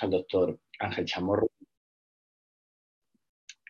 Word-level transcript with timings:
al 0.00 0.10
doctor 0.10 0.58
Ángel 0.78 1.04
Chamorro, 1.04 1.50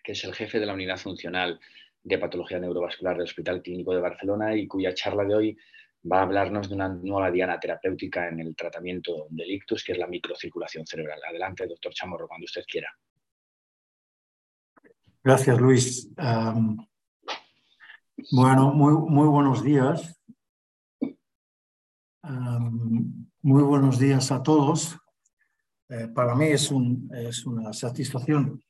que 0.02 0.12
es 0.12 0.24
el 0.24 0.34
jefe 0.34 0.60
de 0.60 0.66
la 0.66 0.74
unidad 0.74 0.96
funcional 0.96 1.58
de 2.02 2.18
patología 2.18 2.58
neurovascular 2.58 3.16
del 3.16 3.24
Hospital 3.24 3.62
Clínico 3.62 3.94
de 3.94 4.00
Barcelona 4.00 4.54
y 4.54 4.68
cuya 4.68 4.94
charla 4.94 5.24
de 5.24 5.34
hoy 5.34 5.58
va 6.10 6.20
a 6.20 6.22
hablarnos 6.22 6.68
de 6.68 6.74
una 6.74 6.88
nueva 6.88 7.30
diana 7.30 7.58
terapéutica 7.58 8.28
en 8.28 8.40
el 8.40 8.54
tratamiento 8.54 9.26
del 9.30 9.50
ictus, 9.50 9.82
que 9.82 9.92
es 9.92 9.98
la 9.98 10.06
microcirculación 10.06 10.86
cerebral. 10.86 11.20
Adelante, 11.26 11.66
doctor 11.66 11.92
Chamorro, 11.92 12.28
cuando 12.28 12.44
usted 12.44 12.62
quiera. 12.68 12.88
Gracias, 15.22 15.58
Luis. 15.58 16.12
bueno, 18.30 18.72
muy, 18.72 18.92
muy 19.10 19.26
buenos 19.26 19.64
días. 19.64 20.20
muy 23.42 23.62
buenos 23.62 23.98
días 23.98 24.30
a 24.30 24.42
todos. 24.42 24.98
Eh, 25.94 26.08
para 26.08 26.34
mí 26.34 26.46
es, 26.46 26.70
un, 26.70 27.08
es, 27.14 27.46
una 27.46 27.72
satisfacción 27.72 28.60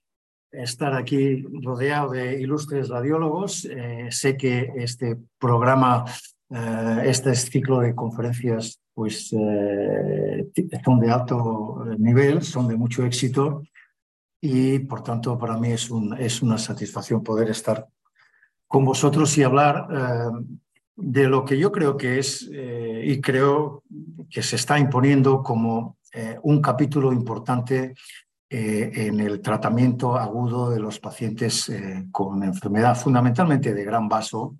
estar 0.50 0.94
aquí 0.94 1.42
rodeado 1.62 2.10
de 2.10 2.40
ilustres 2.40 2.88
radiólogos. 2.88 3.64
Eh, 3.64 4.08
sé 4.10 4.36
que 4.36 4.72
este 4.76 5.16
programa, 5.38 6.04
eh, 6.50 7.02
este 7.06 7.34
ciclo 7.34 7.80
de 7.80 7.94
conferencias, 7.94 8.80
pues 8.92 9.28
son 9.28 11.00
de 11.00 11.10
alto 11.10 11.84
nivel, 11.98 12.42
son 12.42 12.68
de 12.68 12.76
mucho 12.76 13.04
éxito 13.04 13.62
y 14.40 14.78
por 14.80 15.02
tanto 15.02 15.36
para 15.36 15.56
mí 15.56 15.72
es 15.72 15.90
una 16.42 16.58
satisfacción 16.58 17.24
poder 17.24 17.50
estar 17.50 17.88
con 18.68 18.84
vosotros 18.84 19.36
y 19.36 19.42
hablar 19.42 19.88
de 20.94 21.26
lo 21.26 21.44
que 21.44 21.58
yo 21.58 21.72
creo 21.72 21.96
que 21.96 22.20
es 22.20 22.48
y 22.48 23.20
creo 23.20 23.82
que 24.30 24.44
se 24.44 24.54
está 24.54 24.78
imponiendo 24.78 25.42
como 25.42 25.96
eh, 26.16 26.38
un 26.44 26.62
capítulo 26.62 27.12
importante 27.12 27.92
eh, 28.48 28.90
en 28.94 29.18
el 29.18 29.40
tratamiento 29.40 30.16
agudo 30.16 30.70
de 30.70 30.78
los 30.78 31.00
pacientes 31.00 31.68
eh, 31.68 32.06
con 32.12 32.44
enfermedad 32.44 32.96
fundamentalmente 32.96 33.74
de 33.74 33.84
gran 33.84 34.08
vaso. 34.08 34.56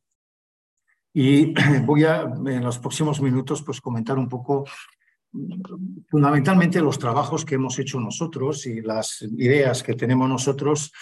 Y 1.13 1.55
voy 1.87 2.05
a, 2.05 2.23
en 2.23 2.65
los 2.65 2.81
próximos 2.81 3.23
minutos, 3.23 3.63
pues 3.63 3.81
comentar 3.81 4.19
un 4.19 4.29
poco 4.29 4.65
fundamentalmente 6.09 6.81
los 6.81 6.99
trabajos 6.99 7.45
que 7.45 7.55
hemos 7.55 7.79
hecho 7.79 8.01
nosotros 8.01 8.67
y 8.67 8.81
las 8.81 9.23
ideas 9.23 9.83
que 9.83 9.95
tenemos 9.95 10.29
nosotros 10.29 10.93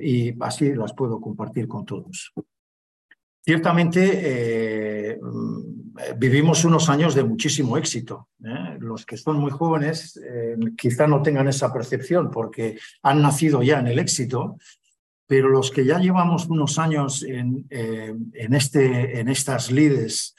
y 0.00 0.32
así 0.40 0.72
las 0.72 0.94
puedo 0.94 1.20
compartir 1.20 1.66
con 1.66 1.84
todos. 1.84 2.32
Ciertamente 3.42 5.12
eh, 5.12 5.18
mm, 5.20 6.18
vivimos 6.18 6.64
unos 6.64 6.88
años 6.90 7.14
de 7.14 7.24
muchísimo 7.24 7.76
éxito. 7.78 8.28
¿eh? 8.44 8.76
Los 8.80 9.06
que 9.06 9.16
son 9.16 9.38
muy 9.38 9.50
jóvenes 9.50 10.20
eh, 10.22 10.56
quizá 10.76 11.06
no 11.06 11.22
tengan 11.22 11.48
esa 11.48 11.72
percepción 11.72 12.30
porque 12.30 12.78
han 13.02 13.22
nacido 13.22 13.62
ya 13.62 13.80
en 13.80 13.86
el 13.88 13.98
éxito, 13.98 14.58
pero 15.26 15.48
los 15.48 15.70
que 15.70 15.84
ya 15.84 15.98
llevamos 15.98 16.46
unos 16.48 16.78
años 16.78 17.22
en, 17.22 17.66
en, 17.70 18.54
este, 18.54 19.20
en 19.20 19.28
estas 19.28 19.70
lides, 19.70 20.34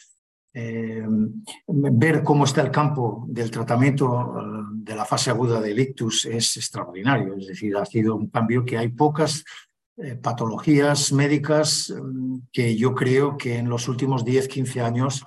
ver 0.53 2.23
cómo 2.23 2.43
está 2.43 2.61
el 2.61 2.71
campo 2.71 3.25
del 3.29 3.49
tratamiento 3.49 4.35
de 4.73 4.93
la 4.93 5.05
fase 5.05 5.29
aguda 5.29 5.61
del 5.61 5.79
ictus 5.79 6.25
es 6.25 6.57
extraordinario. 6.57 7.37
Es 7.37 7.47
decir, 7.47 7.73
ha 7.77 7.85
sido 7.85 8.17
un 8.17 8.27
cambio 8.27 8.65
que 8.65 8.77
hay 8.77 8.89
pocas 8.89 9.45
eh, 9.97 10.15
patologías 10.15 11.11
médicas 11.11 11.93
mm, 11.95 12.37
que 12.51 12.77
yo 12.77 12.95
creo 12.95 13.37
que 13.37 13.57
en 13.57 13.67
los 13.67 13.87
últimos 13.89 14.23
10, 14.23 14.47
15 14.47 14.81
años 14.81 15.25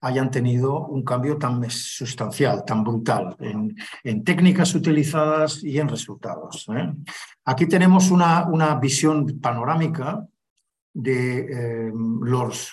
hayan 0.00 0.30
tenido 0.30 0.86
un 0.86 1.02
cambio 1.02 1.38
tan 1.38 1.68
sustancial, 1.70 2.64
tan 2.66 2.84
brutal 2.84 3.34
en, 3.40 4.22
técnicas 4.22 4.74
utilizadas 4.74 5.64
y 5.64 5.78
en 5.78 5.88
resultados. 5.88 6.66
¿eh? 6.76 6.92
Aquí 7.46 7.66
tenemos 7.66 8.10
una, 8.10 8.46
una, 8.46 8.74
visión 8.74 9.40
panorámica 9.40 10.28
de 10.92 11.38
eh, 11.38 11.92
los 12.20 12.70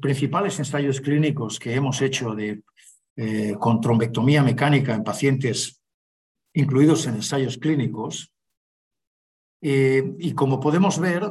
principales 0.00 0.58
ensayos 0.58 1.00
clínicos 1.00 1.60
que 1.60 1.74
hemos 1.74 2.02
hecho 2.02 2.34
de, 2.34 2.62
con 3.60 3.80
trombectomía 3.80 4.42
mecánica 4.42 4.94
en 4.94 5.04
pacientes 5.04 5.80
incluidos 6.52 7.06
en 7.06 7.14
ensayos 7.14 7.56
clínicos 7.56 8.35
eh, 9.68 10.14
y 10.20 10.32
como 10.32 10.60
podemos 10.60 11.00
ver, 11.00 11.24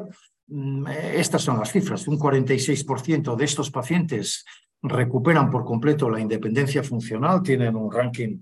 mm, 0.48 0.88
estas 1.14 1.42
son 1.42 1.58
las 1.58 1.72
cifras. 1.72 2.06
Un 2.06 2.20
46% 2.20 3.34
de 3.38 3.46
estos 3.46 3.72
pacientes 3.72 4.44
recuperan 4.82 5.50
por 5.50 5.64
completo 5.64 6.10
la 6.10 6.20
independencia 6.20 6.84
funcional, 6.84 7.42
tienen 7.42 7.78
un 7.78 7.90
ranking 7.90 8.40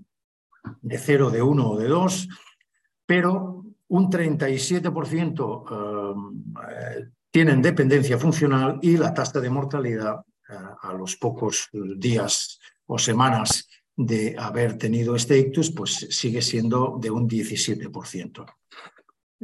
de 0.82 0.98
0, 0.98 1.30
de 1.30 1.42
1 1.42 1.70
o 1.70 1.78
de 1.78 1.86
2, 1.86 2.28
pero 3.06 3.64
un 3.86 4.10
37% 4.10 5.64
eh, 5.70 7.10
tienen 7.30 7.62
dependencia 7.62 8.18
funcional 8.18 8.80
y 8.82 8.96
la 8.96 9.14
tasa 9.14 9.40
de 9.40 9.50
mortalidad 9.50 10.24
eh, 10.48 10.54
a 10.82 10.92
los 10.92 11.14
pocos 11.16 11.68
días 11.72 12.58
o 12.86 12.98
semanas 12.98 13.68
de 13.96 14.34
haber 14.36 14.76
tenido 14.76 15.14
este 15.14 15.38
ictus, 15.38 15.70
pues 15.70 16.08
sigue 16.10 16.42
siendo 16.42 16.98
de 17.00 17.12
un 17.12 17.28
17%. 17.28 18.44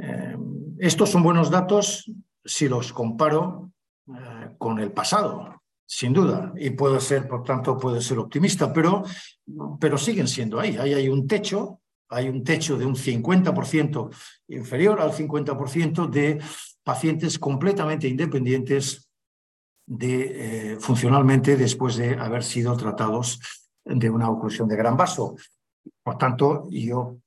Eh, 0.03 0.37
estos 0.79 1.11
son 1.11 1.23
buenos 1.23 1.51
datos 1.51 2.11
si 2.43 2.69
los 2.69 2.93
comparo 2.93 3.71
eh, 4.09 4.55
con 4.57 4.79
el 4.79 4.93
pasado, 4.93 5.61
sin 5.87 6.13
duda, 6.13 6.53
y 6.57 6.71
puede 6.71 7.01
ser, 7.01 7.29
por 7.29 7.43
tanto, 7.43 7.77
puede 7.77 8.01
ser 8.01 8.19
optimista, 8.19 8.73
pero, 8.73 9.03
pero 9.79 9.99
siguen 9.99 10.27
siendo 10.27 10.59
ahí. 10.59 10.77
Ahí 10.79 10.95
hay 10.95 11.09
un 11.09 11.27
techo, 11.27 11.81
hay 12.09 12.29
un 12.29 12.43
techo 12.43 12.79
de 12.79 12.87
un 12.87 12.95
50% 12.95 14.11
inferior 14.49 15.01
al 15.01 15.13
50% 15.13 16.09
de 16.09 16.41
pacientes 16.83 17.39
completamente 17.39 18.09
independientes 18.09 19.11
de, 19.87 20.73
eh, 20.73 20.77
funcionalmente 20.81 21.57
después 21.57 21.97
de 21.97 22.15
haber 22.15 22.43
sido 22.43 22.75
tratados 22.77 23.41
de 23.85 24.09
una 24.09 24.31
oclusión 24.31 24.67
de 24.67 24.77
gran 24.77 24.97
vaso. 24.97 25.37
Por 26.03 26.17
tanto, 26.17 26.69
yo 26.71 27.19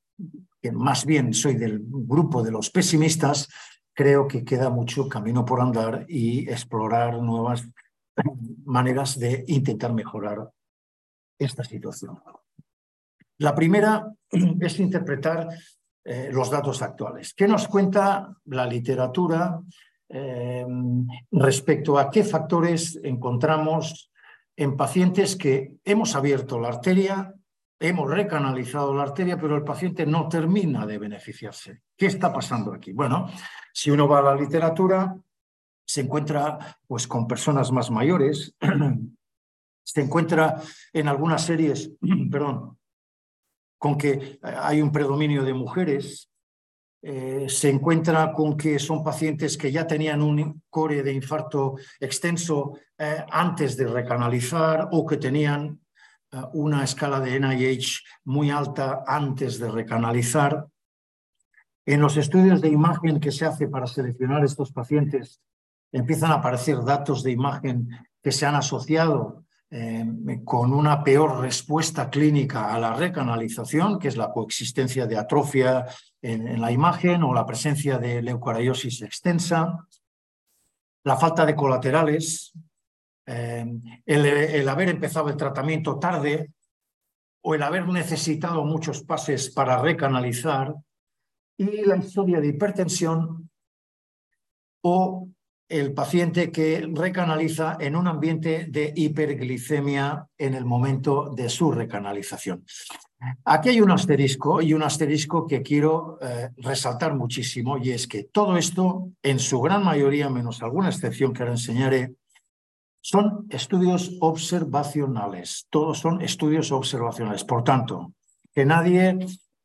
que 0.64 0.72
más 0.72 1.06
bien 1.06 1.34
soy 1.34 1.56
del 1.56 1.82
grupo 1.84 2.42
de 2.42 2.52
los 2.52 2.70
pesimistas, 2.70 3.50
creo 3.94 4.30
que 4.30 4.46
queda 4.46 4.70
mucho 4.70 5.10
camino 5.10 5.44
por 5.44 5.60
andar 5.60 6.06
y 6.08 6.50
explorar 6.50 7.22
nuevas 7.22 7.68
maneras 8.64 9.20
de 9.20 9.44
intentar 9.48 9.94
mejorar 9.94 10.50
esta 11.38 11.66
situación. 11.66 12.18
La 13.40 13.54
primera 13.54 14.10
es 14.62 14.80
interpretar 14.80 15.50
eh, 16.06 16.30
los 16.32 16.50
datos 16.50 16.82
actuales. 16.82 17.34
¿Qué 17.34 17.46
nos 17.46 17.68
cuenta 17.68 18.34
la 18.46 18.66
literatura 18.66 19.60
eh, 20.08 20.66
respecto 21.32 22.00
a 22.00 22.10
qué 22.10 22.24
factores 22.24 22.98
encontramos 23.04 24.12
en 24.56 24.78
pacientes 24.78 25.36
que 25.36 25.76
hemos 25.84 26.16
abierto 26.16 26.58
la 26.58 26.70
arteria 26.70 27.34
hemos 27.84 28.10
recanalizado 28.10 28.94
la 28.94 29.04
arteria, 29.04 29.38
pero 29.38 29.58
el 29.58 29.64
paciente 29.64 30.06
no 30.06 30.30
termina 30.30 30.86
de 30.86 30.98
beneficiarse. 30.98 31.82
¿Qué 31.98 32.06
está 32.06 32.32
pasando 32.32 32.74
aquí? 32.74 32.94
Bueno, 32.94 33.30
si 33.74 33.92
uno 33.92 34.08
va 34.08 34.20
a 34.20 34.22
la 34.22 34.36
literatura, 34.36 35.14
se 35.86 36.02
encuentra 36.02 36.80
pues, 36.88 37.06
con 37.08 37.28
personas 37.28 37.74
más 37.74 37.92
mayores, 37.92 38.56
se 39.84 40.02
encuentra 40.02 40.62
en 40.94 41.10
algunas 41.10 41.46
series, 41.46 41.92
perdón, 42.32 42.78
con 43.78 43.98
que 43.98 44.40
hay 44.42 44.82
un 44.82 44.94
predominio 44.94 45.44
de 45.44 45.54
mujeres, 45.54 46.32
eh, 47.02 47.48
se 47.50 47.70
encuentra 47.70 48.32
con 48.32 48.56
que 48.56 48.80
son 48.80 49.04
pacientes 49.04 49.58
que 49.58 49.74
ya 49.74 49.86
tenían 49.86 50.22
un 50.22 50.64
core 50.70 51.04
de 51.04 51.12
infarto 51.12 51.76
extenso 52.00 52.78
eh, 52.98 53.26
antes 53.30 53.76
de 53.76 53.88
recanalizar 53.88 54.88
o 54.94 55.06
que 55.06 55.18
tenían 55.18 55.83
una 56.54 56.84
escala 56.84 57.20
de 57.20 57.40
NIH 57.40 58.00
muy 58.26 58.50
alta 58.50 59.04
antes 59.08 59.60
de 59.60 59.70
recanalizar. 59.70 60.68
En 61.86 62.02
los 62.02 62.18
estudios 62.18 62.62
de 62.62 62.70
imagen 62.70 63.20
que 63.20 63.32
se 63.32 63.46
hace 63.46 63.68
para 63.68 63.88
seleccionar 63.88 64.44
estos 64.44 64.72
pacientes, 64.72 65.42
empiezan 65.92 66.32
a 66.32 66.36
aparecer 66.36 66.84
datos 66.84 67.24
de 67.24 67.32
imagen 67.32 67.90
que 68.22 68.32
se 68.32 68.46
han 68.46 68.56
asociado 68.56 69.44
eh, 69.70 70.06
con 70.46 70.74
una 70.74 71.04
peor 71.04 71.42
respuesta 71.42 72.10
clínica 72.10 72.74
a 72.74 72.80
la 72.80 72.94
recanalización, 72.94 74.00
que 74.00 74.08
es 74.08 74.18
la 74.18 74.32
coexistencia 74.32 75.06
de 75.08 75.18
atrofia 75.18 75.86
en, 76.22 76.48
en 76.48 76.62
la 76.62 76.72
imagen 76.72 77.24
o 77.24 77.34
la 77.34 77.46
presencia 77.46 77.98
de 77.98 78.22
leucariosis 78.22 79.02
extensa, 79.02 79.88
la 81.04 81.18
falta 81.18 81.46
de 81.46 81.56
colaterales, 81.56 82.54
eh, 83.26 83.66
el, 84.06 84.70
haber 84.70 84.90
empezado 84.90 85.30
el 85.30 85.38
tratamiento 85.38 85.98
tarde 85.98 86.52
o 87.42 87.56
el 87.56 87.64
haber 87.64 87.88
necesitado 87.88 88.64
muchos 88.66 89.04
pases 89.04 89.50
para 89.50 89.82
recanalizar 89.82 90.74
y 91.58 91.86
la 91.86 91.98
historia 91.98 92.40
de 92.40 92.48
hipertensión 92.48 93.50
o 94.82 95.28
el 95.70 95.94
paciente 95.94 96.52
que 96.52 96.88
recanaliza 96.94 97.78
en 97.80 97.96
un 97.96 98.08
ambiente 98.08 98.68
de 98.70 98.94
hiperglicemia 98.96 100.28
en 100.38 100.54
el 100.54 100.66
momento 100.66 101.30
de 101.34 101.50
su 101.50 101.72
recanalización. 101.72 102.66
Aquí 103.46 103.70
hay 103.70 103.82
un 103.82 103.92
asterisco 103.92 104.62
y 104.62 104.74
un 104.74 104.84
asterisco 104.84 105.48
que 105.48 105.62
quiero 105.62 106.20
eh, 106.22 106.50
resaltar 106.58 107.16
muchísimo 107.16 107.78
y 107.78 107.92
es 107.92 108.08
que 108.08 108.26
todo 108.26 108.58
esto, 108.58 109.12
en 109.22 109.40
su 109.40 109.62
gran 109.62 109.84
mayoría, 109.84 110.30
menos 110.30 110.62
alguna 110.62 110.90
excepción 110.90 111.32
que 111.32 111.44
ahora 111.44 111.54
enseñaré, 111.54 112.14
son 113.04 113.48
estudios 113.50 114.16
observacionales. 114.22 115.68
Todos 115.70 116.00
son 116.00 116.22
estudios 116.22 116.72
observacionales. 116.72 117.44
Por 117.44 117.62
tanto, 117.64 118.14
que 118.56 118.66
nadie 118.66 119.20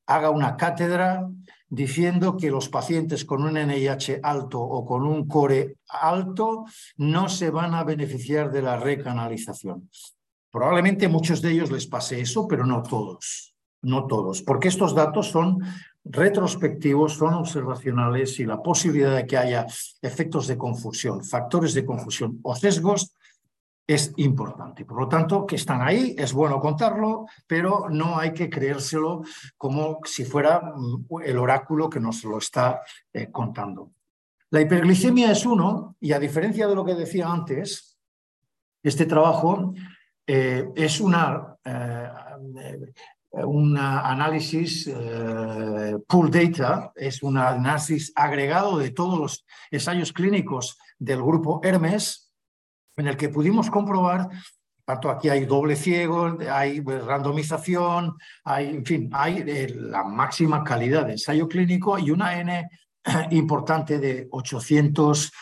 haga 0.07 0.31
una 0.31 0.57
cátedra 0.57 1.29
diciendo 1.69 2.37
que 2.37 2.51
los 2.51 2.69
pacientes 2.69 3.25
con 3.25 3.45
un 3.45 3.55
NIH 3.55 4.21
alto 4.25 4.61
o 4.61 4.85
con 4.85 5.05
un 5.07 5.29
core 5.29 5.77
alto 5.89 6.65
no 6.97 7.29
se 7.29 7.51
van 7.51 7.75
a 7.75 7.85
beneficiar 7.85 8.51
de 8.51 8.63
la 8.63 8.77
recanalización. 8.77 9.89
Probablemente 10.51 11.07
muchos 11.07 11.41
de 11.41 11.53
ellos 11.53 11.71
les 11.71 11.87
pase 11.87 12.21
eso, 12.21 12.49
pero 12.49 12.67
no 12.67 12.83
todos, 12.83 13.55
no 13.83 14.07
todos, 14.07 14.43
porque 14.43 14.67
estos 14.67 14.97
datos 14.97 15.29
son 15.29 15.61
retrospectivos, 16.05 17.13
son 17.13 17.35
observacionales 17.35 18.41
y 18.41 18.47
la 18.47 18.61
posibilidad 18.63 19.15
de 19.15 19.27
que 19.27 19.37
haya 19.37 19.67
efectos 20.03 20.49
de 20.49 20.59
confusión, 20.59 21.23
factores 21.23 21.75
de 21.75 21.85
confusión 21.85 22.41
o 22.43 22.57
sesgos 22.57 23.15
es 23.89 24.13
importante. 24.19 24.85
Por 24.85 25.01
lo 25.01 25.09
tanto, 25.09 25.47
que 25.47 25.57
están 25.57 25.81
ahí, 25.81 26.15
es 26.19 26.35
bueno 26.35 26.61
contarlo, 26.61 27.27
pero 27.47 27.89
no 27.89 28.19
hay 28.19 28.35
que 28.35 28.51
creérselo 28.51 29.23
como 29.57 30.01
si 30.05 30.27
fuera 30.27 30.61
mm, 30.61 31.07
el 31.25 31.39
oráculo 31.39 31.89
que 31.89 31.99
nos 31.99 32.23
lo 32.25 32.37
está 32.37 32.83
eh, 33.15 33.31
contando. 33.33 33.93
La 34.51 34.61
hiperglicemia 34.61 35.33
es 35.33 35.47
uno, 35.47 35.97
y 36.01 36.13
a 36.13 36.19
diferencia 36.19 36.69
de 36.69 36.75
lo 36.75 36.85
que 36.85 36.95
decía 36.95 37.33
antes, 37.33 37.99
este 38.83 39.07
trabajo 39.07 39.73
eh, 40.27 40.69
es 40.77 41.01
una, 41.01 41.57
eh, 41.65 42.11
un 43.33 43.79
análisis 43.79 44.91
pool 46.07 46.31
data, 46.31 46.93
es 46.95 47.23
un 47.23 47.39
análisis 47.39 48.13
agregado 48.15 48.79
de 48.79 48.91
todos 48.91 49.19
los 49.19 49.47
ensayos 49.71 50.13
clínicos 50.13 50.79
del 50.99 51.23
grupo 51.23 51.61
Hermes, 51.63 52.28
en 52.99 53.09
el 53.09 53.17
que 53.17 53.29
pudimos 53.29 53.71
comprobar, 53.71 54.29
tanto 54.85 55.11
aquí 55.11 55.29
hay 55.29 55.45
doble 55.45 55.77
ciego, 55.77 56.39
hay 56.51 56.81
randomización, 56.81 58.17
hay, 58.45 58.69
en 58.69 58.87
fin, 58.87 59.11
hay 59.13 59.45
eh, 59.47 59.75
la 59.77 60.03
máxima 60.03 60.65
calidad 60.65 61.05
de 61.05 61.13
ensayo 61.13 61.47
clínico 61.47 61.99
y 61.99 62.11
una 62.11 62.41
N 62.41 62.69
importante 63.31 63.99
de 63.99 64.29
800, 64.31 65.33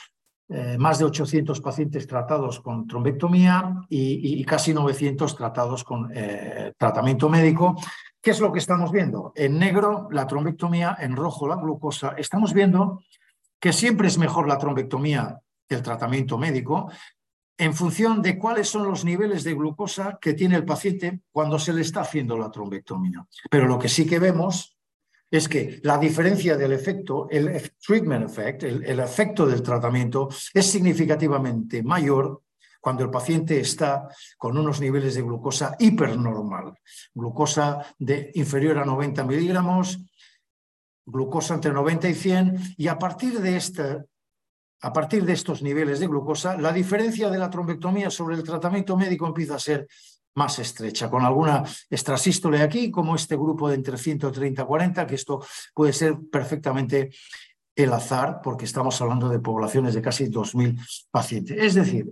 eh, 0.49 0.77
más 0.79 0.99
de 0.99 1.05
800 1.05 1.61
pacientes 1.61 2.07
tratados 2.07 2.61
con 2.61 2.87
trombectomía 2.87 3.73
y, 3.89 4.45
casi 4.45 4.75
900 4.75 5.37
tratados 5.37 5.85
con 5.85 6.11
eh, 6.13 6.73
tratamiento 6.77 7.29
médico. 7.29 7.77
¿Qué 8.21 8.33
es 8.33 8.41
lo 8.41 8.53
que 8.53 8.59
estamos 8.59 8.91
viendo? 8.91 9.33
En 9.37 9.59
negro 9.61 10.09
la 10.11 10.27
trombectomía, 10.27 10.97
en 10.99 11.15
rojo 11.15 11.47
la 11.47 11.55
glucosa. 11.55 12.15
Estamos 12.19 12.53
viendo 12.53 13.01
que 13.61 13.73
siempre 13.73 14.09
es 14.09 14.19
mejor 14.19 14.49
la 14.49 14.59
trombectomía 14.59 15.39
que 15.69 15.77
el 15.77 15.83
tratamiento 15.83 16.39
médico, 16.39 16.91
en 17.59 17.75
función 17.75 18.23
de 18.23 18.39
cuáles 18.39 18.69
son 18.69 18.85
los 18.85 19.05
niveles 19.05 19.45
de 19.45 19.55
glucosa 19.55 20.19
que 20.21 20.35
tiene 20.35 20.57
el 20.57 20.65
paciente 20.65 21.21
cuando 21.31 21.59
se 21.59 21.73
le 21.73 21.81
está 21.81 22.01
haciendo 22.03 22.37
la 22.37 22.51
trombectomía. 22.51 23.27
Pero 23.51 23.67
lo 23.67 23.79
que 23.79 23.89
sí 23.89 24.07
que 24.07 24.19
vemos 24.19 24.77
es 25.31 25.49
que 25.49 25.81
la 25.83 25.99
diferencia 25.99 26.57
del 26.57 26.73
efecto, 26.73 27.29
el 27.31 27.73
treatment 27.85 28.31
effect, 28.31 28.63
el, 28.63 29.01
efecto 29.01 29.47
del 29.47 29.63
tratamiento, 29.63 30.29
es 30.53 30.67
significativamente 30.67 31.83
mayor 31.83 32.43
cuando 32.81 33.03
el 33.03 33.11
paciente 33.11 33.59
está 33.59 34.09
con 34.39 34.57
unos 34.57 34.81
niveles 34.81 35.15
de 35.17 35.23
glucosa 35.23 35.75
hipernormal, 35.79 36.75
glucosa 37.13 37.85
de 37.99 38.31
inferior 38.35 38.79
a 38.79 38.85
90 38.85 39.25
miligramos, 39.25 39.99
glucosa 41.05 41.55
entre 41.55 41.73
90 41.73 42.09
y 42.09 42.15
100, 42.15 42.75
y 42.77 42.87
a 42.87 42.99
partir 42.99 43.41
de 43.41 43.57
este 43.57 44.05
a 44.81 44.93
partir 44.93 45.25
de 45.25 45.33
estos 45.33 45.63
niveles 45.63 46.01
de 46.01 46.07
glucosa, 46.07 46.57
la 46.57 46.73
diferencia 46.73 47.31
de 47.31 47.39
la 47.39 47.51
trombectomía 47.51 48.11
sobre 48.11 48.37
el 48.37 48.43
tratamiento 48.43 48.97
médico 48.97 49.27
empieza 49.27 49.55
a 49.55 49.59
ser 49.59 49.87
más 50.35 50.59
estrecha, 50.59 51.09
con 51.09 51.25
alguna 51.25 51.63
extrasístole 51.89 52.61
aquí, 52.61 52.91
como 52.91 53.15
este 53.15 53.37
grupo 53.37 53.69
de 53.69 53.77
entre 53.77 53.97
130 53.97 54.63
y 54.63 54.67
40, 54.67 55.07
que 55.07 55.15
esto 55.15 55.45
puede 55.75 55.93
ser 55.93 56.17
perfectamente 56.31 57.11
el 57.75 57.93
azar, 57.93 58.41
porque 58.43 58.67
estamos 58.67 59.01
hablando 59.01 59.29
de 59.29 59.39
poblaciones 59.39 59.95
de 59.95 60.03
casi 60.03 60.27
2.000 60.27 60.79
pacientes. 61.11 61.57
Es 61.59 61.75
decir, 61.75 62.07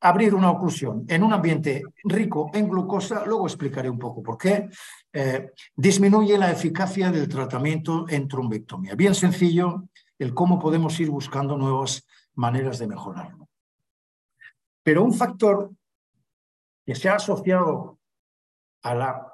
abrir 0.00 0.34
una 0.34 0.50
oclusión 0.50 1.04
en 1.08 1.22
un 1.22 1.32
ambiente 1.32 1.82
rico 2.04 2.50
en 2.52 2.68
glucosa, 2.68 3.24
luego 3.26 3.46
explicaré 3.46 3.88
un 3.88 3.98
poco 3.98 4.22
por 4.22 4.36
qué, 4.36 4.68
eh, 5.12 5.50
disminuye 5.74 6.36
la 6.38 6.50
eficacia 6.50 7.10
del 7.10 7.28
tratamiento 7.28 8.06
en 8.08 8.28
trombectomía. 8.28 8.94
Bien 8.94 9.14
sencillo, 9.14 9.84
el 10.18 10.34
cómo 10.34 10.58
podemos 10.58 10.98
ir 11.00 11.10
buscando 11.10 11.56
nuevas 11.56 12.06
maneras 12.34 12.78
de 12.78 12.86
mejorarlo. 12.86 13.48
Pero 14.82 15.02
un 15.02 15.14
factor 15.14 15.70
que 16.84 16.94
se 16.94 17.08
ha 17.08 17.16
asociado 17.16 17.98
a 18.82 18.94
la 18.94 19.32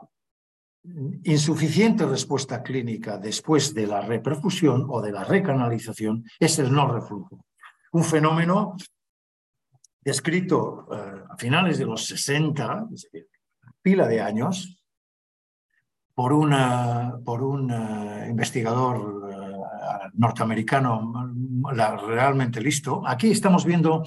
insuficiente 1.25 2.06
respuesta 2.06 2.62
clínica 2.62 3.19
después 3.19 3.75
de 3.75 3.87
la 3.87 4.00
reperfusión 4.00 4.87
o 4.88 5.03
de 5.03 5.12
la 5.12 5.25
recanalización 5.25 6.25
es 6.38 6.59
el 6.59 6.73
no 6.73 6.91
reflujo. 6.91 7.44
Un 7.93 8.05
fenómeno 8.05 8.77
descrito 10.00 10.87
eh, 10.93 11.25
a 11.29 11.37
finales 11.37 11.79
de 11.79 11.85
los 11.85 12.06
60, 12.06 12.87
es 12.94 13.03
decir, 13.03 13.29
pila 13.82 14.06
de 14.06 14.21
años, 14.21 14.82
por, 16.15 16.32
una, 16.32 17.19
por 17.25 17.43
un 17.43 17.71
eh, 17.71 18.27
investigador 18.29 19.30
norteamericano 20.15 21.32
realmente 22.06 22.61
listo. 22.61 23.03
Aquí 23.06 23.31
estamos 23.31 23.65
viendo 23.65 24.05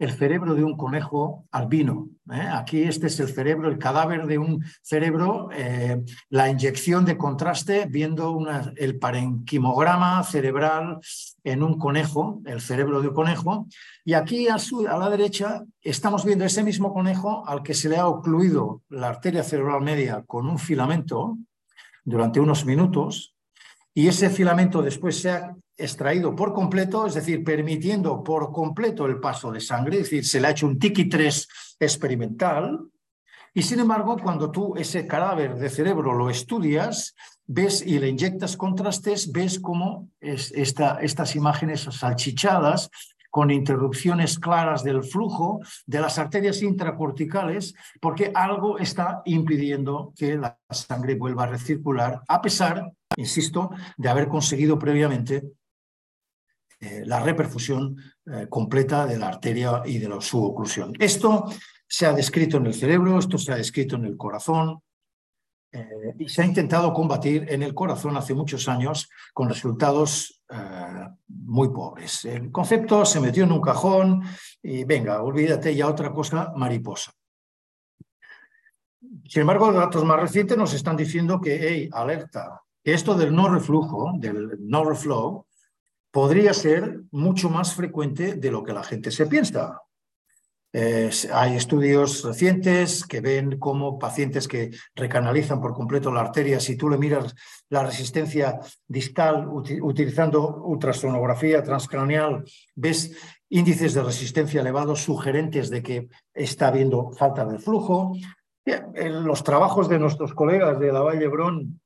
el 0.00 0.12
cerebro 0.12 0.54
de 0.54 0.64
un 0.64 0.78
conejo 0.78 1.44
albino. 1.50 2.08
¿eh? 2.32 2.48
Aquí 2.52 2.82
este 2.82 3.08
es 3.08 3.20
el 3.20 3.28
cerebro, 3.28 3.68
el 3.68 3.78
cadáver 3.78 4.26
de 4.26 4.38
un 4.38 4.64
cerebro, 4.80 5.50
eh, 5.52 6.02
la 6.30 6.48
inyección 6.48 7.04
de 7.04 7.18
contraste, 7.18 7.84
viendo 7.86 8.38
el 8.76 8.98
parenquimograma 8.98 10.22
cerebral 10.24 11.00
en 11.44 11.62
un 11.62 11.78
conejo, 11.78 12.40
el 12.46 12.62
cerebro 12.62 13.02
de 13.02 13.08
un 13.08 13.14
conejo. 13.14 13.66
Y 14.02 14.14
aquí 14.14 14.48
a, 14.48 14.54
a 14.54 14.98
la 14.98 15.10
derecha 15.10 15.62
estamos 15.82 16.24
viendo 16.24 16.46
ese 16.46 16.62
mismo 16.62 16.94
conejo 16.94 17.46
al 17.46 17.62
que 17.62 17.74
se 17.74 17.90
le 17.90 17.98
ha 17.98 18.08
ocluido 18.08 18.80
la 18.88 19.08
arteria 19.08 19.42
cerebral 19.42 19.82
media 19.82 20.24
con 20.26 20.48
un 20.48 20.58
filamento 20.58 21.36
durante 22.04 22.40
unos 22.40 22.64
minutos 22.64 23.34
y 24.00 24.08
ese 24.08 24.30
filamento 24.30 24.80
después 24.80 25.20
se 25.20 25.30
ha 25.30 25.54
extraído 25.76 26.34
por 26.34 26.54
completo, 26.54 27.06
es 27.06 27.12
decir, 27.12 27.44
permitiendo 27.44 28.24
por 28.24 28.50
completo 28.50 29.04
el 29.04 29.20
paso 29.20 29.52
de 29.52 29.60
sangre, 29.60 29.96
es 29.96 30.04
decir, 30.04 30.24
se 30.24 30.40
le 30.40 30.46
ha 30.46 30.52
hecho 30.52 30.66
un 30.66 30.78
tiki 30.78 31.06
3 31.06 31.46
experimental. 31.78 32.80
Y 33.52 33.60
sin 33.60 33.80
embargo, 33.80 34.16
cuando 34.16 34.50
tú 34.50 34.74
ese 34.74 35.06
cadáver 35.06 35.56
de 35.56 35.68
cerebro 35.68 36.14
lo 36.14 36.30
estudias, 36.30 37.14
ves 37.46 37.84
y 37.86 37.98
le 37.98 38.08
inyectas 38.08 38.56
contrastes, 38.56 39.32
ves 39.32 39.60
cómo 39.60 40.08
es 40.18 40.50
esta, 40.52 40.98
estas 41.02 41.36
imágenes 41.36 41.82
salchichadas 41.82 42.88
con 43.30 43.50
interrupciones 43.50 44.38
claras 44.38 44.82
del 44.82 45.04
flujo 45.04 45.60
de 45.86 46.00
las 46.00 46.18
arterias 46.18 46.62
intracorticales, 46.62 47.74
porque 48.00 48.32
algo 48.34 48.78
está 48.78 49.22
impidiendo 49.24 50.12
que 50.16 50.36
la 50.36 50.58
sangre 50.68 51.14
vuelva 51.14 51.44
a 51.44 51.48
recircular, 51.48 52.20
a 52.26 52.42
pesar 52.42 52.92
insisto, 53.16 53.70
de 53.96 54.08
haber 54.08 54.28
conseguido 54.28 54.78
previamente 54.78 55.42
eh, 56.80 57.02
la 57.04 57.20
reperfusión 57.20 57.96
eh, 58.26 58.46
completa 58.48 59.06
de 59.06 59.18
la 59.18 59.28
arteria 59.28 59.82
y 59.84 59.98
de 59.98 60.08
la, 60.08 60.20
su 60.20 60.42
oclusión. 60.42 60.94
Esto 60.98 61.44
se 61.86 62.06
ha 62.06 62.12
descrito 62.12 62.56
en 62.56 62.66
el 62.66 62.74
cerebro, 62.74 63.18
esto 63.18 63.36
se 63.36 63.52
ha 63.52 63.56
descrito 63.56 63.96
en 63.96 64.06
el 64.06 64.16
corazón 64.16 64.80
eh, 65.72 66.14
y 66.18 66.28
se 66.28 66.42
ha 66.42 66.46
intentado 66.46 66.92
combatir 66.92 67.46
en 67.48 67.62
el 67.62 67.74
corazón 67.74 68.16
hace 68.16 68.34
muchos 68.34 68.68
años 68.68 69.08
con 69.32 69.48
resultados 69.48 70.42
muy 71.28 71.68
pobres. 71.68 72.24
El 72.24 72.50
concepto 72.50 73.04
se 73.04 73.20
metió 73.20 73.44
en 73.44 73.52
un 73.52 73.60
cajón 73.60 74.24
y 74.60 74.82
venga, 74.82 75.22
olvídate 75.22 75.76
ya 75.76 75.86
otra 75.86 76.12
cosa 76.12 76.52
mariposa. 76.56 77.12
Sin 79.28 79.42
embargo, 79.42 79.72
datos 79.72 80.04
más 80.04 80.20
recientes 80.20 80.56
nos 80.56 80.74
están 80.74 80.96
diciendo 80.96 81.40
que, 81.40 81.56
hey, 81.60 81.88
alerta, 81.92 82.62
esto 82.82 83.14
del 83.14 83.34
no 83.34 83.48
reflujo, 83.48 84.12
del 84.16 84.56
no 84.60 84.84
reflow, 84.84 85.46
podría 86.10 86.52
ser 86.52 87.02
mucho 87.12 87.48
más 87.48 87.74
frecuente 87.74 88.34
de 88.34 88.50
lo 88.50 88.62
que 88.64 88.72
la 88.72 88.82
gente 88.82 89.10
se 89.10 89.26
piensa. 89.26 89.80
Hay 90.72 91.56
estudios 91.56 92.22
recientes 92.22 93.04
que 93.04 93.20
ven 93.20 93.58
cómo 93.58 93.98
pacientes 93.98 94.46
que 94.46 94.70
recanalizan 94.94 95.60
por 95.60 95.74
completo 95.74 96.12
la 96.12 96.20
arteria, 96.20 96.60
si 96.60 96.76
tú 96.76 96.88
le 96.88 96.98
miras 96.98 97.34
la 97.68 97.82
resistencia 97.82 98.60
distal 98.86 99.48
utilizando 99.48 100.62
ultrasonografía 100.62 101.62
transcraneal, 101.62 102.44
ves 102.74 103.16
índices 103.48 103.94
de 103.94 104.02
resistencia 104.02 104.60
elevados 104.60 105.02
sugerentes 105.02 105.70
de 105.70 105.82
que 105.82 106.08
está 106.32 106.68
habiendo 106.68 107.10
falta 107.12 107.44
de 107.44 107.58
flujo. 107.58 108.12
En 108.64 109.24
los 109.24 109.42
trabajos 109.42 109.88
de 109.88 109.98
nuestros 109.98 110.34
colegas 110.34 110.78
de 110.78 110.92
la 110.92 111.00
Valle 111.00 111.26
Brón 111.26 111.80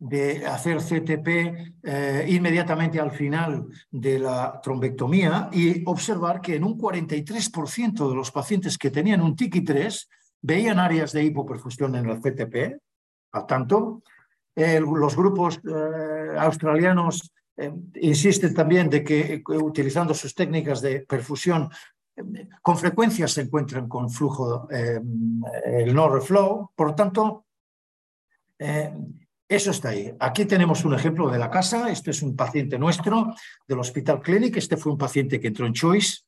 de 0.00 0.46
hacer 0.46 0.78
CTP 0.78 1.28
eh, 1.82 2.24
inmediatamente 2.26 2.98
al 2.98 3.10
final 3.10 3.66
de 3.90 4.18
la 4.18 4.58
trombectomía 4.62 5.50
y 5.52 5.84
observar 5.84 6.40
que 6.40 6.56
en 6.56 6.64
un 6.64 6.78
43% 6.78 8.08
de 8.08 8.14
los 8.14 8.30
pacientes 8.30 8.78
que 8.78 8.90
tenían 8.90 9.20
un 9.20 9.36
TICI3 9.36 10.08
veían 10.40 10.78
áreas 10.78 11.12
de 11.12 11.24
hipoperfusión 11.24 11.94
en 11.96 12.08
el 12.08 12.18
CTP. 12.18 12.80
Al 13.32 13.46
tanto, 13.46 14.02
los 14.56 15.14
grupos 15.14 15.58
eh, 15.58 16.34
australianos 16.38 17.30
eh, 17.58 17.70
insisten 17.96 18.54
también 18.54 18.88
de 18.88 19.04
que 19.04 19.42
utilizando 19.46 20.14
sus 20.14 20.34
técnicas 20.34 20.80
de 20.80 21.00
perfusión 21.00 21.68
con 22.62 22.76
frecuencia 22.76 23.28
se 23.28 23.42
encuentran 23.42 23.86
con 23.86 24.10
flujo, 24.10 24.68
el 24.70 25.94
no 25.94 26.08
reflow. 26.10 26.70
Por 26.74 26.94
tanto, 26.94 27.46
eso 29.50 29.72
está 29.72 29.88
ahí. 29.88 30.14
Aquí 30.20 30.44
tenemos 30.44 30.84
un 30.84 30.94
ejemplo 30.94 31.28
de 31.28 31.36
la 31.36 31.50
casa. 31.50 31.90
Este 31.90 32.12
es 32.12 32.22
un 32.22 32.36
paciente 32.36 32.78
nuestro 32.78 33.34
del 33.66 33.80
Hospital 33.80 34.22
Clinic. 34.22 34.56
Este 34.56 34.76
fue 34.76 34.92
un 34.92 34.98
paciente 34.98 35.40
que 35.40 35.48
entró 35.48 35.66
en 35.66 35.72
Choice. 35.72 36.20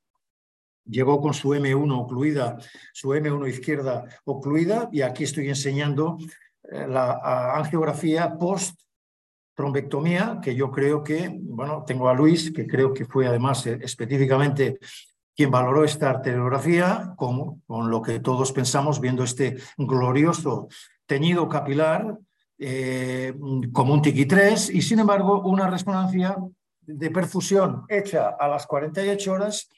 Llegó 0.87 1.21
con 1.21 1.33
su 1.33 1.51
M1 1.51 2.01
ocluida, 2.01 2.59
su 2.93 3.11
M1 3.11 3.49
izquierda 3.49 4.05
ocluida. 4.25 4.89
Y 4.91 5.03
aquí 5.03 5.23
estoy 5.23 5.49
enseñando 5.49 6.19
eh, 6.65 6.85
la 6.89 7.55
angiografía 7.55 8.37
post 8.37 8.81
trombectomía, 9.55 10.41
que 10.43 10.57
yo 10.57 10.73
creo 10.73 11.05
que, 11.05 11.33
bueno, 11.43 11.85
tengo 11.87 12.09
a 12.09 12.15
Luis, 12.15 12.51
que 12.51 12.67
creo 12.67 12.93
que 12.93 13.05
fue 13.05 13.29
además 13.29 13.65
eh, 13.69 13.79
específicamente 13.83 14.81
quien 15.37 15.53
valoró 15.53 15.85
esta 15.85 16.11
arteriografía, 16.11 17.15
con, 17.17 17.61
con 17.69 17.89
lo 17.89 18.03
que 18.03 18.19
todos 18.19 18.51
pensamos 18.51 19.01
viendo 19.01 19.23
este 19.23 19.59
glorioso 19.79 20.67
teñido 21.07 21.49
capilar 21.49 22.19
eh, 22.65 23.35
como 23.73 23.93
un 23.93 24.01
TICI3 24.01 24.71
y 24.73 24.83
sin 24.83 25.01
embargo 25.01 25.41
una 25.41 25.69
resonancia 25.69 26.37
de 26.81 27.11
perfusión 27.11 27.85
hecha 27.89 28.37
a 28.39 28.47
las 28.47 28.69
48 28.69 29.33
horas. 29.33 29.69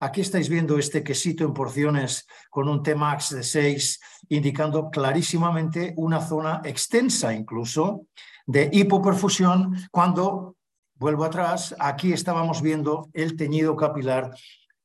Aquí 0.00 0.20
estáis 0.20 0.50
viendo 0.50 0.76
este 0.78 1.02
quesito 1.02 1.44
en 1.44 1.54
porciones 1.54 2.26
con 2.50 2.68
un 2.68 2.82
Tmax 2.82 3.36
de 3.36 3.42
6, 3.42 4.00
indicando 4.28 4.90
clarísimamente 4.90 5.94
una 5.96 6.20
zona 6.20 6.60
extensa 6.64 7.32
incluso 7.32 8.06
de 8.46 8.68
hipoperfusión 8.70 9.74
cuando, 9.90 10.56
vuelvo 10.96 11.24
atrás, 11.24 11.74
aquí 11.78 12.12
estábamos 12.12 12.60
viendo 12.60 13.08
el 13.14 13.34
teñido 13.34 13.74
capilar 13.74 14.30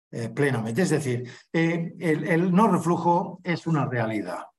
eh, 0.09 0.29
plenamente. 0.29 0.83
Es 0.83 0.89
decir, 0.91 1.29
eh, 1.51 1.93
el 1.99 2.53
no 2.53 2.69
reflujo 2.69 3.41
es 3.43 3.67
una 3.67 3.85
realidad. 3.85 4.50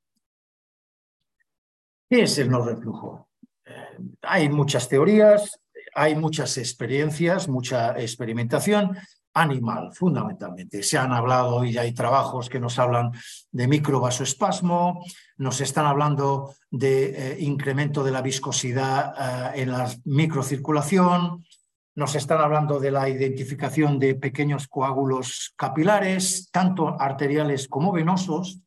¿Qué 2.12 2.24
es 2.24 2.36
el 2.36 2.50
no 2.50 2.62
reflujo? 2.62 3.30
Eh, 3.64 3.72
hay 4.20 4.50
muchas 4.50 4.86
teorías, 4.86 5.58
hay 5.94 6.14
muchas 6.14 6.58
experiencias, 6.58 7.48
mucha 7.48 7.98
experimentación 7.98 8.98
animal, 9.32 9.94
fundamentalmente. 9.94 10.82
Se 10.82 10.98
han 10.98 11.14
hablado 11.14 11.64
y 11.64 11.78
hay 11.78 11.94
trabajos 11.94 12.50
que 12.50 12.60
nos 12.60 12.78
hablan 12.78 13.12
de 13.50 13.66
microvasoespasmo, 13.66 15.02
nos 15.38 15.62
están 15.62 15.86
hablando 15.86 16.54
de 16.70 17.14
eh, 17.32 17.36
incremento 17.40 18.04
de 18.04 18.10
la 18.10 18.20
viscosidad 18.20 19.14
eh, 19.54 19.62
en 19.62 19.72
la 19.72 19.90
microcirculación, 20.04 21.46
nos 21.94 22.14
están 22.14 22.42
hablando 22.42 22.78
de 22.78 22.90
la 22.90 23.08
identificación 23.08 23.98
de 23.98 24.16
pequeños 24.16 24.68
coágulos 24.68 25.54
capilares, 25.56 26.50
tanto 26.52 26.94
arteriales 27.00 27.68
como 27.68 27.90
venosos, 27.90 28.60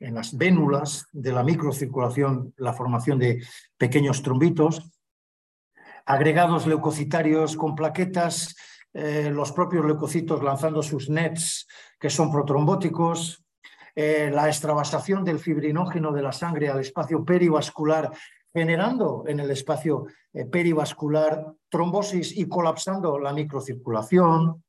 en 0.00 0.14
las 0.14 0.36
vénulas 0.36 1.06
de 1.12 1.32
la 1.32 1.44
microcirculación 1.44 2.54
la 2.56 2.72
formación 2.72 3.18
de 3.18 3.44
pequeños 3.76 4.22
trombitos, 4.22 4.90
agregados 6.06 6.66
leucocitarios 6.66 7.56
con 7.56 7.74
plaquetas, 7.74 8.56
eh, 8.92 9.30
los 9.30 9.52
propios 9.52 9.84
leucocitos 9.84 10.42
lanzando 10.42 10.82
sus 10.82 11.08
nets 11.08 11.68
que 11.98 12.10
son 12.10 12.32
protrombóticos, 12.32 13.44
eh, 13.94 14.30
la 14.32 14.48
extravasación 14.48 15.24
del 15.24 15.38
fibrinógeno 15.38 16.12
de 16.12 16.22
la 16.22 16.32
sangre 16.32 16.68
al 16.68 16.80
espacio 16.80 17.24
perivascular, 17.24 18.10
generando 18.52 19.24
en 19.26 19.40
el 19.40 19.50
espacio 19.50 20.06
eh, 20.32 20.46
perivascular 20.46 21.46
trombosis 21.68 22.36
y 22.36 22.48
colapsando 22.48 23.18
la 23.18 23.32
microcirculación, 23.32 24.64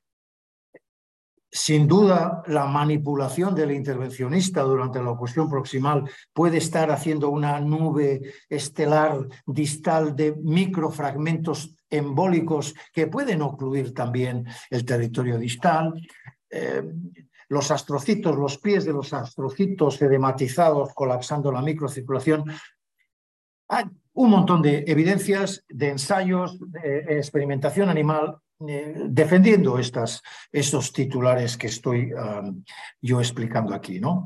sin 1.53 1.85
duda, 1.85 2.43
la 2.47 2.65
manipulación 2.65 3.53
del 3.53 3.71
intervencionista 3.71 4.61
durante 4.61 5.03
la 5.03 5.11
oclusión 5.11 5.49
proximal 5.49 6.09
puede 6.31 6.59
estar 6.59 6.89
haciendo 6.91 7.29
una 7.29 7.59
nube 7.59 8.21
estelar 8.47 9.27
distal 9.45 10.15
de 10.15 10.33
microfragmentos 10.41 11.75
embólicos 11.89 12.73
que 12.93 13.07
pueden 13.07 13.41
ocluir 13.41 13.93
también 13.93 14.47
el 14.69 14.85
territorio 14.85 15.37
distal. 15.37 15.93
Eh, 16.49 16.83
los 17.49 17.69
astrocitos, 17.69 18.37
los 18.37 18.57
pies 18.57 18.85
de 18.85 18.93
los 18.93 19.11
astrocitos 19.11 20.01
edematizados 20.01 20.93
colapsando 20.93 21.51
la 21.51 21.61
microcirculación. 21.61 22.45
Hay 23.67 23.85
un 24.13 24.29
montón 24.29 24.61
de 24.61 24.85
evidencias, 24.87 25.65
de 25.67 25.89
ensayos, 25.89 26.57
de 26.71 27.17
experimentación 27.17 27.89
animal 27.89 28.37
defendiendo 28.61 29.79
estas, 29.79 30.21
estos 30.51 30.93
titulares 30.93 31.57
que 31.57 31.67
estoy 31.67 32.11
yo 33.01 33.19
explicando 33.19 33.73
aquí. 33.73 33.99
¿no? 33.99 34.25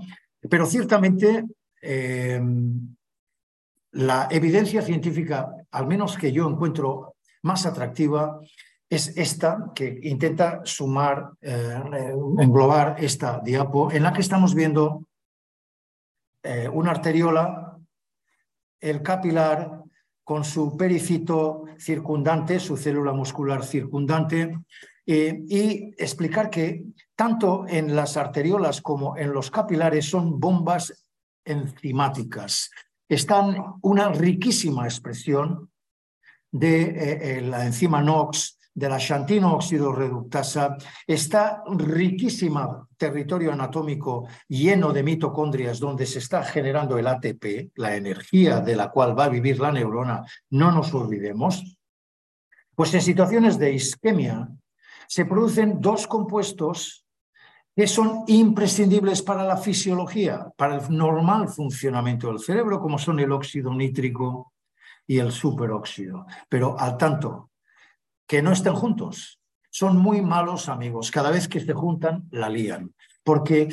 Pero 0.49 0.65
ciertamente 0.65 1.45
em, 1.81 2.95
la 3.91 4.27
evidencia 4.29 4.81
científica, 4.81 5.51
al 5.71 5.87
menos 5.87 6.17
que 6.17 6.31
yo 6.31 6.47
encuentro 6.49 7.15
más 7.43 7.65
atractiva, 7.65 8.39
es 8.89 9.17
esta 9.17 9.71
que 9.73 9.99
intenta 10.03 10.61
sumar, 10.63 11.31
eh, 11.41 11.79
englobar 12.39 12.97
esta 12.99 13.39
diapo, 13.39 13.91
en 13.91 14.03
la 14.03 14.13
que 14.13 14.21
estamos 14.21 14.53
viendo 14.53 15.07
eh, 16.43 16.69
una 16.69 16.91
arteriola, 16.91 17.77
el 18.79 19.01
capilar, 19.01 19.74
con 20.25 20.43
su 20.43 20.75
pericito 20.75 21.65
circundante, 21.77 22.59
su 22.59 22.75
célula 22.75 23.13
muscular 23.13 23.63
circundante, 23.63 24.57
eh, 25.05 25.39
y 25.47 25.93
explicar 25.97 26.49
que 26.49 26.83
tanto 27.15 27.65
en 27.67 27.95
las 27.95 28.17
arteriolas 28.17 28.81
como 28.81 29.15
en 29.15 29.31
los 29.31 29.51
capilares 29.51 30.09
son 30.09 30.39
bombas 30.39 31.05
enzimáticas. 31.45 32.71
Están 33.07 33.55
una 33.83 34.09
riquísima 34.09 34.85
expresión 34.85 35.69
de 36.51 36.81
eh, 36.81 37.37
eh, 37.37 37.41
la 37.41 37.63
enzima 37.63 38.01
NOx 38.01 38.57
de 38.75 38.89
la 38.89 38.99
óxido 39.45 39.93
reductasa 39.93 40.77
está 41.07 41.63
riquísima 41.65 42.85
territorio 42.97 43.53
anatómico 43.53 44.27
lleno 44.49 44.91
de 44.91 45.01
mitocondrias 45.01 45.79
donde 45.79 46.05
se 46.05 46.19
está 46.19 46.43
generando 46.43 46.97
el 46.97 47.07
ATP, 47.07 47.71
la 47.75 47.95
energía 47.95 48.59
de 48.59 48.75
la 48.75 48.91
cual 48.91 49.17
va 49.17 49.25
a 49.25 49.29
vivir 49.29 49.59
la 49.59 49.71
neurona, 49.71 50.25
no 50.49 50.71
nos 50.71 50.93
olvidemos. 50.93 51.77
Pues 52.75 52.93
en 52.93 53.01
situaciones 53.01 53.57
de 53.57 53.73
isquemia 53.73 54.49
se 55.07 55.25
producen 55.25 55.79
dos 55.79 56.05
compuestos 56.05 57.05
que 57.73 57.87
son 57.87 58.23
imprescindibles 58.27 59.21
para 59.21 59.43
la 59.43 59.57
fisiología, 59.57 60.47
para 60.57 60.75
el 60.75 60.97
normal 60.97 61.47
funcionamiento 61.47 62.27
del 62.27 62.39
cerebro, 62.39 62.81
como 62.81 62.97
son 62.97 63.19
el 63.19 63.31
óxido 63.31 63.73
nítrico 63.73 64.53
y 65.07 65.19
el 65.19 65.31
superóxido. 65.31 66.25
Pero 66.49 66.77
al 66.79 66.97
tanto, 66.97 67.51
que 68.27 68.41
no 68.41 68.51
estén 68.51 68.73
juntos. 68.73 69.39
Son 69.69 69.97
muy 69.97 70.21
malos 70.21 70.69
amigos. 70.69 71.11
Cada 71.11 71.31
vez 71.31 71.47
que 71.47 71.59
se 71.59 71.73
juntan, 71.73 72.27
la 72.31 72.49
lían. 72.49 72.93
Porque 73.23 73.69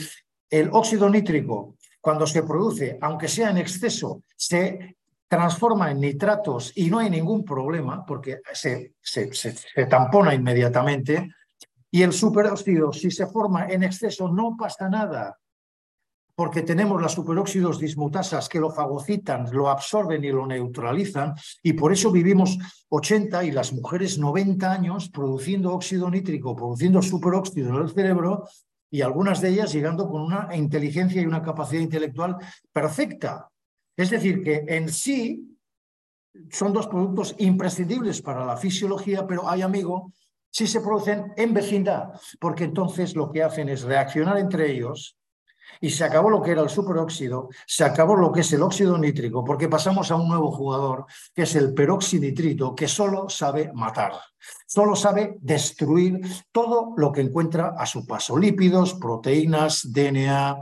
el 0.51 0.71
óxido 0.73 1.09
nítrico, 1.09 1.77
cuando 2.01 2.27
se 2.27 2.43
produce, 2.43 2.99
aunque 3.01 3.29
sea 3.29 3.51
en 3.51 3.59
exceso, 3.59 4.23
se 4.37 4.97
transforma 5.29 5.91
en 5.91 6.01
nitratos 6.01 6.73
y 6.77 6.91
no 6.91 6.99
hay 6.99 7.09
ningún 7.09 7.45
problema 7.45 8.05
porque 8.05 8.41
se, 8.53 8.95
se, 9.01 9.33
se, 9.33 9.53
se 9.53 9.87
tampona 9.87 10.35
inmediatamente. 10.35 11.31
Y 11.91 12.03
el 12.03 12.13
superóxido, 12.13 12.93
si 12.93 13.11
se 13.11 13.27
forma 13.27 13.67
en 13.67 13.83
exceso, 13.83 14.29
no 14.29 14.57
pasa 14.59 14.89
nada 14.89 15.39
porque 16.35 16.63
tenemos 16.63 17.01
las 17.01 17.13
superóxidos 17.13 17.79
dismutasas 17.79 18.49
que 18.49 18.61
lo 18.61 18.71
fagocitan, 18.71 19.47
lo 19.53 19.69
absorben 19.69 20.25
y 20.25 20.31
lo 20.31 20.47
neutralizan, 20.47 21.35
y 21.63 21.75
por 21.75 21.93
eso 21.93 22.11
vivimos 22.11 22.59
80 22.89 23.45
y 23.45 23.51
las 23.51 23.73
mujeres 23.73 24.19
90 24.19 24.71
años 24.71 25.11
produciendo 25.11 25.75
óxido 25.75 26.11
nítrico, 26.11 26.57
produciendo 26.57 27.03
superóxido 27.03 27.71
en 27.71 27.83
el 27.83 27.91
cerebro, 27.91 28.45
y 28.91 29.01
algunas 29.01 29.41
de 29.41 29.49
ellas 29.49 29.73
llegando 29.73 30.09
con 30.09 30.21
una 30.23 30.55
inteligencia 30.55 31.23
y 31.23 31.27
una 31.27 31.43
capacidad 31.43 31.81
intelectual 31.81 32.37
perfecta. 32.73 33.49
Es 33.97 34.11
decir, 34.11 34.43
que 34.43 34.65
en 34.69 34.89
sí 34.91 35.59
son 36.51 36.73
dos 36.73 36.87
productos 36.87 37.35
imprescindibles 37.39 38.21
para 38.21 38.45
la 38.45 38.57
fisiología, 38.57 39.27
pero 39.27 39.49
hay, 39.49 39.63
amigo, 39.63 40.13
si 40.51 40.67
se 40.67 40.81
producen 40.81 41.33
en 41.37 41.55
vecindad, 41.55 42.11
porque 42.39 42.65
entonces 42.65 43.17
lo 43.17 43.31
que 43.31 43.43
hacen 43.43 43.71
es 43.71 43.83
reaccionar 43.83 44.39
entre 44.39 44.71
ellos 44.71 45.17
y 45.81 45.91
se 45.91 46.05
acabó 46.05 46.31
lo 46.31 46.43
que 46.43 46.53
era 46.53 46.63
el 46.63 46.69
superóxido, 46.69 47.49
se 47.67 47.85
acabó 47.85 48.17
lo 48.17 48.33
que 48.33 48.41
es 48.41 48.53
el 48.53 48.63
óxido 48.63 48.99
nítrico, 48.99 49.45
porque 49.45 49.69
pasamos 49.69 50.11
a 50.11 50.17
un 50.17 50.29
nuevo 50.29 50.51
jugador, 50.51 51.07
que 51.35 51.43
es 51.43 51.55
el 51.57 51.75
peroxinitrito, 51.75 52.75
que 52.75 52.89
solo 52.89 53.29
sabe 53.29 53.73
matar, 53.73 54.13
solo 54.67 54.95
sabe 54.97 55.37
destruir 55.41 56.21
todo 56.51 56.95
lo 56.97 57.13
que 57.13 57.23
encuentra 57.23 57.75
a 57.77 57.87
su 57.87 58.07
paso, 58.07 58.39
lípidos, 58.39 58.95
proteínas, 58.95 59.93
DNA, 59.93 60.57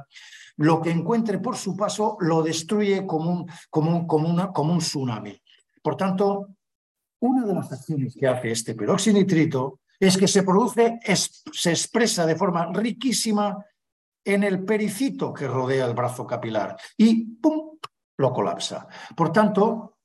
lo 0.57 0.81
que 0.81 0.91
encuentre 0.91 1.39
por 1.39 1.57
su 1.57 1.77
paso 1.77 2.17
lo 2.21 2.43
destruye 2.43 3.07
como 3.07 3.31
un, 3.31 3.47
como 3.71 4.07
como 4.07 4.53
como 4.53 4.73
un 4.75 4.79
tsunami. 4.79 5.41
Por 5.83 5.97
tanto, 5.97 6.49
una 7.21 7.47
de 7.47 7.55
las 7.55 7.73
acciones 7.73 8.15
que 8.19 8.27
hace 8.27 8.51
este 8.51 8.75
peroxinitrito 8.75 9.81
es 9.99 10.17
que 10.17 10.27
se 10.27 10.43
produce, 10.43 10.99
se 11.53 11.71
expresa 11.71 12.25
de 12.25 12.37
forma 12.37 12.73
riquísima 12.73 13.65
en 14.25 14.45
el 14.45 14.65
pericito 14.65 15.33
que 15.33 15.49
rodea 15.49 15.87
el 15.87 15.95
brazo 15.95 16.27
capilar 16.27 16.77
y 16.97 17.37
¡pum! 17.37 17.79
lo 18.19 18.33
colapsa. 18.33 18.87
Por 19.17 19.33
tanto, 19.33 19.99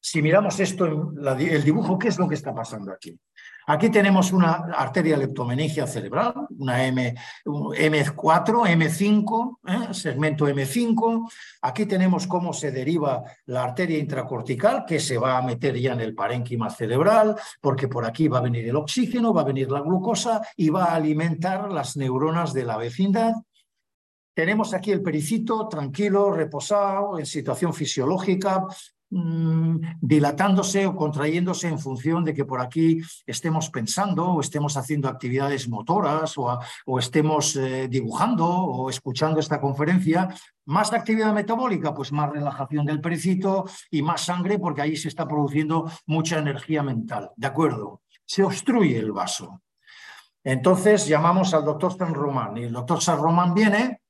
si 0.00 0.22
miramos 0.22 0.58
esto 0.60 0.86
en 0.86 1.38
el 1.40 1.64
dibujo, 1.64 1.98
¿qué 1.98 2.08
es 2.08 2.18
lo 2.18 2.28
que 2.28 2.34
está 2.34 2.54
pasando 2.54 2.92
aquí? 2.92 3.18
Aquí 3.66 3.88
tenemos 3.88 4.30
una 4.32 4.52
arteria 4.76 5.16
leptomeningia 5.16 5.86
cerebral, 5.86 6.34
una 6.58 6.84
M, 6.84 7.14
4 7.44 8.66
M5, 8.66 9.58
¿eh? 9.66 9.94
segmento 9.94 10.46
M5. 10.46 11.30
Aquí 11.62 11.86
tenemos 11.86 12.26
cómo 12.26 12.52
se 12.52 12.70
deriva 12.70 13.22
la 13.46 13.64
arteria 13.64 13.98
intracortical, 13.98 14.84
que 14.84 15.00
se 15.00 15.16
va 15.16 15.38
a 15.38 15.42
meter 15.42 15.78
ya 15.78 15.94
en 15.94 16.02
el 16.02 16.14
parénquima 16.14 16.68
cerebral, 16.68 17.36
porque 17.60 17.88
por 17.88 18.04
aquí 18.04 18.28
va 18.28 18.38
a 18.38 18.42
venir 18.42 18.68
el 18.68 18.76
oxígeno, 18.76 19.32
va 19.32 19.40
a 19.40 19.44
venir 19.44 19.70
la 19.70 19.80
glucosa 19.80 20.42
y 20.56 20.68
va 20.68 20.84
a 20.84 20.96
alimentar 20.96 21.72
las 21.72 21.96
neuronas 21.96 22.52
de 22.52 22.64
la 22.64 22.76
vecindad. 22.76 23.32
Tenemos 24.34 24.74
aquí 24.74 24.90
el 24.90 25.00
pericito 25.00 25.68
tranquilo, 25.68 26.32
reposado, 26.32 27.18
en 27.18 27.24
situación 27.24 27.72
fisiológica, 27.72 28.66
Mm, 29.16 29.78
dilatándose 30.00 30.86
o 30.86 30.96
contrayéndose 30.96 31.68
en 31.68 31.78
función 31.78 32.24
de 32.24 32.34
que 32.34 32.44
por 32.44 32.60
aquí 32.60 33.00
estemos 33.24 33.70
pensando 33.70 34.26
o 34.26 34.40
estemos 34.40 34.76
haciendo 34.76 35.08
actividades 35.08 35.68
motoras 35.68 36.34
o, 36.36 36.58
estemos 36.98 37.54
eh, 37.54 37.86
dibujando 37.86 38.44
o 38.44 38.90
escuchando 38.90 39.38
esta 39.38 39.60
conferencia. 39.60 40.34
Más 40.66 40.92
actividad 40.92 41.32
metabólica, 41.32 41.94
pues 41.94 42.10
más 42.10 42.28
relajación 42.28 42.86
del 42.86 43.00
pericito 43.00 43.66
y 43.88 44.02
más 44.02 44.22
sangre 44.22 44.58
porque 44.58 44.82
ahí 44.82 44.96
se 44.96 45.06
está 45.06 45.28
produciendo 45.28 45.88
mucha 46.06 46.40
energía 46.40 46.82
mental. 46.82 47.30
¿De 47.36 47.46
acuerdo? 47.46 48.02
Se 48.26 48.42
obstruye 48.42 48.98
el 48.98 49.12
vaso. 49.12 49.62
Entonces 50.42 51.06
llamamos 51.06 51.54
al 51.54 51.64
doctor 51.64 51.96
San 51.96 52.14
Román 52.14 52.56
y 52.56 52.64
el 52.64 52.72
doctor 52.72 53.00
San 53.00 53.18
Román 53.18 53.54
viene 53.54 54.00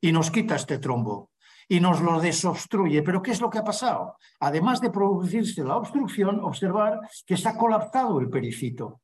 y 0.00 0.12
nos 0.12 0.30
quita 0.30 0.56
este 0.56 0.78
trombo 0.78 1.28
y 1.68 1.80
nos 1.80 2.00
lo 2.00 2.20
desobstruye. 2.20 3.02
Pero 3.02 3.22
¿qué 3.22 3.32
es 3.32 3.40
lo 3.40 3.50
que 3.50 3.58
ha 3.58 3.64
pasado? 3.64 4.16
Además 4.40 4.80
de 4.80 4.90
producirse 4.90 5.64
la 5.64 5.76
obstrucción, 5.76 6.40
observar 6.40 7.00
que 7.26 7.36
se 7.36 7.48
ha 7.48 7.56
colapsado 7.56 8.20
el 8.20 8.28
pericito. 8.28 9.00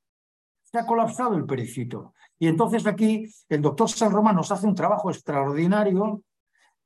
Se 0.62 0.78
ha 0.78 0.87
colapsado 0.87 1.35
el 1.37 1.45
pericito. 1.45 2.14
Y 2.38 2.49
entonces 2.49 2.87
aquí 2.87 3.28
el 3.49 3.61
doctor 3.61 3.90
San 3.90 4.12
Román 4.12 4.37
nos 4.37 4.50
hace 4.50 4.66
un 4.66 4.75
trabajo 4.75 5.11
extraordinario, 5.11 6.23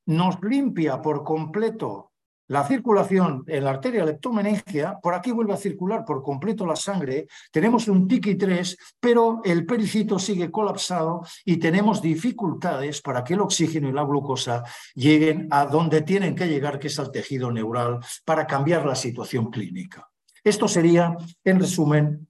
nos 0.06 0.42
limpia 0.42 1.00
por 1.00 1.22
completo 1.24 2.05
la 2.48 2.64
circulación 2.66 3.44
en 3.46 3.64
la 3.64 3.70
arteria 3.70 4.04
leptomeningia, 4.04 4.98
por 5.02 5.14
aquí 5.14 5.32
vuelve 5.32 5.52
a 5.52 5.56
circular 5.56 6.04
por 6.04 6.22
completo 6.22 6.64
la 6.64 6.76
sangre, 6.76 7.26
tenemos 7.50 7.88
un 7.88 8.06
tiki 8.06 8.36
3, 8.36 8.76
pero 9.00 9.40
el 9.44 9.66
pericito 9.66 10.18
sigue 10.18 10.50
colapsado 10.50 11.22
y 11.44 11.56
tenemos 11.56 12.00
dificultades 12.00 13.02
para 13.02 13.24
que 13.24 13.34
el 13.34 13.40
oxígeno 13.40 13.88
y 13.88 13.92
la 13.92 14.04
glucosa 14.04 14.62
lleguen 14.94 15.48
a 15.50 15.66
donde 15.66 16.02
tienen 16.02 16.34
que 16.34 16.46
llegar, 16.46 16.78
que 16.78 16.86
es 16.86 16.98
al 16.98 17.10
tejido 17.10 17.50
neural, 17.50 17.98
para 18.24 18.46
cambiar 18.46 18.86
la 18.86 18.94
situación 18.94 19.50
clínica. 19.50 20.08
Esto 20.44 20.68
sería, 20.68 21.16
en 21.42 21.58
resumen, 21.58 22.28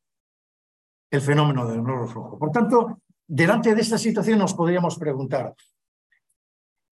el 1.11 1.21
fenómeno 1.21 1.67
del 1.67 1.83
noro 1.83 2.07
rojo. 2.07 2.39
Por 2.39 2.51
tanto, 2.51 3.03
delante 3.27 3.75
de 3.75 3.83
esta 3.83 3.99
situación 3.99 4.39
nos 4.39 4.55
podríamos 4.55 4.97
preguntar, 4.99 5.55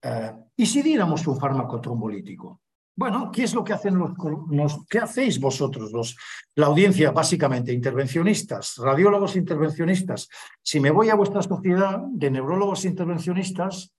eh, 0.02 0.32
¿y 0.56 0.66
si 0.66 0.82
diéramos 0.82 1.26
un 1.26 1.38
fármaco 1.40 1.80
trombolítico? 1.80 2.60
Bueno, 2.96 3.30
¿qué 3.32 3.42
es 3.42 3.54
lo 3.54 3.64
que 3.64 3.72
hacen 3.72 3.98
los, 3.98 4.86
qué 4.88 4.98
hacéis 4.98 5.40
vosotros, 5.40 5.90
los, 5.92 6.16
la 6.54 6.66
audiencia 6.66 7.10
básicamente, 7.10 7.72
intervencionistas, 7.72 8.76
radiólogos 8.76 9.34
intervencionistas? 9.34 10.28
Si 10.62 10.78
me 10.78 10.92
voy 10.92 11.10
a 11.10 11.16
vuestra 11.16 11.42
sociedad 11.42 11.98
de 12.12 12.30
neurólogos 12.30 12.84
intervencionistas, 12.84 13.92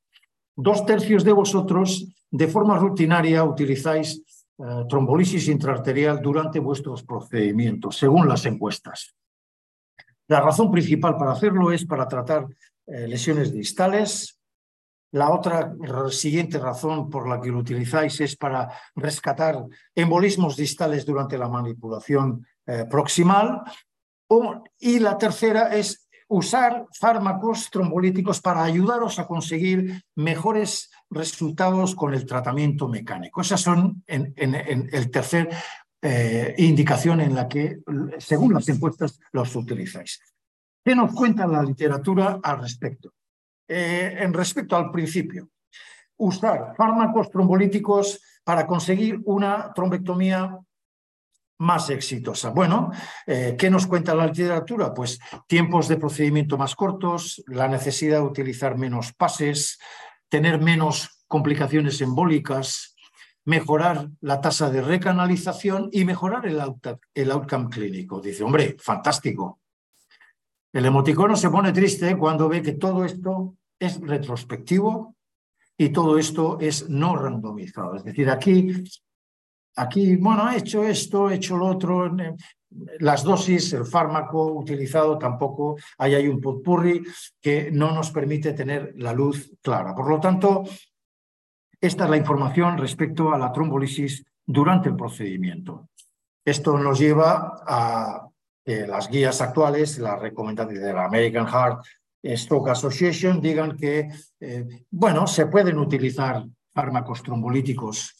dos 0.55 0.85
tercios 0.85 1.25
de 1.25 1.33
vosotros 1.33 2.07
de 2.31 2.47
forma 2.47 2.77
rutinaria 2.77 3.43
utilizáis 3.43 4.23
eh, 4.57 4.85
trombolisis 4.87 5.49
intraarterial 5.49 6.21
durante 6.21 6.59
vuestros 6.59 7.03
procedimientos, 7.03 7.97
según 7.97 8.29
las 8.29 8.45
encuestas. 8.45 9.13
La 10.27 10.39
razón 10.39 10.71
principal 10.71 11.17
para 11.17 11.33
hacerlo 11.33 11.71
es 11.73 11.85
para 11.85 12.07
tratar 12.07 12.47
eh, 12.87 13.07
lesiones 13.07 13.51
distales, 13.51 14.34
la 15.15 15.31
otra 15.31 15.73
siguiente 16.09 16.59
razón 16.59 17.09
por 17.09 17.29
la 17.29 17.39
que 17.39 17.49
lo 17.49 17.59
utilizáis 17.59 18.19
es 18.19 18.35
para 18.35 18.69
rescatar 18.95 19.63
embolismos 19.95 20.57
distales 20.57 21.05
durante 21.05 21.37
la 21.37 21.47
manipulación 21.47 22.45
eh, 22.65 22.83
proximal. 22.89 23.61
y 24.77 24.99
la 24.99 25.17
tercera 25.17 25.73
es 25.73 26.09
usar 26.27 26.87
fármacos 26.99 27.69
trombolíticos 27.69 28.41
para 28.41 28.63
ayudaros 28.63 29.17
a 29.17 29.25
conseguir 29.25 30.03
mejores 30.15 30.91
resultados 31.09 31.95
con 31.95 32.13
el 32.13 32.25
tratamiento 32.25 32.89
mecánico. 32.89 33.39
Esas 33.39 33.61
son 33.61 34.03
en, 34.07 34.33
el 34.35 35.11
tercer 35.11 35.47
eh, 36.01 36.55
indicación 36.57 37.21
en 37.21 37.35
la 37.35 37.47
que, 37.47 37.77
según 38.17 38.53
las 38.53 38.67
encuestas, 38.67 39.17
los 39.31 39.55
utilizáis. 39.55 40.19
¿Qué 40.83 40.93
nos 40.93 41.13
cuenta 41.13 41.47
la 41.47 41.63
literatura 41.63 42.39
al 42.43 42.59
respecto? 42.59 43.13
Eh, 43.67 44.17
en 44.19 44.31
respecto 44.31 44.75
al 44.75 44.91
principio. 44.91 45.49
Usar 46.17 46.75
fármacos 46.77 47.31
trombolíticos 47.31 48.21
para 48.43 48.67
conseguir 48.67 49.19
una 49.25 49.73
trombectomía 49.73 50.55
más 51.57 51.89
exitosa. 51.89 52.51
Bueno, 52.51 52.91
eh, 53.25 53.55
¿qué 53.57 53.69
nos 53.71 53.87
cuenta 53.87 54.13
la 54.13 54.27
literatura? 54.27 54.93
Pues 54.93 55.19
tiempos 55.47 55.87
de 55.87 55.97
procedimiento 55.97 56.57
más 56.57 56.75
cortos, 56.75 57.43
la 57.47 57.67
necesidad 57.67 58.19
de 58.19 58.25
utilizar 58.25 58.77
menos 58.77 59.13
pases, 59.13 59.79
tener 60.29 60.61
menos 60.61 61.23
complicaciones 61.27 61.99
embólicas, 62.01 62.95
mejorar 63.45 64.09
la 64.21 64.41
tasa 64.41 64.69
de 64.69 64.81
recanalización 64.81 65.89
y 65.91 66.05
mejorar 66.05 66.45
el, 66.45 66.61
el 67.15 67.31
outcome 67.31 67.69
clínico. 67.69 68.21
Dice, 68.21 68.43
hombre, 68.43 68.75
fantástico. 68.79 69.61
El 70.75 70.85
emoticono 70.85 71.37
se 71.37 71.49
pone 71.49 71.71
triste 71.71 72.17
cuando 72.17 72.49
ve 72.49 72.61
que 72.61 72.73
todo 72.73 73.05
esto 73.05 73.55
es 73.79 73.97
retrospectivo 74.01 75.15
y 75.77 75.87
todo 75.87 76.17
esto 76.17 76.57
es 76.59 76.89
no 76.89 77.15
randomizado. 77.15 77.95
Es 77.95 78.03
decir, 78.03 78.29
aquí, 78.29 78.83
aquí 79.77 80.17
bueno, 80.17 80.51
he 80.51 80.57
hecho 80.57 80.83
esto, 80.83 81.29
he 81.29 81.35
hecho 81.35 81.55
lo 81.55 81.67
otro, 81.67 82.13
las 82.99 83.23
dosis, 83.23 83.71
el 83.71 83.85
fármaco 83.85 84.51
utilizado 84.51 85.17
tampoco, 85.17 85.77
ahí 85.97 86.13
hay 86.13 86.27
un 86.27 86.41
potpurri 86.41 87.01
que 87.39 87.71
no 87.71 87.93
nos 87.93 88.11
permite 88.11 88.51
tener 88.51 88.95
la 88.97 89.13
luz 89.13 89.53
clara. 89.61 89.95
Por 89.95 90.09
lo 90.09 90.19
tanto, 90.19 90.63
esta 91.79 92.03
es 92.03 92.09
la 92.09 92.17
información 92.17 92.77
respecto 92.77 93.31
a 93.31 93.37
la 93.37 93.53
trombolisis 93.53 94.25
durante 94.45 94.89
el 94.89 94.97
procedimiento. 94.97 95.87
Esto 96.43 96.77
nos 96.77 96.99
lleva 96.99 97.63
a 97.65 98.27
las 98.65 99.09
guías 99.09 99.41
actuales, 99.41 99.99
las 99.99 100.19
recomendaciones 100.19 100.83
de 100.83 100.93
la 100.93 101.05
American 101.05 101.45
Heart 101.45 101.85
Stroke 102.33 102.69
Association, 102.69 103.39
digan 103.39 103.77
que, 103.77 104.09
eh, 104.39 104.85
bueno, 104.89 105.27
se 105.27 105.45
pueden 105.45 105.77
utilizar 105.77 106.43
fármacos 106.73 107.21
trombolíticos 107.21 108.15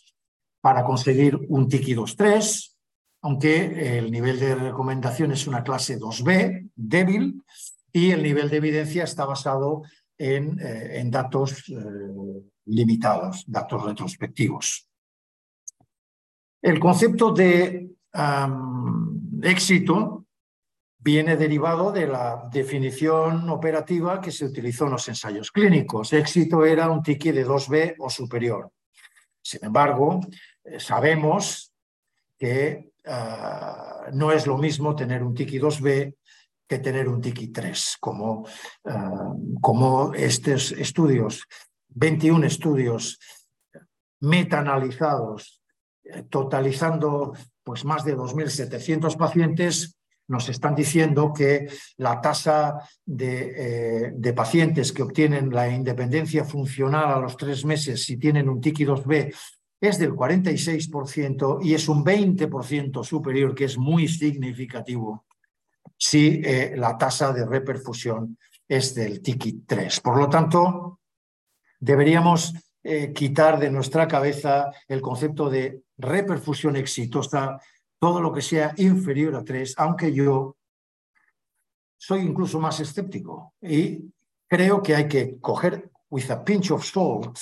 para 0.62 0.84
conseguir 0.84 1.38
un 1.50 1.68
tiki 1.68 1.96
2-3, 1.96 2.78
aunque 3.24 3.98
el 3.98 4.12
nivel 4.12 4.40
de 4.40 4.56
recomendación 4.56 5.32
es 5.32 5.48
una 5.48 5.64
clase 5.64 5.98
2B, 5.98 6.70
débil, 6.76 7.44
y 7.92 8.12
el 8.12 8.22
nivel 8.22 8.50
de 8.50 8.58
evidencia 8.58 9.04
está 9.06 9.26
basado 9.26 9.84
en, 10.18 10.60
eh, 10.60 11.00
en 11.00 11.10
datos 11.10 11.64
eh, 11.70 11.74
limitados, 12.66 13.46
datos 13.48 13.84
retrospectivos. 13.84 14.88
El 16.62 16.80
concepto 16.80 17.32
de 17.32 17.92
éxito 19.44 20.25
viene 21.06 21.38
derivado 21.38 21.92
de 21.92 22.08
la 22.08 22.50
definición 22.52 23.48
operativa 23.52 24.20
que 24.20 24.32
se 24.32 24.44
utilizó 24.44 24.86
en 24.86 24.94
los 24.94 25.08
ensayos 25.08 25.52
clínicos. 25.52 26.12
Éxito 26.14 26.66
era 26.66 26.90
un 26.90 27.04
tiki 27.04 27.32
de 27.32 27.46
2B 27.46 27.94
o 28.00 28.10
superior. 28.10 28.72
Sin 29.40 29.64
embargo, 29.64 30.20
eh, 30.64 30.80
sabemos 30.80 31.72
que 32.40 32.90
ah, 33.06 34.08
no 34.14 34.32
es 34.32 34.48
lo 34.48 34.58
mismo 34.58 34.96
tener 34.96 35.22
un 35.22 35.36
tiki 35.36 35.60
2B 35.60 36.16
que 36.68 36.80
tener 36.80 37.08
un 37.08 37.22
tiki 37.22 37.50
3, 37.50 37.98
como, 38.00 38.48
ah, 38.86 39.32
como 39.62 40.12
estos 40.16 40.72
estudios 40.72 41.44
21 41.90 42.48
estudios 42.48 43.20
metaanalizados, 44.22 45.62
eh, 46.04 46.24
totalizando 46.32 47.34
pues 47.64 47.86
más 47.86 48.04
de 48.04 48.18
2.700 48.18 49.16
pacientes, 49.18 49.95
nos 50.28 50.50
están 50.50 50.76
diciendo 50.76 51.32
que 51.32 51.68
la 51.98 52.20
tasa 52.20 52.80
de, 53.06 54.12
de, 54.16 54.34
pacientes 54.34 54.92
que 54.92 55.04
obtienen 55.04 55.52
la 55.52 55.70
independencia 55.70 56.44
funcional 56.44 57.14
a 57.14 57.20
los 57.20 57.38
tres 57.38 57.64
meses 57.64 58.04
si 58.04 58.18
tienen 58.18 58.50
un 58.50 58.60
TICI-2B 58.60 59.34
es 59.88 60.00
del 60.00 60.14
46% 60.14 61.60
y 61.62 61.74
es 61.74 61.88
un 61.88 62.04
20% 62.04 63.04
superior, 63.04 63.54
que 63.54 63.66
es 63.66 63.78
muy 63.78 64.08
significativo, 64.08 65.26
si 65.98 66.42
eh, 66.44 66.74
la 66.76 66.98
tasa 66.98 67.32
de 67.34 67.46
reperfusión 67.46 68.38
es 68.68 68.96
del 68.96 69.22
TICI 69.22 69.64
3. 69.66 70.00
Por 70.02 70.18
lo 70.18 70.30
tanto, 70.30 71.00
deberíamos 71.80 72.54
eh, 72.84 73.12
quitar 73.14 73.60
de 73.60 73.70
nuestra 73.70 74.08
cabeza 74.08 74.72
el 74.88 75.02
concepto 75.02 75.50
de 75.50 75.82
reperfusión 75.98 76.76
exitosa, 76.76 77.60
todo 78.00 78.22
lo 78.22 78.32
que 78.34 78.42
sea 78.42 78.74
inferior 78.78 79.36
a 79.36 79.44
3, 79.44 79.76
aunque 79.78 80.14
yo 80.14 80.58
soy 81.98 82.22
incluso 82.22 82.60
más 82.60 82.80
escéptico 82.80 83.54
y 83.62 84.12
creo 84.48 84.82
que 84.82 84.96
hay 84.96 85.08
que 85.08 85.40
coger 85.40 85.90
with 86.10 86.30
a 86.30 86.44
pinch 86.44 86.72
of 86.72 86.86
salt 86.86 87.40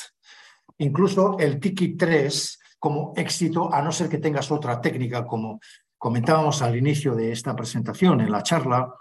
incluso 0.77 1.37
el 1.39 1.59
Tiki 1.59 1.95
3 1.95 2.59
como 2.79 3.13
éxito, 3.15 3.73
a 3.73 3.81
no 3.81 3.91
ser 3.91 4.09
que 4.09 4.17
tengas 4.17 4.51
otra 4.51 4.81
técnica, 4.81 5.25
como 5.25 5.59
comentábamos 5.97 6.61
al 6.61 6.75
inicio 6.75 7.15
de 7.15 7.31
esta 7.31 7.55
presentación, 7.55 8.19
en 8.19 8.29
la 8.29 8.43
charla, 8.43 8.93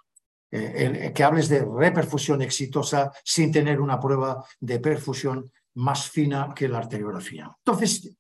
eh, 0.53 1.13
que 1.13 1.25
hables 1.25 1.49
de 1.49 1.65
reperfusión 1.65 2.43
exitosa 2.43 3.11
sin 3.25 3.51
tener 3.51 3.81
una 3.81 3.99
prueba 3.99 4.45
de 4.61 4.79
perfusión 4.79 5.51
más 5.75 6.09
fina 6.09 6.53
que 6.55 6.69
la 6.69 6.79
arteriografía. 6.79 7.51
Entonces, 7.59 8.17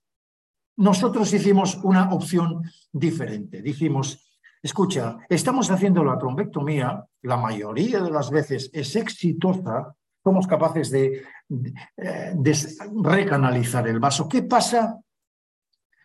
nosotros 0.76 1.32
hicimos 1.32 1.76
una 1.82 2.12
opción 2.12 2.62
diferente. 2.92 3.62
Dijimos, 3.62 4.38
escucha, 4.62 5.18
estamos 5.28 5.70
haciendo 5.70 6.04
la 6.04 6.18
trombectomía, 6.18 7.04
la 7.22 7.36
mayoría 7.36 8.00
de 8.00 8.10
las 8.10 8.30
veces 8.30 8.70
es 8.72 8.96
exitosa, 8.96 9.94
somos 10.22 10.46
capaces 10.46 10.90
de, 10.90 11.24
recanalizar 13.02 13.86
el 13.88 14.00
vaso. 14.00 14.28
¿Qué 14.28 14.42
pasa 14.42 14.98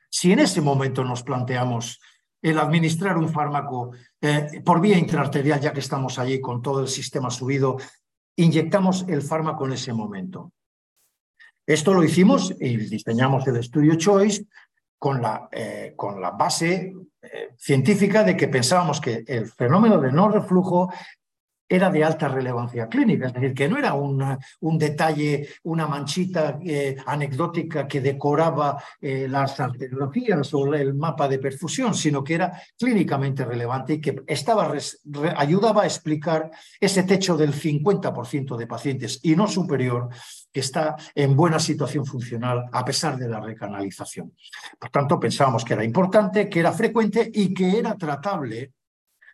si 0.09 0.31
en 0.31 0.39
ese 0.39 0.59
momento 0.59 1.03
nos 1.03 1.23
planteamos 1.23 2.01
el 2.41 2.59
administrar 2.59 3.17
un 3.17 3.29
fármaco 3.29 3.91
eh, 4.19 4.61
por 4.65 4.81
vía 4.81 4.97
intraarterial, 4.97 5.59
ya 5.61 5.71
que 5.71 5.79
estamos 5.79 6.19
allí 6.19 6.41
con 6.41 6.61
todo 6.61 6.81
el 6.81 6.87
sistema 6.87 7.29
subido, 7.29 7.77
inyectamos 8.35 9.05
el 9.07 9.21
fármaco 9.21 9.65
en 9.65 9.73
ese 9.73 9.93
momento? 9.93 10.51
Esto 11.67 11.93
lo 11.93 12.01
hicimos 12.01 12.55
y 12.61 12.77
diseñamos 12.77 13.45
el 13.45 13.57
estudio 13.57 13.95
Choice 13.95 14.45
con 14.97 15.21
la, 15.21 15.49
eh, 15.51 15.91
con 15.97 16.21
la 16.21 16.31
base 16.31 16.93
eh, 17.21 17.49
científica 17.57 18.23
de 18.23 18.37
que 18.37 18.47
pensábamos 18.47 19.01
que 19.01 19.25
el 19.27 19.47
fenómeno 19.47 19.99
de 19.99 20.13
no 20.13 20.29
reflujo 20.29 20.89
era 21.67 21.89
de 21.89 22.03
alta 22.03 22.27
relevancia 22.27 22.87
clínica, 22.87 23.27
es 23.27 23.33
decir, 23.33 23.53
que 23.53 23.67
no 23.67 23.77
era 23.77 23.93
un 23.93 24.77
detalle, 24.77 25.47
una 25.63 25.87
manchita 25.87 26.59
eh, 26.63 26.95
anecdótica 27.05 27.87
que 27.87 28.01
decoraba 28.01 28.81
eh, 29.01 29.27
las 29.29 29.59
arteriologías 29.59 30.53
o 30.53 30.73
el 30.73 30.93
mapa 30.93 31.27
de 31.27 31.39
perfusión, 31.39 31.93
sino 31.93 32.23
que 32.23 32.35
era 32.35 32.61
clínicamente 32.77 33.43
relevante 33.43 33.93
y 33.93 34.01
que 34.01 34.23
estaba 34.25 34.73
ayudaba 35.35 35.83
a 35.83 35.85
explicar 35.85 36.51
ese 36.79 37.03
techo 37.03 37.35
del 37.37 37.53
50% 37.53 38.55
de 38.55 38.67
pacientes 38.67 39.19
y 39.23 39.35
no 39.35 39.47
superior 39.47 40.09
que 40.51 40.61
está 40.61 40.95
en 41.13 41.35
buena 41.35 41.59
situación 41.59 42.05
funcional 42.05 42.65
a 42.71 42.85
pesar 42.85 43.17
de 43.17 43.27
la 43.27 43.39
recanalización. 43.39 44.33
Por 44.79 44.89
tanto, 44.89 45.19
pensábamos 45.19 45.63
que 45.63 45.73
era 45.73 45.83
importante, 45.83 46.49
que 46.49 46.59
era 46.59 46.71
frecuente 46.71 47.29
y 47.33 47.53
que 47.53 47.77
era 47.77 47.95
tratable 47.95 48.71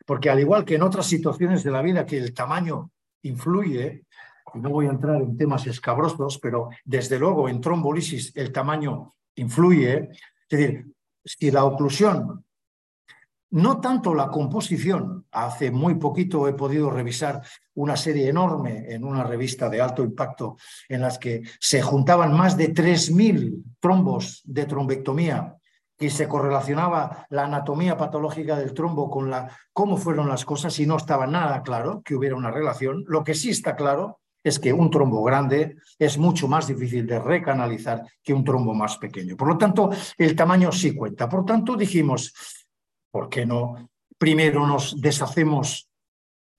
porque 0.06 0.30
al 0.30 0.40
igual 0.40 0.66
que 0.66 0.76
en 0.76 0.84
otras 0.84 1.06
situaciones 1.06 1.64
de 1.64 1.72
la 1.72 1.82
vida 1.82 2.06
que 2.06 2.18
el 2.18 2.34
tamaño 2.34 2.92
influye, 3.24 4.06
y 4.54 4.60
no 4.60 4.70
voy 4.70 4.88
a 4.88 4.92
entrar 4.92 5.22
en 5.22 5.38
temas 5.38 5.66
escabrosos, 5.68 6.40
pero 6.40 6.70
desde 6.84 7.18
luego 7.18 7.50
en 7.50 7.62
trombolisis 7.62 8.36
el 8.36 8.52
tamaño 8.52 9.14
influye, 9.36 10.10
es 10.50 10.50
decir, 10.50 10.86
si 11.24 11.50
la 11.50 11.64
oclusión, 11.64 12.46
no 13.52 13.80
tanto 13.80 14.14
la 14.14 14.30
composición, 14.30 15.26
hace 15.32 15.72
muy 15.72 15.96
poquito 15.96 16.48
he 16.48 16.54
podido 16.54 16.90
revisar 16.90 17.42
una 17.76 17.96
serie 17.96 18.28
enorme 18.28 18.86
en 18.90 19.04
una 19.04 19.24
revista 19.24 19.70
de 19.70 19.80
alto 19.80 20.04
impacto 20.04 20.58
en 20.90 21.02
las 21.02 21.20
que 21.20 21.44
se 21.60 21.82
juntaban 21.82 22.36
más 22.36 22.58
de 22.58 22.74
3.000 22.74 23.64
trombos 23.80 24.42
de 24.44 24.66
trombectomía 24.66 25.56
y 26.04 26.10
se 26.10 26.28
correlacionaba 26.28 27.26
la 27.30 27.46
anatomía 27.46 27.96
patológica 27.96 28.58
del 28.58 28.74
trombo 28.74 29.10
con 29.10 29.30
la, 29.30 29.50
cómo 29.72 29.96
fueron 29.96 30.28
las 30.28 30.44
cosas 30.44 30.78
y 30.80 30.86
no 30.86 30.98
estaba 30.98 31.26
nada 31.28 31.64
claro 31.64 32.02
que 32.04 32.16
hubiera 32.16 32.36
una 32.36 32.52
relación. 32.52 33.06
Lo 33.08 33.24
que 33.24 33.34
sí 33.34 33.52
está 33.52 33.76
claro 33.76 34.20
es 34.44 34.60
que 34.60 34.74
un 34.74 34.90
trombo 34.90 35.24
grande 35.24 35.78
es 35.98 36.18
mucho 36.18 36.50
más 36.50 36.68
difícil 36.68 37.08
de 37.08 37.20
recanalizar 37.20 38.04
que 38.22 38.34
un 38.34 38.44
trombo 38.44 38.74
más 38.74 38.98
pequeño. 38.98 39.38
Por 39.38 39.48
lo 39.48 39.58
tanto, 39.58 39.90
el 40.18 40.36
tamaño 40.36 40.74
sí 40.74 40.94
cuenta. 40.94 41.30
Por 41.30 41.46
tanto, 41.46 41.78
dijimos, 41.78 42.34
¿por 43.10 43.30
qué 43.30 43.46
no? 43.46 43.90
Primero 44.18 44.68
nos 44.68 45.00
deshacemos 45.00 45.90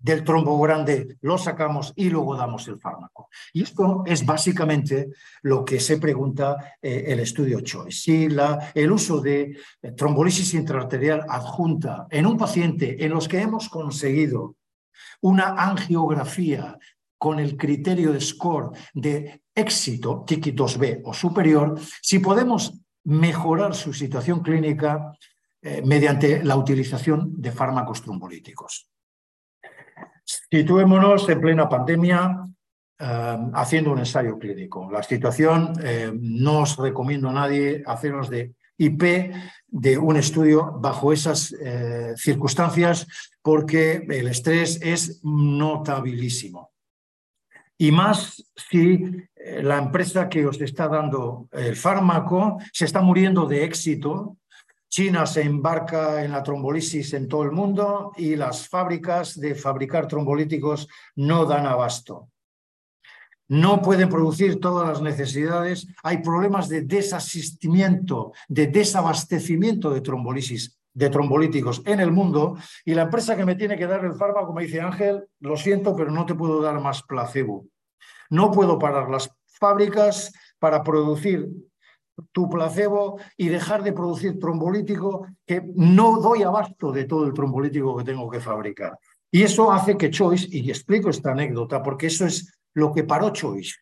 del 0.04 0.22
trombo 0.22 0.60
grande, 0.60 1.16
lo 1.22 1.38
sacamos 1.38 1.94
y 1.96 2.10
luego 2.10 2.36
damos 2.36 2.68
el 2.68 2.78
fármaco. 2.78 3.30
Y 3.54 3.62
esto 3.62 4.02
es 4.04 4.26
básicamente 4.26 5.08
lo 5.40 5.64
que 5.64 5.80
se 5.80 5.96
pregunta 5.96 6.76
eh, 6.82 7.04
el 7.06 7.20
estudio 7.20 7.62
Choice. 7.62 8.00
Si 8.00 8.28
el 8.74 8.92
uso 8.92 9.22
de 9.22 9.56
eh, 9.80 9.92
trombolisis 9.92 10.52
intraarterial 10.52 11.24
adjunta 11.26 12.06
en 12.10 12.26
un 12.26 12.36
paciente 12.36 13.02
en 13.02 13.12
los 13.12 13.26
que 13.26 13.40
hemos 13.40 13.70
conseguido 13.70 14.56
una 15.22 15.54
angiografía 15.56 16.78
con 17.16 17.38
el 17.38 17.56
criterio 17.56 18.12
de 18.12 18.20
score 18.20 18.72
de 18.92 19.40
éxito, 19.54 20.22
TICI 20.26 20.52
2B 20.54 21.00
o 21.02 21.14
superior, 21.14 21.80
si 22.02 22.18
podemos 22.18 22.74
mejorar 23.04 23.74
su 23.74 23.94
situación 23.94 24.40
clínica 24.40 25.16
eh, 25.62 25.80
mediante 25.82 26.44
la 26.44 26.56
utilización 26.56 27.40
de 27.40 27.52
fármacos 27.52 28.02
trombolíticos. 28.02 28.90
Situémonos 30.24 31.28
en 31.28 31.40
plena 31.40 31.68
pandemia 31.68 32.46
eh, 32.98 33.38
haciendo 33.54 33.92
un 33.92 33.98
ensayo 33.98 34.38
clínico. 34.38 34.90
La 34.90 35.02
situación 35.02 35.72
eh, 35.82 36.12
no 36.14 36.60
os 36.60 36.76
recomiendo 36.76 37.28
a 37.28 37.32
nadie 37.32 37.82
haceros 37.86 38.30
de 38.30 38.54
IP 38.78 39.34
de 39.66 39.98
un 39.98 40.16
estudio 40.16 40.78
bajo 40.80 41.12
esas 41.12 41.52
eh, 41.52 42.14
circunstancias 42.16 43.06
porque 43.42 44.06
el 44.08 44.28
estrés 44.28 44.80
es 44.80 45.20
notabilísimo. 45.22 46.70
Y 47.76 47.90
más 47.90 48.52
si 48.54 49.28
la 49.60 49.78
empresa 49.78 50.28
que 50.28 50.46
os 50.46 50.60
está 50.60 50.88
dando 50.88 51.48
el 51.52 51.76
fármaco 51.76 52.58
se 52.72 52.84
está 52.84 53.02
muriendo 53.02 53.46
de 53.46 53.64
éxito 53.64 54.38
China 54.94 55.26
se 55.26 55.42
embarca 55.42 56.22
en 56.22 56.30
la 56.30 56.40
trombolisis 56.40 57.14
en 57.14 57.26
todo 57.26 57.42
el 57.42 57.50
mundo 57.50 58.12
y 58.16 58.36
las 58.36 58.68
fábricas 58.68 59.40
de 59.40 59.56
fabricar 59.56 60.06
trombolíticos 60.06 60.86
no 61.16 61.46
dan 61.46 61.66
abasto. 61.66 62.28
No 63.48 63.82
pueden 63.82 64.08
producir 64.08 64.60
todas 64.60 64.86
las 64.88 65.02
necesidades. 65.02 65.88
Hay 66.04 66.18
problemas 66.18 66.68
de 66.68 66.82
desasistimiento, 66.82 68.34
de 68.46 68.68
desabastecimiento 68.68 69.90
de 69.90 70.00
trombolisis, 70.00 70.78
de 70.92 71.10
trombolíticos 71.10 71.82
en 71.86 71.98
el 71.98 72.12
mundo. 72.12 72.56
Y 72.84 72.94
la 72.94 73.02
empresa 73.02 73.36
que 73.36 73.44
me 73.44 73.56
tiene 73.56 73.76
que 73.76 73.88
dar 73.88 74.04
el 74.04 74.14
fármaco 74.14 74.52
me 74.52 74.62
dice, 74.62 74.80
Ángel, 74.80 75.24
lo 75.40 75.56
siento, 75.56 75.96
pero 75.96 76.12
no 76.12 76.24
te 76.24 76.36
puedo 76.36 76.62
dar 76.62 76.78
más 76.80 77.02
placebo. 77.02 77.66
No 78.30 78.52
puedo 78.52 78.78
parar 78.78 79.10
las 79.10 79.28
fábricas 79.58 80.32
para 80.60 80.84
producir 80.84 81.48
tu 82.32 82.48
placebo 82.48 83.18
y 83.36 83.48
dejar 83.48 83.82
de 83.82 83.92
producir 83.92 84.38
trombolítico, 84.38 85.26
que 85.46 85.62
no 85.74 86.20
doy 86.20 86.42
abasto 86.42 86.92
de 86.92 87.04
todo 87.04 87.26
el 87.26 87.32
trombolítico 87.32 87.96
que 87.96 88.04
tengo 88.04 88.30
que 88.30 88.40
fabricar. 88.40 88.98
Y 89.30 89.42
eso 89.42 89.72
hace 89.72 89.96
que 89.96 90.10
Choice, 90.10 90.48
y 90.50 90.68
explico 90.70 91.10
esta 91.10 91.32
anécdota, 91.32 91.82
porque 91.82 92.06
eso 92.06 92.24
es 92.24 92.56
lo 92.72 92.92
que 92.92 93.04
paró 93.04 93.30
Choice, 93.30 93.74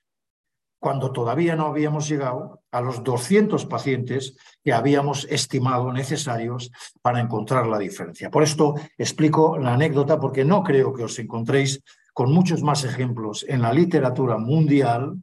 cuando 0.79 1.13
todavía 1.13 1.55
no 1.55 1.67
habíamos 1.67 2.09
llegado 2.09 2.63
a 2.73 2.81
los 2.81 3.05
200 3.05 3.67
pacientes 3.67 4.37
que 4.65 4.73
habíamos 4.73 5.27
estimado 5.31 5.93
necesarios 5.93 6.73
para 7.03 7.21
encontrar 7.21 7.67
la 7.67 7.79
diferencia. 7.79 8.31
Por 8.31 8.43
esto 8.43 8.75
explico 8.99 9.59
la 9.59 9.75
anécdota, 9.75 10.19
porque 10.19 10.45
no 10.45 10.65
creo 10.65 10.93
que 10.93 11.05
os 11.05 11.19
encontréis 11.19 11.83
con 12.13 12.33
muchos 12.33 12.63
más 12.63 12.85
ejemplos 12.85 13.45
en 13.49 13.63
la 13.63 13.73
literatura 13.73 14.39
mundial 14.39 15.23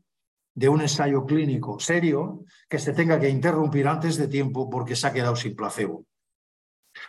de 0.59 0.67
un 0.67 0.81
ensayo 0.81 1.25
clínico 1.25 1.79
serio 1.79 2.43
que 2.67 2.79
se 2.79 2.91
tenga 2.91 3.17
que 3.17 3.29
interrumpir 3.29 3.87
antes 3.87 4.17
de 4.17 4.27
tiempo 4.27 4.69
porque 4.69 4.93
se 4.93 5.07
ha 5.07 5.13
quedado 5.13 5.37
sin 5.37 5.55
placebo. 5.55 6.03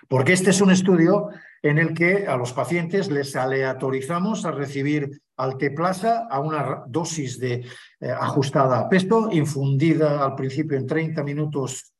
Porque 0.06 0.34
este 0.34 0.50
es 0.50 0.60
un 0.60 0.70
estudio 0.70 1.30
en 1.60 1.78
el 1.78 1.92
que 1.92 2.28
a 2.28 2.36
los 2.36 2.52
pacientes 2.52 3.10
les 3.10 3.34
aleatorizamos 3.34 4.44
a 4.44 4.52
recibir 4.52 5.20
alteplasa 5.36 6.28
a 6.30 6.38
una 6.38 6.84
dosis 6.86 7.40
de, 7.40 7.66
eh, 7.98 8.10
ajustada 8.12 8.78
a 8.78 8.88
peso, 8.88 9.30
infundida 9.32 10.24
al 10.24 10.36
principio 10.36 10.78
en 10.78 10.86
30 10.86 11.24
minutos, 11.24 11.92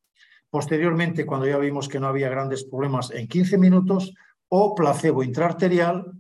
posteriormente, 0.51 1.27
cuando 1.27 1.49
ya 1.49 1.59
vimos 1.59 1.89
que 1.89 1.99
no 1.99 2.07
había 2.07 2.29
grandes 2.29 2.63
problemas, 2.63 3.11
en 3.11 3.27
15 3.27 3.59
minutos, 3.59 4.15
o 4.49 4.73
placebo 4.77 5.25
intraarterial, 5.25 6.13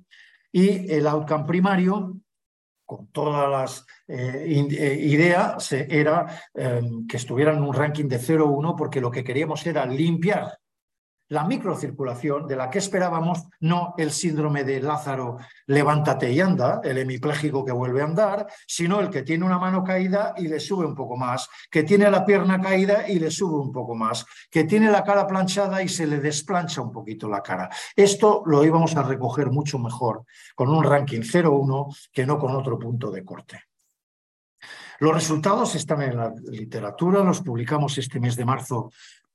y 0.50 0.92
el 0.92 1.06
outcome 1.06 1.44
primario, 1.44 2.16
con 2.90 3.06
todas 3.12 3.48
las 3.48 3.86
eh, 4.08 4.66
eh, 4.68 4.98
ideas, 5.00 5.70
era 5.70 6.26
em, 6.52 7.06
que 7.06 7.18
estuvieran 7.18 7.58
en 7.58 7.62
un 7.62 7.72
ranking 7.72 8.08
de 8.08 8.18
0-1, 8.18 8.74
porque 8.76 9.00
lo 9.00 9.12
que 9.12 9.22
queríamos 9.22 9.64
era 9.64 9.86
limpiar 9.86 10.58
la 11.30 11.44
microcirculación 11.44 12.46
de 12.46 12.56
la 12.56 12.68
que 12.68 12.78
esperábamos, 12.78 13.44
no 13.60 13.94
el 13.96 14.10
síndrome 14.10 14.64
de 14.64 14.80
Lázaro, 14.80 15.38
levántate 15.66 16.30
y 16.32 16.40
anda, 16.40 16.80
el 16.82 16.98
hemipléjico 16.98 17.64
que 17.64 17.72
vuelve 17.72 18.02
a 18.02 18.04
andar, 18.04 18.46
sino 18.66 19.00
el 19.00 19.10
que 19.10 19.22
tiene 19.22 19.46
una 19.46 19.58
mano 19.58 19.84
caída 19.84 20.34
y 20.36 20.48
le 20.48 20.58
sube 20.58 20.84
un 20.84 20.94
poco 20.94 21.16
más, 21.16 21.48
que 21.70 21.84
tiene 21.84 22.10
la 22.10 22.26
pierna 22.26 22.60
caída 22.60 23.08
y 23.08 23.20
le 23.20 23.30
sube 23.30 23.58
un 23.60 23.70
poco 23.70 23.94
más, 23.94 24.26
que 24.50 24.64
tiene 24.64 24.90
la 24.90 25.04
cara 25.04 25.26
planchada 25.26 25.82
y 25.82 25.88
se 25.88 26.06
le 26.06 26.18
desplancha 26.18 26.82
un 26.82 26.90
poquito 26.90 27.28
la 27.28 27.42
cara. 27.42 27.70
Esto 27.94 28.42
lo 28.46 28.64
íbamos 28.64 28.96
a 28.96 29.04
recoger 29.04 29.50
mucho 29.50 29.78
mejor 29.78 30.24
con 30.56 30.68
un 30.68 30.82
ranking 30.82 31.20
0-1 31.20 32.10
que 32.12 32.26
no 32.26 32.38
con 32.38 32.56
otro 32.56 32.76
punto 32.76 33.08
de 33.10 33.24
corte. 33.24 33.62
Los 35.00 35.14
resultados 35.14 35.74
están 35.76 36.02
en 36.02 36.16
la 36.18 36.34
literatura, 36.50 37.24
los 37.24 37.40
publicamos 37.40 37.96
este 37.96 38.20
mes 38.20 38.36
de 38.36 38.44
marzo 38.44 38.90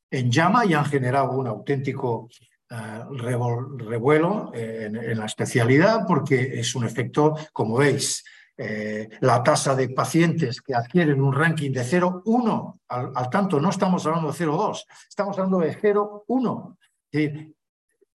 en 0.10 0.32
llama 0.32 0.66
y 0.66 0.74
han 0.74 0.86
generado 0.86 1.32
un 1.32 1.48
auténtico 1.48 2.30
eh, 2.68 3.04
revuelo 3.12 4.52
eh, 4.54 4.90
en, 4.92 5.18
la 5.18 5.26
especialidad 5.26 6.06
porque 6.08 6.60
es 6.60 6.74
un 6.76 6.84
efecto, 6.84 7.36
como 7.54 7.78
veis, 7.78 8.24
eh, 8.58 9.08
la 9.20 9.44
tasa 9.44 9.76
de 9.76 9.90
pacientes 9.90 10.62
que 10.62 10.74
adquieren 10.74 11.22
un 11.22 11.34
ranking 11.34 11.72
de 11.72 11.82
0,1, 11.82 12.80
al, 12.88 13.12
al, 13.14 13.30
tanto 13.30 13.60
no 13.60 13.70
estamos 13.70 14.06
hablando 14.06 14.32
de 14.32 14.46
0,2, 14.46 14.84
estamos 15.08 15.38
hablando 15.38 15.60
de 15.60 15.78
0,1. 15.80 16.78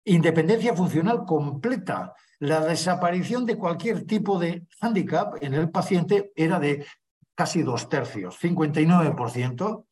Independencia 0.04 0.74
funcional 0.74 1.24
completa. 1.26 2.14
La 2.38 2.60
desaparición 2.60 3.44
de 3.46 3.56
cualquier 3.56 4.06
tipo 4.06 4.38
de 4.38 4.64
handicap 4.80 5.42
en 5.42 5.54
el 5.54 5.70
paciente 5.70 6.32
era 6.36 6.60
de 6.60 6.86
casi 7.34 7.62
dos 7.62 7.88
tercios, 7.88 8.38
59%, 8.40 9.84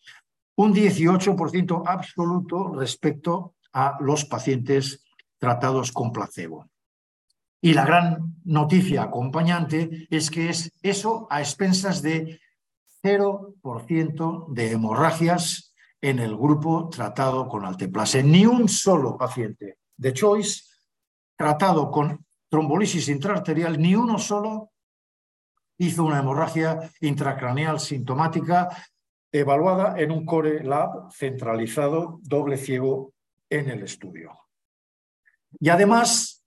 un 0.56 0.72
18% 0.72 1.82
absoluto 1.86 2.74
respecto 2.74 3.54
a 3.72 3.96
los 4.00 4.24
pacientes 4.24 5.04
tratados 5.38 5.92
con 5.92 6.12
placebo. 6.12 6.68
Y 7.60 7.72
la 7.72 7.84
gran 7.84 8.36
noticia 8.44 9.02
acompañante 9.02 10.06
es 10.10 10.30
que 10.30 10.50
es 10.50 10.70
eso 10.82 11.26
a 11.30 11.40
expensas 11.40 12.02
de 12.02 12.40
0% 13.02 14.46
de 14.48 14.72
hemorragias 14.72 15.74
en 16.00 16.18
el 16.18 16.36
grupo 16.36 16.88
tratado 16.90 17.48
con 17.48 17.64
alteplase. 17.64 18.22
Ni 18.22 18.44
un 18.44 18.68
solo 18.68 19.16
paciente 19.16 19.78
de 19.96 20.12
Choice 20.12 20.62
tratado 21.36 21.90
con 21.90 22.24
trombolisis 22.48 23.08
intraarterial, 23.08 23.80
ni 23.80 23.94
uno 23.94 24.18
solo 24.18 24.70
hizo 25.78 26.04
una 26.04 26.20
hemorragia 26.20 26.78
intracraneal 27.00 27.80
sintomática 27.80 28.68
evaluada 29.34 30.00
en 30.00 30.12
un 30.12 30.24
Core 30.24 30.62
Lab 30.62 31.12
centralizado, 31.12 32.20
doble 32.22 32.56
ciego 32.56 33.12
en 33.50 33.68
el 33.68 33.82
estudio. 33.82 34.30
Y 35.58 35.70
además, 35.70 36.44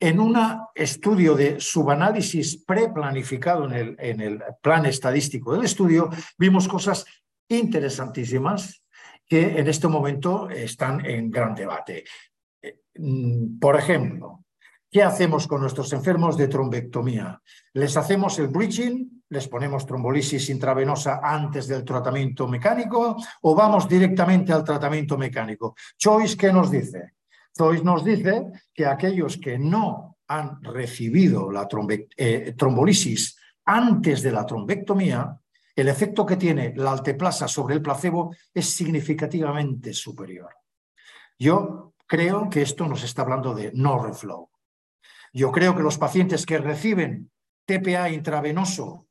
en 0.00 0.18
un 0.18 0.36
estudio 0.74 1.36
de 1.36 1.60
subanálisis 1.60 2.64
preplanificado 2.64 3.66
en 3.66 3.72
el, 3.72 3.96
en 4.00 4.20
el 4.20 4.42
plan 4.60 4.86
estadístico 4.86 5.54
del 5.54 5.64
estudio, 5.64 6.10
vimos 6.36 6.66
cosas 6.66 7.06
interesantísimas 7.48 8.82
que 9.24 9.58
en 9.58 9.68
este 9.68 9.86
momento 9.86 10.50
están 10.50 11.04
en 11.06 11.30
gran 11.30 11.54
debate. 11.54 12.04
Eh, 12.60 12.80
mm, 12.96 13.60
por 13.60 13.76
ejemplo, 13.76 14.45
¿qué 14.96 15.02
hacemos 15.02 15.46
con 15.46 15.60
nuestros 15.60 15.92
enfermos 15.92 16.38
de 16.38 16.48
trombectomía? 16.48 17.38
¿Les 17.74 17.94
hacemos 17.98 18.38
el 18.38 18.48
bridging 18.48 19.24
les 19.28 19.46
ponemos 19.46 19.84
trombolisis 19.84 20.48
intravenosa 20.48 21.20
antes 21.22 21.68
del 21.68 21.84
tratamiento 21.84 22.48
mecánico 22.48 23.14
o 23.42 23.54
vamos 23.54 23.86
directamente 23.86 24.54
al 24.54 24.64
tratamiento 24.64 25.18
mecánico. 25.18 25.74
Choice, 25.98 26.34
¿qué 26.34 26.50
nos 26.50 26.70
dice? 26.70 27.12
Choice 27.54 27.84
nos 27.84 28.06
dice 28.06 28.46
que 28.72 28.86
aquellos 28.86 29.36
que 29.36 29.58
no 29.58 30.16
han 30.28 30.62
recibido 30.62 31.52
la 31.52 31.68
eh, 32.16 32.54
trombolisis 32.56 33.36
antes 33.66 34.22
de 34.22 34.32
la 34.32 34.46
trombectomía, 34.46 35.38
el 35.74 35.88
efecto 35.88 36.24
que 36.24 36.36
tiene 36.36 36.72
la 36.74 36.92
alteplasa 36.92 37.46
sobre 37.46 37.74
el 37.74 37.82
placebo 37.82 38.34
es 38.54 38.70
significativamente 38.70 39.92
superior. 39.92 40.54
Yo 41.38 41.92
creo 42.06 42.48
que 42.48 42.62
esto 42.62 42.86
nos 42.86 43.04
está 43.04 43.20
hablando 43.20 43.54
de 43.54 43.72
no 43.74 44.02
reflow. 44.02 44.48
Yo 45.36 45.52
creo 45.52 45.76
que 45.76 45.82
los 45.82 45.98
pacientes 45.98 46.46
que 46.46 46.56
reciben 46.56 47.30
TPA 47.66 48.08
intravenoso 48.08 49.06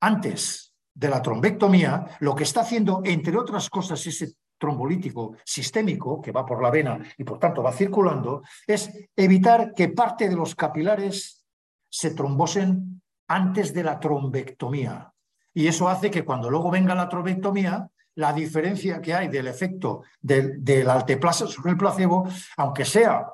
antes 0.00 0.72
de 0.94 1.10
la 1.10 1.20
trombectomía, 1.20 2.16
lo 2.20 2.34
que 2.34 2.44
está 2.44 2.62
haciendo, 2.62 3.02
entre 3.04 3.36
otras 3.36 3.68
cosas, 3.68 4.06
ese 4.06 4.32
trombolítico 4.56 5.36
sistémico 5.44 6.22
que 6.22 6.32
va 6.32 6.46
por 6.46 6.62
la 6.62 6.70
vena 6.70 7.00
y 7.18 7.24
por 7.24 7.38
tanto 7.38 7.62
va 7.62 7.70
circulando, 7.70 8.42
es 8.66 8.90
evitar 9.14 9.74
que 9.74 9.90
parte 9.90 10.26
de 10.26 10.36
los 10.36 10.54
capilares 10.54 11.44
se 11.90 12.14
trombosen 12.14 13.02
antes 13.26 13.74
de 13.74 13.84
la 13.84 14.00
trombectomía. 14.00 15.12
Y 15.52 15.66
eso 15.66 15.86
hace 15.86 16.10
que 16.10 16.24
cuando 16.24 16.48
luego 16.48 16.70
venga 16.70 16.94
la 16.94 17.10
trombectomía, 17.10 17.90
la 18.14 18.32
diferencia 18.32 19.02
que 19.02 19.12
hay 19.12 19.28
del 19.28 19.48
efecto 19.48 20.04
del, 20.18 20.64
del 20.64 20.88
alteplasa 20.88 21.46
sobre 21.46 21.72
el 21.72 21.76
placebo, 21.76 22.26
aunque 22.56 22.86
sea 22.86 23.26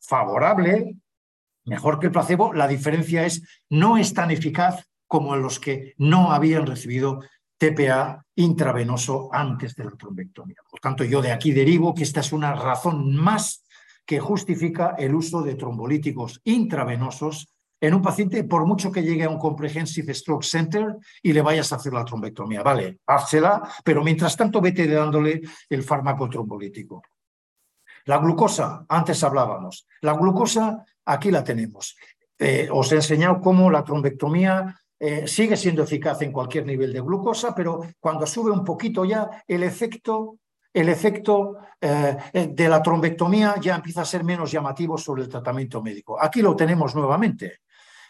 favorable, 0.00 0.96
mejor 1.64 1.98
que 1.98 2.06
el 2.06 2.12
placebo, 2.12 2.52
la 2.52 2.66
diferencia 2.66 3.24
es 3.24 3.42
no 3.68 3.96
es 3.96 4.12
tan 4.14 4.30
eficaz 4.30 4.86
como 5.06 5.34
en 5.34 5.42
los 5.42 5.60
que 5.60 5.94
no 5.98 6.32
habían 6.32 6.66
recibido 6.66 7.20
TPA 7.58 8.24
intravenoso 8.36 9.28
antes 9.32 9.74
de 9.74 9.84
la 9.84 9.90
trombectomía. 9.90 10.56
Por 10.70 10.80
tanto, 10.80 11.04
yo 11.04 11.20
de 11.20 11.32
aquí 11.32 11.52
derivo 11.52 11.94
que 11.94 12.04
esta 12.04 12.20
es 12.20 12.32
una 12.32 12.54
razón 12.54 13.14
más 13.14 13.64
que 14.06 14.18
justifica 14.18 14.94
el 14.98 15.14
uso 15.14 15.42
de 15.42 15.56
trombolíticos 15.56 16.40
intravenosos 16.44 17.54
en 17.80 17.94
un 17.94 18.02
paciente, 18.02 18.44
por 18.44 18.66
mucho 18.66 18.92
que 18.92 19.02
llegue 19.02 19.24
a 19.24 19.30
un 19.30 19.38
Comprehensive 19.38 20.12
Stroke 20.12 20.44
Center 20.44 20.96
y 21.22 21.32
le 21.32 21.42
vayas 21.42 21.72
a 21.72 21.76
hacer 21.76 21.92
la 21.92 22.04
trombectomía. 22.04 22.62
Vale, 22.62 22.98
házela, 23.06 23.62
pero 23.84 24.04
mientras 24.04 24.36
tanto 24.36 24.60
vete 24.60 24.86
dándole 24.86 25.40
el 25.68 25.82
fármaco 25.82 26.28
trombolítico. 26.28 27.02
La 28.06 28.18
glucosa, 28.18 28.84
antes 28.88 29.22
hablábamos. 29.22 29.86
La 30.00 30.14
glucosa, 30.14 30.84
aquí 31.04 31.30
la 31.30 31.44
tenemos. 31.44 31.96
Eh, 32.38 32.68
os 32.72 32.90
he 32.92 32.96
enseñado 32.96 33.40
cómo 33.40 33.70
la 33.70 33.84
trombectomía 33.84 34.74
eh, 34.98 35.26
sigue 35.26 35.56
siendo 35.56 35.82
eficaz 35.82 36.22
en 36.22 36.32
cualquier 36.32 36.66
nivel 36.66 36.92
de 36.92 37.00
glucosa, 37.00 37.54
pero 37.54 37.80
cuando 37.98 38.26
sube 38.26 38.50
un 38.50 38.64
poquito 38.64 39.04
ya, 39.04 39.44
el 39.46 39.62
efecto, 39.62 40.38
el 40.72 40.88
efecto 40.88 41.56
eh, 41.80 42.16
de 42.32 42.68
la 42.68 42.82
trombectomía 42.82 43.56
ya 43.60 43.76
empieza 43.76 44.02
a 44.02 44.06
ser 44.06 44.24
menos 44.24 44.50
llamativo 44.50 44.96
sobre 44.98 45.22
el 45.22 45.28
tratamiento 45.28 45.82
médico. 45.82 46.22
Aquí 46.22 46.42
lo 46.42 46.54
tenemos 46.56 46.94
nuevamente. 46.94 47.60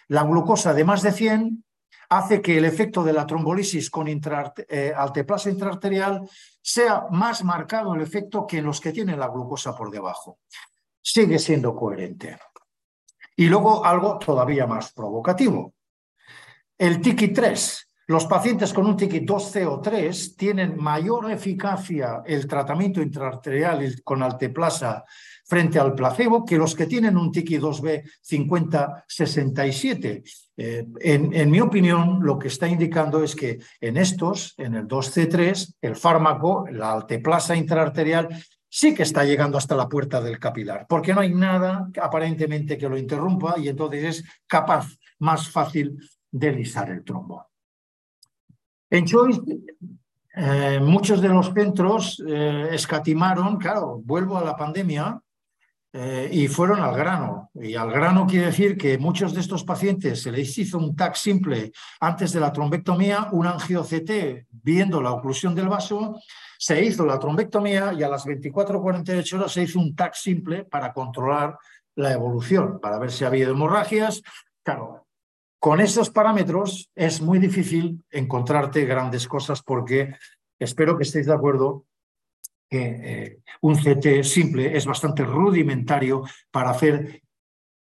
La 0.09 0.25
glucosa 0.25 0.75
de 0.75 0.85
más 0.85 1.03
de 1.03 1.13
100 1.13 1.65
hace 2.11 2.43
que 2.43 2.59
el 2.59 2.65
efecto 2.65 3.05
de 3.05 3.13
la 3.13 3.27
trombolisis 3.27 3.89
con 3.89 4.07
eh, 4.09 4.93
alteplasa 4.95 5.49
intraarterial 5.49 6.29
sea 6.61 7.07
más 7.11 7.45
marcado 7.45 7.95
el 7.95 8.03
efecto 8.03 8.47
que 8.47 8.59
en 8.59 8.65
los 8.65 8.81
que 8.81 8.93
tienen 8.93 9.19
la 9.19 9.29
glucosa 9.29 9.75
por 9.75 9.91
debajo. 9.91 10.41
Sigue 11.01 11.39
siendo 11.39 11.75
coherente. 11.75 12.37
Y 13.37 13.47
luego 13.47 13.85
algo 13.85 14.19
todavía 14.19 14.67
más 14.67 14.93
provocativo. 14.93 15.75
El 16.77 17.01
tiki 17.01 17.29
3. 17.29 17.87
Los 18.09 18.27
pacientes 18.27 18.73
con 18.73 18.87
un 18.87 18.97
tiki 18.97 19.21
2CO3 19.21 20.35
tienen 20.37 20.77
mayor 20.77 21.31
eficacia 21.31 22.23
el 22.27 22.49
tratamiento 22.49 23.01
intraarterial 23.01 24.03
con 24.03 24.23
alteplasa 24.25 25.05
frente 25.51 25.81
al 25.81 25.95
placebo 25.95 26.45
que 26.45 26.57
los 26.57 26.77
que 26.77 26.87
tienen 26.87 27.17
un 27.17 27.33
tiki 27.33 27.59
2B 27.59 28.09
5067. 28.23 30.23
Eh, 30.57 30.87
en, 31.01 31.51
mi 31.51 31.61
opinión, 31.61 32.21
lo 32.23 32.39
que 32.39 32.47
está 32.47 32.69
indicando 32.69 33.25
es 33.25 33.35
que 33.35 33.59
en 33.81 33.97
estos, 33.97 34.55
en 34.59 34.77
el 34.77 34.87
2C3, 34.87 35.75
el 35.81 35.97
fármaco, 35.97 36.67
la 36.71 36.93
alteplasa 36.93 37.57
intraarterial, 37.57 38.29
sí 38.69 38.95
que 38.95 39.03
está 39.03 39.25
llegando 39.25 39.59
hasta 39.59 39.75
la 39.75 39.89
puerta 39.89 40.21
del 40.21 40.39
capilar, 40.39 40.87
porque 40.89 41.13
no 41.13 41.21
hay 41.21 41.35
nada 41.35 41.91
aparentemente 42.01 42.79
que 42.79 42.89
lo 42.89 42.97
interrumpa 42.97 43.59
y 43.59 43.69
entonces 43.69 44.05
es 44.05 44.25
capaz, 44.47 44.87
más 45.19 45.51
fácil 45.51 45.99
lisar 46.31 46.91
el 46.91 47.03
trombo. 47.03 47.45
En 48.89 49.05
Choice, 49.05 49.41
eh, 50.37 50.79
muchos 50.81 51.21
de 51.21 51.29
los 51.29 51.53
centros 51.53 52.23
eh, 52.25 52.69
escatimaron, 52.71 53.57
claro, 53.57 54.01
vuelvo 54.05 54.39
a 54.39 54.45
la 54.45 54.55
pandemia, 54.55 55.21
eh, 55.93 56.29
y 56.31 56.47
fueron 56.47 56.81
al 56.81 56.97
grano. 56.97 57.51
Y 57.55 57.75
al 57.75 57.91
grano 57.91 58.27
quiere 58.27 58.47
decir 58.47 58.77
que 58.77 58.97
muchos 58.99 59.35
de 59.35 59.41
estos 59.41 59.65
pacientes 59.65 60.23
se 60.23 60.31
les 60.31 60.57
hizo 60.59 60.79
un 60.79 60.95
TAC 60.95 61.17
simple 61.17 61.73
antes 62.01 62.33
de 62.33 62.41
la 62.41 62.53
trombectomía, 62.53 63.29
un 63.33 63.47
angio-CT 63.47 64.47
viendo 64.51 65.03
la 65.03 65.13
oclusión 65.13 65.55
del 65.55 65.69
vaso, 65.69 66.21
se 66.59 66.85
hizo 66.85 67.05
la 67.05 67.19
trombectomía 67.19 67.93
y 67.93 68.03
a 68.03 68.09
las 68.09 68.25
24 68.25 68.79
o 68.79 68.83
48 68.83 69.37
horas 69.37 69.53
se 69.53 69.63
hizo 69.63 69.81
un 69.81 69.97
TAC 69.97 70.15
simple 70.15 70.65
para 70.65 70.93
controlar 70.93 71.59
la 71.97 72.13
evolución, 72.13 72.79
para 72.81 72.99
ver 72.99 73.11
si 73.11 73.25
había 73.25 73.49
hemorragias. 73.49 74.23
Claro, 74.63 75.07
con 75.59 75.81
estos 75.81 76.11
parámetros 76.11 76.91
es 76.95 77.21
muy 77.21 77.39
difícil 77.39 78.05
encontrarte 78.11 78.85
grandes 78.85 79.27
cosas 79.27 79.63
porque 79.63 80.15
espero 80.59 80.97
que 80.97 81.03
estéis 81.03 81.27
de 81.27 81.35
acuerdo 81.35 81.85
que 82.71 82.83
eh, 82.83 83.39
un 83.63 83.75
CT 83.75 84.23
simple 84.23 84.77
es 84.77 84.87
bastante 84.87 85.25
rudimentario 85.25 86.23
para 86.51 86.71
hacer 86.71 87.21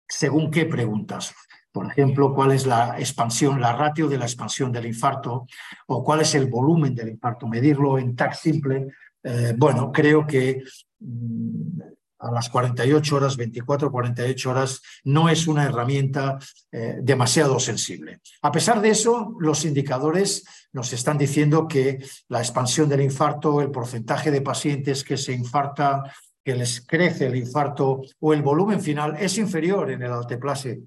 según 0.07 0.51
qué 0.51 0.65
preguntas. 0.65 1.33
Por 1.71 1.87
ejemplo, 1.87 2.33
cuál 2.33 2.51
es 2.53 2.65
la 2.65 2.97
expansión, 2.97 3.59
la 3.59 3.73
ratio 3.73 4.07
de 4.07 4.17
la 4.17 4.25
expansión 4.25 4.71
del 4.71 4.85
infarto 4.85 5.47
o 5.87 6.03
cuál 6.03 6.21
es 6.21 6.33
el 6.35 6.47
volumen 6.47 6.95
del 6.95 7.09
infarto. 7.09 7.47
Medirlo 7.47 7.97
en 7.97 8.15
TAC 8.15 8.33
simple, 8.33 8.87
eh, 9.23 9.53
bueno, 9.57 9.91
creo 9.91 10.25
que 10.25 10.63
mm, 10.99 11.81
a 12.19 12.31
las 12.31 12.49
48 12.49 13.15
horas, 13.15 13.37
24, 13.37 13.91
48 13.91 14.49
horas, 14.49 14.81
no 15.03 15.29
es 15.29 15.47
una 15.47 15.65
herramienta 15.65 16.39
eh, 16.71 16.97
demasiado 17.01 17.59
sensible. 17.59 18.19
A 18.41 18.51
pesar 18.51 18.81
de 18.81 18.89
eso, 18.89 19.35
los 19.39 19.65
indicadores 19.65 20.45
nos 20.73 20.93
están 20.93 21.17
diciendo 21.17 21.67
que 21.67 22.03
la 22.29 22.39
expansión 22.39 22.89
del 22.89 23.01
infarto, 23.01 23.61
el 23.61 23.71
porcentaje 23.71 24.31
de 24.31 24.41
pacientes 24.41 25.03
que 25.03 25.17
se 25.17 25.33
infarta, 25.33 26.03
que 26.43 26.55
les 26.55 26.81
crece 26.81 27.27
el 27.27 27.35
infarto 27.35 28.01
o 28.19 28.33
el 28.33 28.41
volumen 28.41 28.81
final 28.81 29.17
es 29.19 29.37
inferior 29.37 29.91
en 29.91 30.01
el 30.01 30.11
alteplase 30.11 30.81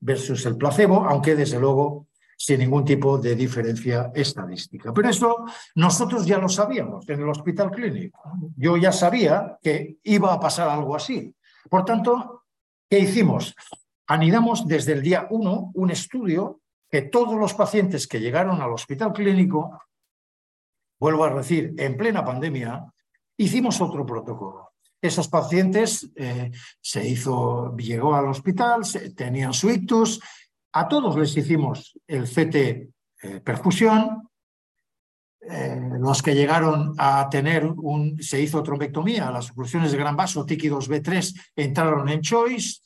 versus 0.00 0.46
el 0.46 0.56
placebo, 0.56 1.04
aunque 1.04 1.36
desde 1.36 1.60
luego 1.60 2.08
sin 2.44 2.58
ningún 2.58 2.84
tipo 2.84 3.18
de 3.18 3.36
diferencia 3.36 4.10
estadística. 4.12 4.92
Pero 4.92 5.08
eso 5.08 5.44
nosotros 5.76 6.26
ya 6.26 6.38
lo 6.38 6.48
sabíamos 6.48 7.08
en 7.08 7.20
el 7.20 7.28
hospital 7.28 7.70
clínico. 7.70 8.20
Yo 8.56 8.76
ya 8.76 8.90
sabía 8.90 9.58
que 9.62 9.98
iba 10.02 10.32
a 10.32 10.40
pasar 10.40 10.68
algo 10.68 10.96
así. 10.96 11.32
Por 11.70 11.84
tanto, 11.84 12.42
¿qué 12.90 12.98
hicimos? 12.98 13.54
Anidamos 14.08 14.66
desde 14.66 14.94
el 14.94 15.02
día 15.02 15.28
1 15.30 15.70
un 15.72 15.90
estudio 15.92 16.62
que 16.90 17.02
todos 17.02 17.38
los 17.38 17.54
pacientes 17.54 18.08
que 18.08 18.18
llegaron 18.18 18.60
al 18.60 18.72
hospital 18.72 19.12
clínico, 19.12 19.80
vuelvo 20.98 21.24
a 21.24 21.34
decir, 21.34 21.74
en 21.78 21.96
plena 21.96 22.24
pandemia, 22.24 22.92
hicimos 23.36 23.80
otro 23.80 24.04
protocolo. 24.04 24.72
Esos 25.00 25.28
pacientes 25.28 26.10
eh, 26.16 26.50
se 26.80 27.08
hizo, 27.08 27.76
llegó 27.76 28.16
al 28.16 28.26
hospital, 28.26 28.82
tenían 29.14 29.52
su 29.52 29.70
ictus, 29.70 30.20
a 30.72 30.88
todos 30.88 31.16
les 31.16 31.36
hicimos 31.36 31.98
el 32.06 32.24
CT 32.24 32.56
eh, 32.56 33.40
perfusión. 33.44 34.28
Eh, 35.40 35.80
los 35.98 36.22
que 36.22 36.34
llegaron 36.34 36.94
a 36.98 37.28
tener 37.28 37.66
un, 37.66 38.16
se 38.22 38.40
hizo 38.40 38.62
trombectomía, 38.62 39.30
las 39.30 39.50
oclusiones 39.50 39.90
de 39.90 39.98
gran 39.98 40.16
vaso, 40.16 40.46
TICI 40.46 40.70
2B3, 40.70 41.52
entraron 41.56 42.08
en 42.08 42.20
choice, 42.20 42.80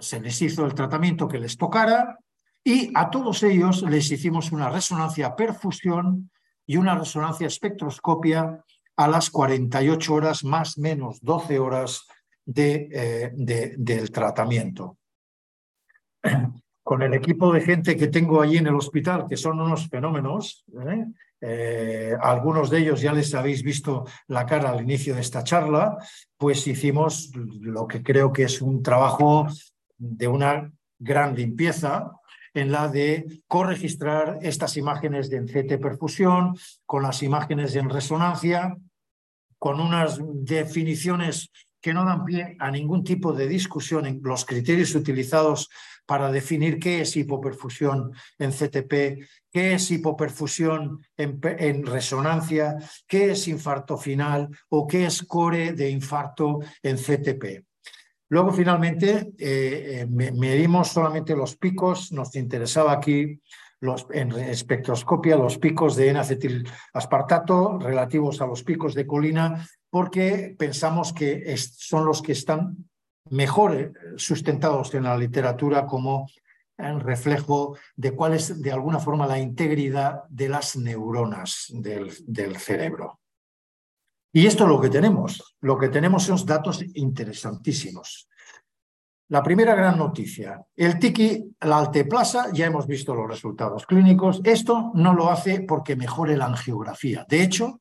se 0.00 0.20
les 0.20 0.40
hizo 0.42 0.66
el 0.66 0.74
tratamiento 0.74 1.28
que 1.28 1.38
les 1.38 1.56
tocara 1.56 2.18
y 2.64 2.90
a 2.94 3.10
todos 3.10 3.42
ellos 3.42 3.82
les 3.82 4.10
hicimos 4.10 4.50
una 4.50 4.70
resonancia 4.70 5.36
perfusión 5.36 6.30
y 6.66 6.78
una 6.78 6.96
resonancia 6.96 7.46
espectroscopia 7.46 8.64
a 8.96 9.08
las 9.08 9.30
48 9.30 10.14
horas 10.14 10.44
más 10.44 10.78
menos 10.78 11.20
12 11.20 11.58
horas 11.58 12.06
de, 12.44 12.88
eh, 12.92 13.32
del 13.76 14.10
tratamiento 14.10 14.98
con 16.84 17.02
el 17.02 17.14
equipo 17.14 17.52
de 17.52 17.62
gente 17.62 17.96
que 17.96 18.08
tengo 18.08 18.42
allí 18.42 18.58
en 18.58 18.66
el 18.66 18.76
hospital, 18.76 19.24
que 19.28 19.38
son 19.38 19.58
unos 19.58 19.88
fenómenos, 19.88 20.64
¿eh? 20.86 21.06
Eh, 21.46 22.14
algunos 22.22 22.70
de 22.70 22.78
ellos 22.78 23.02
ya 23.02 23.12
les 23.12 23.34
habéis 23.34 23.62
visto 23.62 24.06
la 24.28 24.46
cara 24.46 24.70
al 24.70 24.82
inicio 24.82 25.14
de 25.14 25.20
esta 25.20 25.44
charla, 25.44 25.98
pues 26.38 26.66
hicimos 26.66 27.32
lo 27.34 27.86
que 27.86 28.02
creo 28.02 28.32
que 28.32 28.44
es 28.44 28.62
un 28.62 28.82
trabajo 28.82 29.46
de 29.98 30.28
una 30.28 30.72
gran 30.98 31.34
limpieza 31.34 32.12
en 32.54 32.70
la 32.70 32.88
de 32.88 33.42
corregistrar 33.46 34.38
estas 34.40 34.76
imágenes 34.78 35.28
de 35.28 35.44
CT 35.44 35.82
perfusión 35.82 36.56
con 36.86 37.02
las 37.02 37.22
imágenes 37.22 37.74
en 37.76 37.90
resonancia, 37.90 38.76
con 39.58 39.80
unas 39.80 40.20
definiciones 40.22 41.50
que 41.82 41.92
no 41.92 42.06
dan 42.06 42.24
pie 42.24 42.56
a 42.58 42.70
ningún 42.70 43.04
tipo 43.04 43.34
de 43.34 43.46
discusión 43.48 44.06
en 44.06 44.20
los 44.22 44.46
criterios 44.46 44.94
utilizados 44.94 45.68
para 46.06 46.30
definir 46.30 46.78
qué 46.78 47.00
es 47.00 47.16
hipoperfusión 47.16 48.12
en 48.38 48.50
CTP, 48.50 49.24
qué 49.50 49.74
es 49.74 49.90
hipoperfusión 49.90 51.00
en, 51.16 51.86
resonancia, 51.86 52.76
qué 53.06 53.32
es 53.32 53.48
infarto 53.48 53.96
final 53.96 54.48
o 54.68 54.86
qué 54.86 55.06
es 55.06 55.22
core 55.22 55.72
de 55.72 55.90
infarto 55.90 56.60
en 56.82 56.96
CTP. 56.96 57.64
Luego, 58.28 58.52
finalmente, 58.52 59.32
eh, 59.38 60.00
eh, 60.00 60.06
medimos 60.08 60.88
solamente 60.88 61.36
los 61.36 61.56
picos, 61.56 62.10
nos 62.12 62.34
interesaba 62.34 62.92
aquí 62.92 63.40
los, 63.80 64.06
en 64.10 64.32
espectroscopia 64.32 65.36
los 65.36 65.58
picos 65.58 65.94
de 65.94 66.08
N-acetil-aspartato 66.08 67.78
relativos 67.78 68.40
a 68.40 68.46
los 68.46 68.62
picos 68.62 68.94
de 68.94 69.06
colina 69.06 69.66
porque 69.90 70.56
pensamos 70.58 71.12
que 71.12 71.56
son 71.56 72.06
los 72.06 72.22
que 72.22 72.32
están 72.32 72.88
mejor 73.30 73.74
eh, 73.74 73.92
sustentados 74.16 74.94
en 74.94 75.04
la 75.04 75.16
literatura 75.16 75.86
como 75.86 76.28
un 76.76 77.00
reflejo 77.00 77.76
de 77.94 78.12
cuál 78.12 78.34
es 78.34 78.60
de 78.60 78.72
alguna 78.72 78.98
forma 78.98 79.26
la 79.26 79.38
integridad 79.38 80.24
de 80.28 80.48
las 80.48 80.76
neuronas 80.76 81.66
del, 81.70 82.12
del 82.26 82.56
cerebro. 82.56 83.20
Y 84.32 84.46
esto 84.46 84.64
es 84.64 84.70
lo 84.70 84.80
que 84.80 84.90
tenemos. 84.90 85.56
Lo 85.60 85.78
que 85.78 85.88
tenemos 85.88 86.24
son 86.24 86.44
datos 86.44 86.84
interesantísimos. 86.94 88.28
La 89.28 89.42
primera 89.42 89.74
gran 89.74 89.96
noticia, 89.96 90.60
el 90.76 90.98
tiki, 90.98 91.56
la 91.60 91.78
alteplasa, 91.78 92.52
ya 92.52 92.66
hemos 92.66 92.86
visto 92.86 93.14
los 93.14 93.28
resultados 93.28 93.86
clínicos. 93.86 94.40
Esto 94.44 94.90
no 94.94 95.14
lo 95.14 95.30
hace 95.30 95.60
porque 95.60 95.96
mejore 95.96 96.36
la 96.36 96.46
angiografía. 96.46 97.24
De 97.28 97.42
hecho, 97.42 97.80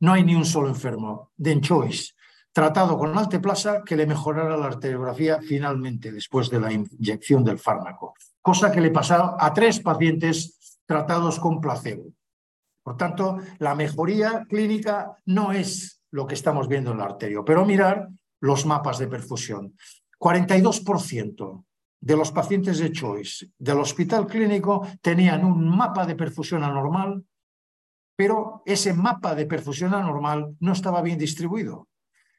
no 0.00 0.12
hay 0.12 0.22
ni 0.22 0.34
un 0.34 0.44
solo 0.44 0.68
enfermo 0.68 1.32
de 1.36 1.52
Enchois 1.52 2.15
tratado 2.56 2.96
con 2.96 3.18
alteplasa 3.18 3.82
que 3.84 3.96
le 3.96 4.06
mejorara 4.06 4.56
la 4.56 4.68
arteriografía 4.68 5.42
finalmente 5.42 6.10
después 6.10 6.48
de 6.48 6.58
la 6.58 6.72
inyección 6.72 7.44
del 7.44 7.58
fármaco, 7.58 8.14
cosa 8.40 8.72
que 8.72 8.80
le 8.80 8.90
pasaba 8.90 9.36
a 9.38 9.52
tres 9.52 9.80
pacientes 9.80 10.80
tratados 10.86 11.38
con 11.38 11.60
placebo. 11.60 12.14
Por 12.82 12.96
tanto, 12.96 13.36
la 13.58 13.74
mejoría 13.74 14.46
clínica 14.48 15.18
no 15.26 15.52
es 15.52 16.00
lo 16.10 16.26
que 16.26 16.32
estamos 16.32 16.66
viendo 16.66 16.92
en 16.92 16.96
la 16.96 17.04
arterio, 17.04 17.44
pero 17.44 17.66
mirar 17.66 18.08
los 18.40 18.64
mapas 18.64 18.98
de 19.00 19.08
perfusión. 19.08 19.76
42% 20.18 21.64
de 22.00 22.16
los 22.16 22.32
pacientes 22.32 22.78
de 22.78 22.90
Choice 22.90 23.50
del 23.58 23.80
hospital 23.80 24.26
clínico 24.26 24.88
tenían 25.02 25.44
un 25.44 25.68
mapa 25.68 26.06
de 26.06 26.16
perfusión 26.16 26.64
anormal 26.64 27.22
pero 28.18 28.62
ese 28.64 28.94
mapa 28.94 29.34
de 29.34 29.44
perfusión 29.44 29.92
anormal 29.92 30.56
no 30.58 30.72
estaba 30.72 31.02
bien 31.02 31.18
distribuido. 31.18 31.86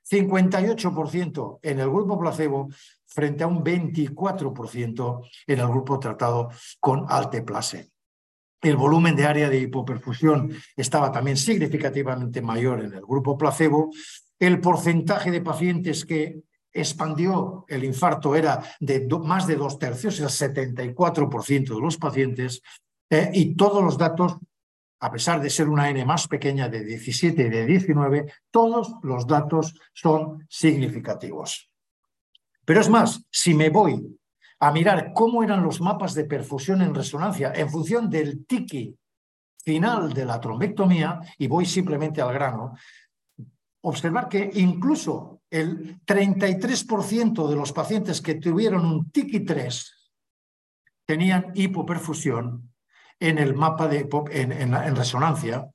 58% 0.10 1.60
en 1.62 1.80
el 1.80 1.90
grupo 1.90 2.20
placebo 2.20 2.70
frente 3.06 3.44
a 3.44 3.48
un 3.48 3.64
24% 3.64 5.30
en 5.48 5.60
el 5.60 5.68
grupo 5.68 6.00
tratado 6.00 6.50
con 6.80 7.06
alteplase. 7.08 7.92
El 8.62 8.76
volumen 8.76 9.16
de 9.16 9.26
área 9.26 9.50
de 9.50 9.60
hipoperfusión 9.60 10.52
estaba 10.76 11.12
también 11.12 11.38
significativamente 11.38 12.42
mayor 12.42 12.84
en 12.84 12.94
el 12.94 13.02
grupo 13.02 13.38
placebo. 13.38 13.92
El 14.40 14.60
porcentaje 14.60 15.30
de 15.32 15.42
pacientes 15.42 16.06
que 16.06 16.42
expandió 16.74 17.66
el 17.68 17.84
infarto 17.84 18.36
era 18.36 18.64
de 18.80 19.08
más 19.24 19.48
de 19.48 19.56
dos 19.56 19.78
tercios, 19.80 20.20
el 20.20 20.28
74% 20.28 21.76
de 21.76 21.82
los 21.82 21.98
pacientes, 21.98 22.62
eh, 23.10 23.30
y 23.34 23.56
todos 23.56 23.84
los 23.84 23.98
datos 23.98 24.38
a 25.00 25.12
pesar 25.12 25.42
de 25.42 25.50
ser 25.50 25.70
una 25.70 25.90
N 25.90 26.04
más 26.06 26.28
pequeña 26.28 26.70
de 26.70 26.84
17 26.84 27.42
y 27.42 27.50
de 27.50 27.66
19, 27.66 28.34
todos 28.52 28.96
los 29.04 29.28
datos 29.28 29.74
son 29.94 30.46
significativos. 30.50 31.70
Pero 32.66 32.82
es 32.82 32.90
más, 32.90 33.24
si 33.30 33.54
me 33.54 33.70
voy 33.70 34.20
a 34.60 34.72
mirar 34.72 35.12
cómo 35.14 35.44
eran 35.44 35.64
los 35.64 35.80
mapas 35.80 36.14
de 36.14 36.26
perfusión 36.26 36.82
en 36.82 36.96
resonancia 36.96 37.54
en 37.56 37.70
función 37.70 38.10
del 38.10 38.46
tiki 38.46 38.98
final 39.64 40.14
de 40.14 40.26
la 40.26 40.40
trombectomía, 40.40 41.20
y 41.38 41.48
voy 41.48 41.66
simplemente 41.66 42.22
al 42.22 42.34
grano, 42.34 42.74
observar 43.82 44.28
que 44.28 44.50
incluso 44.56 45.42
el 45.50 46.02
33% 46.06 47.48
de 47.48 47.56
los 47.56 47.72
pacientes 47.72 48.22
que 48.22 48.36
tuvieron 48.36 48.86
un 48.86 49.12
tiki 49.12 49.42
3 49.42 49.94
tenían 51.06 51.52
hipoperfusión 51.54 52.67
en 53.20 53.38
el 53.38 53.56
mapa 53.56 53.88
de, 53.88 54.08
en, 54.32 54.52
en, 54.52 54.96
resonancia 54.96 55.70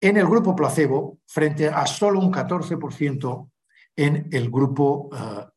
en 0.00 0.16
el 0.16 0.26
grupo 0.26 0.54
placebo 0.54 1.18
frente 1.26 1.68
a 1.68 1.86
solo 1.86 2.20
un 2.20 2.32
14% 2.32 3.50
en 3.96 4.28
el 4.32 4.50
grupo 4.50 5.08
uh. 5.12 5.50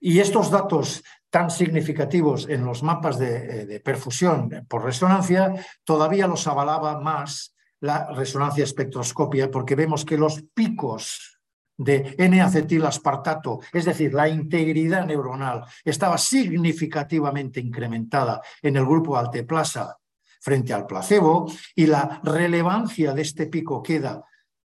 Y 0.00 0.20
estos 0.20 0.50
datos 0.50 1.02
tan 1.30 1.50
significativos 1.50 2.48
en 2.48 2.64
los 2.64 2.82
mapas 2.82 3.18
de, 3.18 3.66
de, 3.66 3.80
perfusión 3.80 4.66
por 4.68 4.84
resonancia 4.84 5.52
todavía 5.84 6.26
los 6.26 6.46
avalaba 6.46 7.00
más 7.00 7.54
la 7.80 8.06
resonancia 8.12 8.64
espectroscopia 8.64 9.50
porque 9.50 9.74
vemos 9.74 10.04
que 10.04 10.16
los 10.16 10.42
picos 10.54 11.37
de 11.78 12.16
N-acetilaspartato, 12.18 13.60
es 13.72 13.84
decir, 13.84 14.12
la 14.12 14.28
integridad 14.28 15.06
neuronal, 15.06 15.64
estaba 15.84 16.18
significativamente 16.18 17.60
incrementada 17.60 18.42
en 18.60 18.76
el 18.76 18.84
grupo 18.84 19.16
alteplasa 19.16 19.96
frente 20.40 20.74
al 20.74 20.86
placebo 20.86 21.50
y 21.74 21.86
la 21.86 22.20
relevancia 22.24 23.12
de 23.12 23.22
este 23.22 23.46
pico 23.46 23.82
queda 23.82 24.24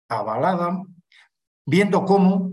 avalada, 0.08 0.82
viendo 1.64 2.04
cómo 2.04 2.52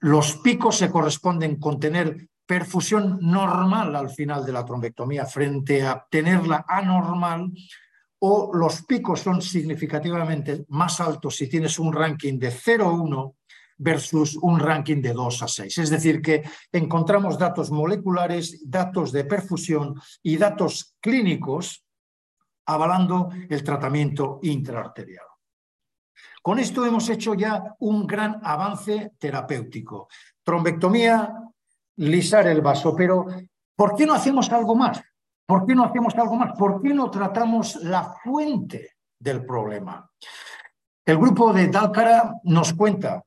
los 0.00 0.36
picos 0.38 0.78
se 0.78 0.90
corresponden 0.90 1.56
con 1.56 1.78
tener 1.78 2.28
perfusión 2.46 3.18
normal 3.20 3.94
al 3.94 4.08
final 4.08 4.44
de 4.46 4.52
la 4.52 4.64
trombectomía 4.64 5.26
frente 5.26 5.82
a 5.82 6.06
tenerla 6.10 6.64
anormal 6.66 7.52
o 8.20 8.50
los 8.52 8.82
picos 8.82 9.20
son 9.20 9.40
significativamente 9.40 10.64
más 10.68 11.00
altos 11.00 11.36
si 11.36 11.48
tienes 11.48 11.78
un 11.78 11.92
ranking 11.92 12.38
de 12.38 12.50
0,1 12.50 13.34
versus 13.78 14.36
un 14.36 14.58
ranking 14.58 15.00
de 15.00 15.12
2 15.12 15.42
a 15.42 15.48
6. 15.48 15.78
Es 15.78 15.90
decir, 15.90 16.20
que 16.20 16.42
encontramos 16.72 17.38
datos 17.38 17.70
moleculares, 17.70 18.60
datos 18.68 19.12
de 19.12 19.24
perfusión 19.24 19.94
y 20.22 20.36
datos 20.36 20.96
clínicos 21.00 21.84
avalando 22.66 23.30
el 23.48 23.62
tratamiento 23.62 24.40
intraarterial. 24.42 25.24
Con 26.42 26.58
esto 26.58 26.84
hemos 26.84 27.08
hecho 27.08 27.34
ya 27.34 27.76
un 27.80 28.06
gran 28.06 28.40
avance 28.42 29.12
terapéutico. 29.18 30.08
Trombectomía, 30.42 31.32
lisar 31.96 32.46
el 32.46 32.60
vaso, 32.60 32.94
pero 32.94 33.26
¿por 33.76 33.94
qué 33.94 34.06
no 34.06 34.14
hacemos 34.14 34.50
algo 34.50 34.74
más? 34.74 35.00
¿Por 35.48 35.64
qué 35.64 35.74
no 35.74 35.84
hacemos 35.84 36.14
algo 36.16 36.36
más? 36.36 36.58
¿Por 36.58 36.82
qué 36.82 36.92
no 36.92 37.10
tratamos 37.10 37.76
la 37.76 38.12
fuente 38.22 38.96
del 39.18 39.46
problema? 39.46 40.06
El 41.06 41.16
grupo 41.16 41.54
de 41.54 41.68
Dalcara 41.68 42.34
nos 42.44 42.74
cuenta 42.74 43.24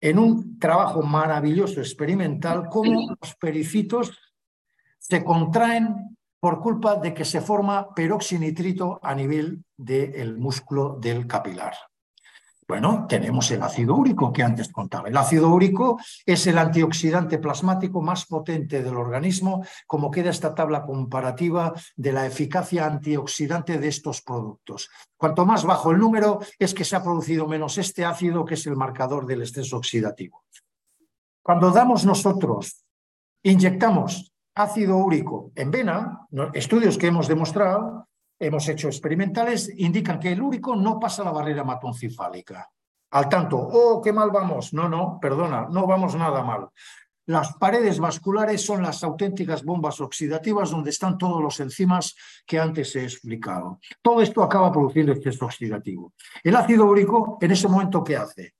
en 0.00 0.20
un 0.20 0.60
trabajo 0.60 1.02
maravilloso 1.02 1.80
experimental 1.80 2.68
cómo 2.70 3.16
los 3.20 3.34
pericitos 3.34 4.16
se 4.96 5.24
contraen 5.24 6.16
por 6.38 6.60
culpa 6.60 6.94
de 6.94 7.12
que 7.12 7.24
se 7.24 7.40
forma 7.40 7.92
peroxinitrito 7.96 9.00
a 9.02 9.12
nivel 9.12 9.64
del 9.76 10.38
músculo 10.38 10.98
del 11.00 11.26
capilar. 11.26 11.74
Bueno, 12.70 13.04
tenemos 13.08 13.50
el 13.50 13.64
ácido 13.64 13.96
úrico 13.96 14.32
que 14.32 14.44
antes 14.44 14.70
contaba. 14.70 15.08
El 15.08 15.16
ácido 15.16 15.48
úrico 15.48 15.98
es 16.24 16.46
el 16.46 16.56
antioxidante 16.56 17.38
plasmático 17.38 18.00
más 18.00 18.26
potente 18.26 18.80
del 18.80 18.96
organismo, 18.96 19.64
como 19.88 20.08
queda 20.08 20.30
esta 20.30 20.54
tabla 20.54 20.84
comparativa 20.84 21.74
de 21.96 22.12
la 22.12 22.26
eficacia 22.26 22.86
antioxidante 22.86 23.76
de 23.78 23.88
estos 23.88 24.22
productos. 24.22 24.88
Cuanto 25.16 25.44
más 25.44 25.64
bajo 25.64 25.90
el 25.90 25.98
número, 25.98 26.38
es 26.60 26.72
que 26.72 26.84
se 26.84 26.94
ha 26.94 27.02
producido 27.02 27.48
menos 27.48 27.76
este 27.76 28.04
ácido, 28.04 28.44
que 28.44 28.54
es 28.54 28.64
el 28.68 28.76
marcador 28.76 29.26
del 29.26 29.42
estrés 29.42 29.72
oxidativo. 29.72 30.44
Cuando 31.42 31.72
damos 31.72 32.06
nosotros, 32.06 32.84
inyectamos 33.42 34.32
ácido 34.54 34.96
úrico 34.96 35.50
en 35.56 35.72
vena, 35.72 36.20
estudios 36.54 36.96
que 36.98 37.08
hemos 37.08 37.26
demostrado, 37.26 38.06
hemos 38.40 38.66
hecho 38.68 38.88
experimentales, 38.88 39.70
indican 39.76 40.18
que 40.18 40.32
el 40.32 40.40
úrico 40.40 40.74
no 40.74 40.98
pasa 40.98 41.22
la 41.22 41.30
barrera 41.30 41.62
matoncefálica. 41.62 42.68
Al 43.10 43.28
tanto, 43.28 43.58
oh, 43.58 44.00
qué 44.00 44.12
mal 44.12 44.30
vamos. 44.30 44.72
No, 44.72 44.88
no, 44.88 45.18
perdona, 45.20 45.68
no 45.70 45.86
vamos 45.86 46.14
nada 46.14 46.42
mal. 46.42 46.68
Las 47.26 47.52
paredes 47.54 48.00
vasculares 48.00 48.64
son 48.64 48.82
las 48.82 49.04
auténticas 49.04 49.62
bombas 49.62 50.00
oxidativas 50.00 50.70
donde 50.70 50.90
están 50.90 51.18
todos 51.18 51.40
los 51.42 51.60
enzimas 51.60 52.16
que 52.46 52.58
antes 52.58 52.96
he 52.96 53.04
explicado. 53.04 53.78
Todo 54.02 54.22
esto 54.22 54.42
acaba 54.42 54.72
produciendo 54.72 55.12
exceso 55.12 55.44
oxidativo. 55.44 56.14
El 56.42 56.56
ácido 56.56 56.86
úrico, 56.86 57.38
en 57.40 57.50
ese 57.50 57.68
momento, 57.68 58.02
¿qué 58.02 58.16
hace? 58.16 58.54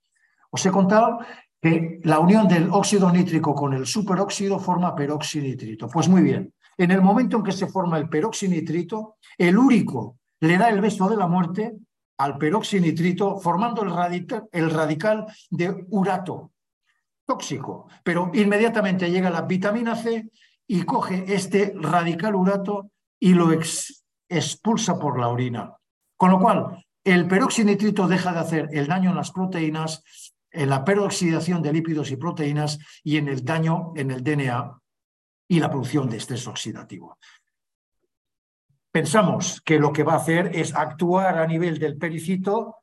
Os 0.50 0.64
he 0.66 0.70
contado 0.70 1.18
que 1.60 2.00
la 2.04 2.18
unión 2.18 2.46
del 2.46 2.70
óxido 2.70 3.10
nítrico 3.10 3.54
con 3.54 3.72
el 3.72 3.86
superóxido 3.86 4.58
forma 4.58 4.94
peroxinitrito. 4.94 5.88
Pues 5.88 6.08
muy 6.08 6.22
bien, 6.22 6.52
en 6.80 6.90
el 6.92 7.02
momento 7.02 7.36
en 7.36 7.42
que 7.42 7.52
se 7.52 7.66
forma 7.66 7.98
el 7.98 8.08
peroxinitrito, 8.08 9.16
el 9.36 9.58
úrico 9.58 10.16
le 10.40 10.56
da 10.56 10.70
el 10.70 10.80
beso 10.80 11.10
de 11.10 11.16
la 11.18 11.26
muerte 11.26 11.76
al 12.16 12.38
peroxinitrito, 12.38 13.38
formando 13.38 13.82
el 13.82 14.70
radical, 14.70 15.26
de 15.50 15.84
urato, 15.90 16.52
tóxico. 17.26 17.86
Pero 18.02 18.30
inmediatamente 18.32 19.10
llega 19.10 19.28
la 19.28 19.42
vitamina 19.42 19.94
C 19.94 20.30
y 20.66 20.82
coge 20.84 21.26
este 21.28 21.74
radical 21.76 22.34
urato 22.34 22.90
y 23.18 23.34
lo 23.34 23.52
expulsa 23.52 24.98
por 24.98 25.20
la 25.20 25.28
orina. 25.28 25.76
Con 26.16 26.30
lo 26.30 26.40
cual, 26.40 26.82
el 27.04 27.28
peroxinitrito 27.28 28.08
deja 28.08 28.32
de 28.32 28.38
hacer 28.38 28.68
el 28.72 28.86
daño 28.86 29.10
en 29.10 29.16
las 29.16 29.32
proteínas, 29.32 30.02
en 30.50 30.70
la 30.70 30.82
peroxidación 30.82 31.60
de 31.60 31.74
lípidos 31.74 32.10
y 32.10 32.16
proteínas 32.16 32.78
y 33.04 33.18
en 33.18 33.28
el 33.28 33.44
daño 33.44 33.92
en 33.96 34.10
el 34.12 34.24
DNA 34.24 34.79
y 35.50 35.58
la 35.58 35.68
producción 35.68 36.08
de 36.08 36.16
estrés 36.16 36.46
oxidativo. 36.46 37.18
Pensamos 38.92 39.60
que 39.64 39.80
lo 39.80 39.92
que 39.92 40.04
va 40.04 40.14
a 40.14 40.22
hacer 40.22 40.52
es 40.54 40.74
actuar 40.74 41.38
a 41.38 41.46
nivel 41.46 41.78
del 41.78 41.98
pericito 41.98 42.76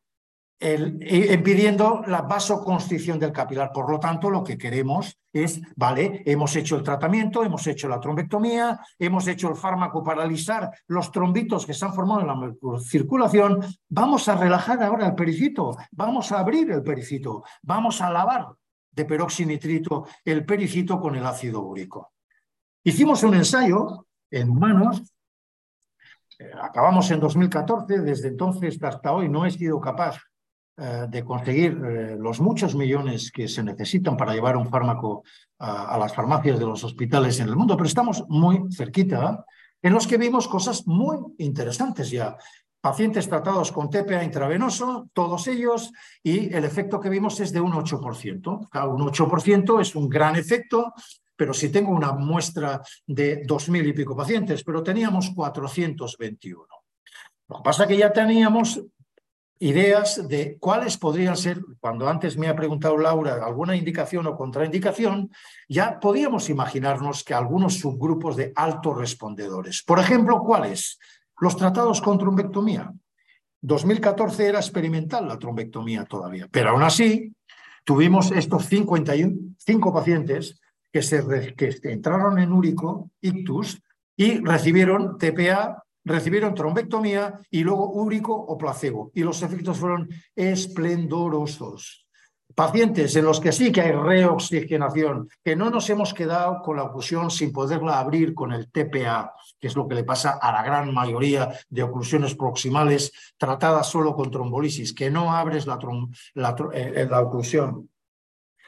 impidiendo 0.59 2.01
la 2.07 2.23
vasoconstricción 2.23 3.19
del 3.19 3.31
capilar. 3.31 3.71
Por 3.71 3.89
lo 3.89 3.99
tanto, 3.99 4.29
lo 4.29 4.43
que 4.43 4.57
queremos 4.57 5.17
es, 5.31 5.61
vale, 5.75 6.23
hemos 6.25 6.55
hecho 6.55 6.75
el 6.75 6.83
tratamiento, 6.83 7.43
hemos 7.43 7.65
hecho 7.67 7.87
la 7.87 7.99
trombectomía, 7.99 8.79
hemos 8.99 9.27
hecho 9.27 9.49
el 9.49 9.55
fármaco 9.55 10.03
para 10.03 10.23
alisar 10.23 10.69
los 10.87 11.11
trombitos 11.11 11.65
que 11.65 11.73
se 11.73 11.85
han 11.85 11.93
formado 11.93 12.21
en 12.21 12.27
la 12.27 12.79
circulación, 12.79 13.63
vamos 13.87 14.27
a 14.27 14.35
relajar 14.35 14.83
ahora 14.83 15.05
el 15.05 15.15
pericito, 15.15 15.77
vamos 15.91 16.31
a 16.31 16.39
abrir 16.39 16.69
el 16.71 16.83
pericito, 16.83 17.43
vamos 17.61 18.01
a 18.01 18.09
lavar 18.09 18.47
de 18.91 19.05
peroxinitrito 19.05 20.07
el 20.25 20.43
pericito 20.43 20.99
con 20.99 21.15
el 21.15 21.25
ácido 21.25 21.61
úrico. 21.61 22.16
Hicimos 22.87 23.21
un 23.23 23.35
ensayo 23.35 24.07
en 24.31 24.49
humanos, 24.49 25.03
eh, 26.39 26.49
acabamos 26.61 27.11
en 27.11 27.19
2014, 27.19 27.99
desde 27.99 28.29
entonces 28.29 28.81
hasta 28.81 29.11
hoy 29.11 29.27
no 29.27 29.45
he 29.45 29.51
sido 29.51 29.81
capaz 29.81 30.15
eh, 30.77 31.05
de 31.09 31.21
conseguir 31.25 31.77
eh, 31.85 32.15
los 32.17 32.39
muchos 32.39 32.75
millones 32.75 33.29
que 33.29 33.49
se 33.49 33.61
necesitan 33.61 34.15
para 34.15 34.33
llevar 34.33 34.55
un 34.55 34.69
fármaco 34.69 35.23
a, 35.59 35.97
las 35.97 36.15
farmacias 36.15 36.57
de 36.57 36.65
los 36.65 36.81
hospitales 36.85 37.41
en 37.41 37.49
el 37.49 37.57
mundo, 37.57 37.75
pero 37.75 37.87
estamos 37.87 38.23
muy 38.29 38.71
cerquita, 38.71 39.43
en 39.81 39.93
los 39.93 40.07
que 40.07 40.17
vimos 40.17 40.47
cosas 40.47 40.87
muy 40.87 41.17
interesantes 41.39 42.09
ya. 42.09 42.37
Pacientes 42.79 43.27
tratados 43.27 43.73
con 43.73 43.89
TPA 43.89 44.23
intravenoso, 44.23 45.09
todos 45.11 45.45
ellos, 45.49 45.91
y 46.23 46.53
el 46.55 46.63
efecto 46.63 47.01
que 47.01 47.09
vimos 47.09 47.37
es 47.41 47.51
de 47.51 47.59
un 47.59 47.73
8%. 47.73 48.69
un 48.87 49.01
8% 49.01 49.81
es 49.81 49.93
un 49.93 50.07
gran 50.07 50.37
efecto, 50.37 50.93
pero 51.37 51.53
si 51.53 51.69
tengo 51.69 51.91
una 51.91 52.11
muestra 52.11 52.81
de 53.05 53.43
dos 53.45 53.69
mil 53.69 53.87
y 53.87 53.93
pico 53.93 54.17
pacientes, 54.17 54.63
pero 54.63 54.83
teníamos 54.83 55.29
421. 55.29 56.65
Lo 57.49 57.57
que 57.57 57.63
pasa 57.63 57.83
es 57.83 57.89
que 57.89 57.97
ya 57.97 58.11
teníamos 58.11 58.81
ideas 59.59 60.27
de 60.27 60.57
cuáles 60.59 60.97
podrían 60.97 61.37
ser, 61.37 61.61
cuando 61.79 62.09
antes 62.09 62.37
me 62.37 62.47
ha 62.47 62.55
preguntado 62.55 62.97
Laura 62.97 63.43
alguna 63.43 63.75
indicación 63.75 64.27
o 64.27 64.35
contraindicación, 64.35 65.31
ya 65.69 65.99
podíamos 65.99 66.49
imaginarnos 66.49 67.23
que 67.23 67.33
algunos 67.33 67.79
subgrupos 67.79 68.35
de 68.35 68.51
altos 68.55 68.97
respondedores. 68.97 69.83
Por 69.83 69.99
ejemplo, 69.99 70.39
¿cuáles? 70.39 70.99
Los 71.39 71.55
tratados 71.55 72.01
con 72.01 72.17
trombectomía. 72.17 72.91
2014 73.61 74.47
era 74.47 74.59
experimental 74.59 75.27
la 75.27 75.39
trombectomía 75.39 76.05
todavía, 76.05 76.47
pero 76.51 76.69
aún 76.69 76.83
así 76.83 77.33
tuvimos 77.83 78.31
estos 78.31 78.65
55 78.65 79.93
pacientes 79.93 80.59
que, 80.91 81.01
se, 81.01 81.23
entraron 81.83 82.39
en 82.39 82.51
úrico, 82.51 83.11
ictus, 83.21 83.81
y 84.15 84.39
recibieron 84.39 85.17
TPA, 85.17 85.83
recibieron 86.03 86.55
trombectomía 86.55 87.39
y 87.51 87.63
luego 87.63 87.91
úrico 87.91 88.33
o 88.33 88.57
placebo. 88.57 89.11
Y 89.13 89.21
los 89.21 89.41
efectos 89.43 89.77
fueron 89.77 90.09
esplendorosos. 90.35 92.05
Pacientes 92.55 93.15
en 93.15 93.25
los 93.25 93.39
que 93.39 93.51
sí 93.51 93.71
que 93.71 93.81
hay 93.81 93.91
reoxigenación, 93.91 95.29
que 95.43 95.55
no 95.55 95.69
nos 95.69 95.89
hemos 95.91 96.13
quedado 96.13 96.61
con 96.63 96.77
la 96.77 96.83
oclusión 96.83 97.29
sin 97.29 97.51
poderla 97.51 97.99
abrir 97.99 98.33
con 98.33 98.51
el 98.51 98.71
TPA, 98.71 99.33
que 99.59 99.67
es 99.67 99.75
lo 99.75 99.87
que 99.87 99.93
le 99.93 100.03
pasa 100.03 100.39
a 100.41 100.51
la 100.51 100.63
gran 100.63 100.91
mayoría 100.91 101.51
de 101.69 101.83
oclusiones 101.83 102.33
proximales 102.33 103.11
tratadas 103.37 103.87
solo 103.87 104.15
con 104.15 104.31
trombolisis, 104.31 104.93
que 104.93 105.11
no 105.11 105.35
abres 105.35 105.67
la, 105.67 105.77
la, 106.33 106.55
eh, 106.73 107.07
la 107.07 107.21
oclusión 107.21 107.89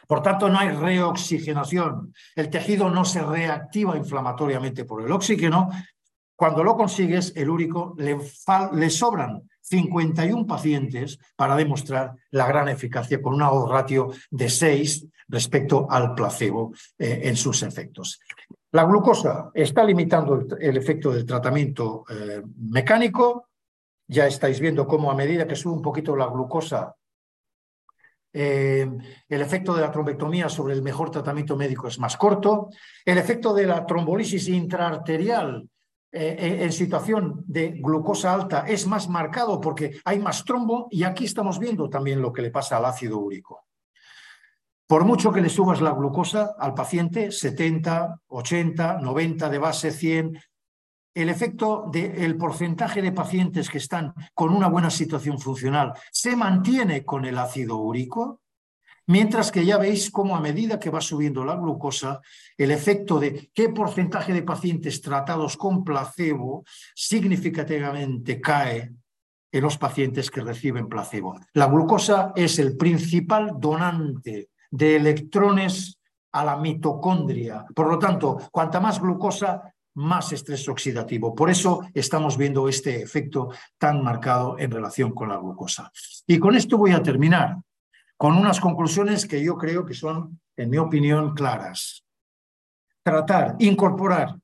por 0.09 0.23
tanto, 0.23 0.49
no 0.49 0.57
hay 0.57 0.69
reoxigenación. 0.69 2.15
El 2.35 2.49
tejido 2.49 2.89
no 2.89 3.05
se 3.05 3.21
reactiva 3.21 3.95
inflamatoriamente 3.95 4.83
por 4.83 5.03
el 5.03 5.11
oxígeno. 5.11 5.69
Cuando 6.35 6.63
lo 6.63 6.75
consigues, 6.75 7.31
el 7.35 7.47
úrico 7.47 7.95
le, 7.95 8.89
sobran 8.89 9.47
51 9.61 10.47
pacientes 10.47 11.19
para 11.35 11.55
demostrar 11.55 12.15
la 12.31 12.47
gran 12.47 12.69
eficacia 12.69 13.21
con 13.21 13.35
una 13.35 13.51
ratio 13.69 14.09
de 14.31 14.49
6 14.49 15.05
respecto 15.27 15.85
al 15.87 16.15
placebo 16.15 16.73
eh, 16.97 17.21
en 17.25 17.35
sus 17.35 17.61
efectos. 17.61 18.19
La 18.71 18.85
glucosa 18.85 19.51
está 19.53 19.83
limitando 19.83 20.43
el, 20.59 20.75
efecto 20.75 21.11
del 21.11 21.23
tratamiento 21.23 22.03
eh, 22.09 22.41
mecánico. 22.57 23.49
Ya 24.07 24.25
estáis 24.25 24.59
viendo 24.59 24.87
cómo 24.87 25.11
a 25.11 25.15
medida 25.15 25.47
que 25.47 25.55
sube 25.55 25.73
un 25.73 25.83
poquito 25.83 26.15
la 26.15 26.25
glucosa, 26.25 26.95
eh, 28.31 28.87
el 29.27 29.41
efecto 29.41 29.73
de 29.73 29.81
la 29.81 29.91
trombectomía 29.91 30.49
sobre 30.49 30.73
el 30.73 30.81
mejor 30.81 31.09
tratamiento 31.09 31.55
médico 31.55 31.87
es 31.87 31.99
más 31.99 32.17
corto. 32.17 32.69
El 33.03 33.17
efecto 33.17 33.53
de 33.53 33.65
la 33.65 33.85
trombolisis 33.85 34.47
intraarterial 34.47 35.67
eh, 36.11 36.59
en 36.61 36.71
situación 36.71 37.43
de 37.45 37.69
glucosa 37.69 38.33
alta 38.33 38.65
es 38.67 38.87
más 38.87 39.09
marcado 39.09 39.61
porque 39.61 39.99
hay 40.05 40.19
más 40.19 40.43
trombo 40.43 40.87
y 40.89 41.03
aquí 41.03 41.25
estamos 41.25 41.59
viendo 41.59 41.87
también 41.89 42.21
lo 42.21 42.33
que 42.33 42.41
le 42.41 42.51
pasa 42.51 42.77
al 42.77 42.85
ácido 42.85 43.19
úrico. 43.19 43.65
Por 44.87 45.05
mucho 45.05 45.31
que 45.31 45.41
le 45.41 45.49
subas 45.49 45.81
la 45.81 45.91
glucosa 45.91 46.55
al 46.57 46.73
paciente, 46.73 47.31
70, 47.31 48.21
80, 48.27 48.97
90 48.99 49.49
de 49.49 49.57
base, 49.59 49.91
100, 49.91 50.39
el 51.21 51.29
efecto 51.29 51.89
del 51.91 52.37
porcentaje 52.37 53.01
de 53.01 53.11
pacientes 53.11 53.69
que 53.69 53.77
están 53.77 54.13
con 54.33 54.53
una 54.53 54.67
buena 54.67 54.89
situación 54.89 55.37
funcional 55.37 55.93
se 56.11 56.35
mantiene 56.35 57.03
con 57.03 57.25
el 57.25 57.37
ácido 57.37 57.77
úrico, 57.77 58.41
mientras 59.07 59.51
que 59.51 59.65
ya 59.65 59.77
veis 59.77 60.11
cómo 60.11 60.37
a 60.37 60.39
medida 60.39 60.79
que 60.79 60.89
va 60.89 61.01
subiendo 61.01 61.43
la 61.43 61.55
glucosa, 61.55 62.21
el 62.57 62.71
efecto 62.71 63.19
de 63.19 63.49
qué 63.53 63.67
porcentaje 63.69 64.31
de 64.31 64.43
pacientes 64.43 65.01
tratados 65.01 65.57
con 65.57 65.83
placebo 65.83 66.63
significativamente 66.95 68.39
cae 68.39 68.93
en 69.51 69.61
los 69.61 69.77
pacientes 69.77 70.31
que 70.31 70.41
reciben 70.41 70.87
placebo. 70.87 71.37
La 71.53 71.67
glucosa 71.67 72.31
es 72.35 72.59
el 72.59 72.77
principal 72.77 73.55
donante 73.57 74.49
de 74.71 74.95
electrones 74.95 75.99
a 76.31 76.45
la 76.45 76.55
mitocondria. 76.55 77.65
Por 77.75 77.89
lo 77.89 77.99
tanto, 77.99 78.37
cuanta 78.51 78.79
más 78.79 79.01
glucosa, 79.01 79.73
más 79.99 80.31
estrés 80.31 80.67
oxidativo. 80.69 81.35
Por 81.35 81.49
eso 81.49 81.81
estamos 81.93 82.37
viendo 82.37 82.69
este 82.69 83.01
efecto 83.01 83.49
tan 83.77 84.01
marcado 84.01 84.57
en 84.57 84.71
relación 84.71 85.11
con 85.13 85.29
la 85.29 85.37
glucosa. 85.37 85.91
Y 86.25 86.39
con 86.39 86.55
esto 86.55 86.77
voy 86.77 86.91
a 86.91 87.03
terminar, 87.03 87.57
con 88.17 88.37
unas 88.37 88.59
conclusiones 88.59 89.25
que 89.25 89.43
yo 89.43 89.57
creo 89.57 89.85
que 89.85 89.93
son, 89.93 90.39
en 90.55 90.69
mi 90.69 90.77
opinión, 90.77 91.33
claras. 91.33 92.05
Tratar, 93.03 93.55
incorporar 93.59 94.37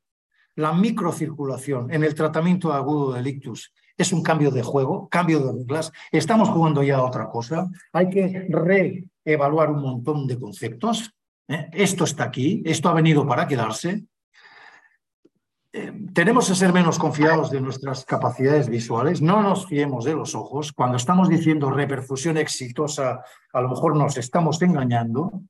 la 0.56 0.74
microcirculación 0.74 1.92
en 1.92 2.04
el 2.04 2.16
tratamiento 2.16 2.72
agudo 2.74 3.14
del 3.14 3.28
ictus 3.28 3.74
es 3.98 4.12
un 4.12 4.22
cambio 4.22 4.52
de 4.52 4.62
juego, 4.62 5.08
cambio 5.08 5.40
de 5.40 5.54
reglas. 5.54 5.92
Estamos 6.12 6.50
jugando 6.50 6.84
ya 6.84 6.98
a 6.98 7.04
otra 7.04 7.30
cosa. 7.30 7.70
Hay 7.94 8.10
que 8.10 8.48
reevaluar 8.50 9.72
un 9.72 9.82
montón 9.82 10.28
de 10.28 10.38
conceptos. 10.38 11.14
¿eh? 11.48 11.70
Esto 11.72 12.04
está 12.04 12.26
aquí, 12.26 12.62
esto 12.66 12.90
ha 12.90 12.94
venido 12.94 13.26
para 13.26 13.48
quedarse. 13.48 14.06
Tenemos 16.14 16.48
que 16.48 16.56
ser 16.56 16.72
menos 16.72 16.98
confiados 16.98 17.52
de 17.52 17.60
nuestras 17.60 18.06
capacidades 18.06 18.70
visuales, 18.70 19.22
no 19.22 19.42
nos 19.42 19.66
fiemos 19.66 20.06
de 20.06 20.14
los 20.14 20.34
ojos. 20.34 20.72
Cuando 20.72 20.96
estamos 20.96 21.28
diciendo 21.28 21.70
reperfusión 21.70 22.38
exitosa, 22.38 23.22
a 23.52 23.62
lo 23.62 23.70
mejor 23.70 23.98
nos 23.98 24.16
estamos 24.16 24.62
engañando. 24.62 25.42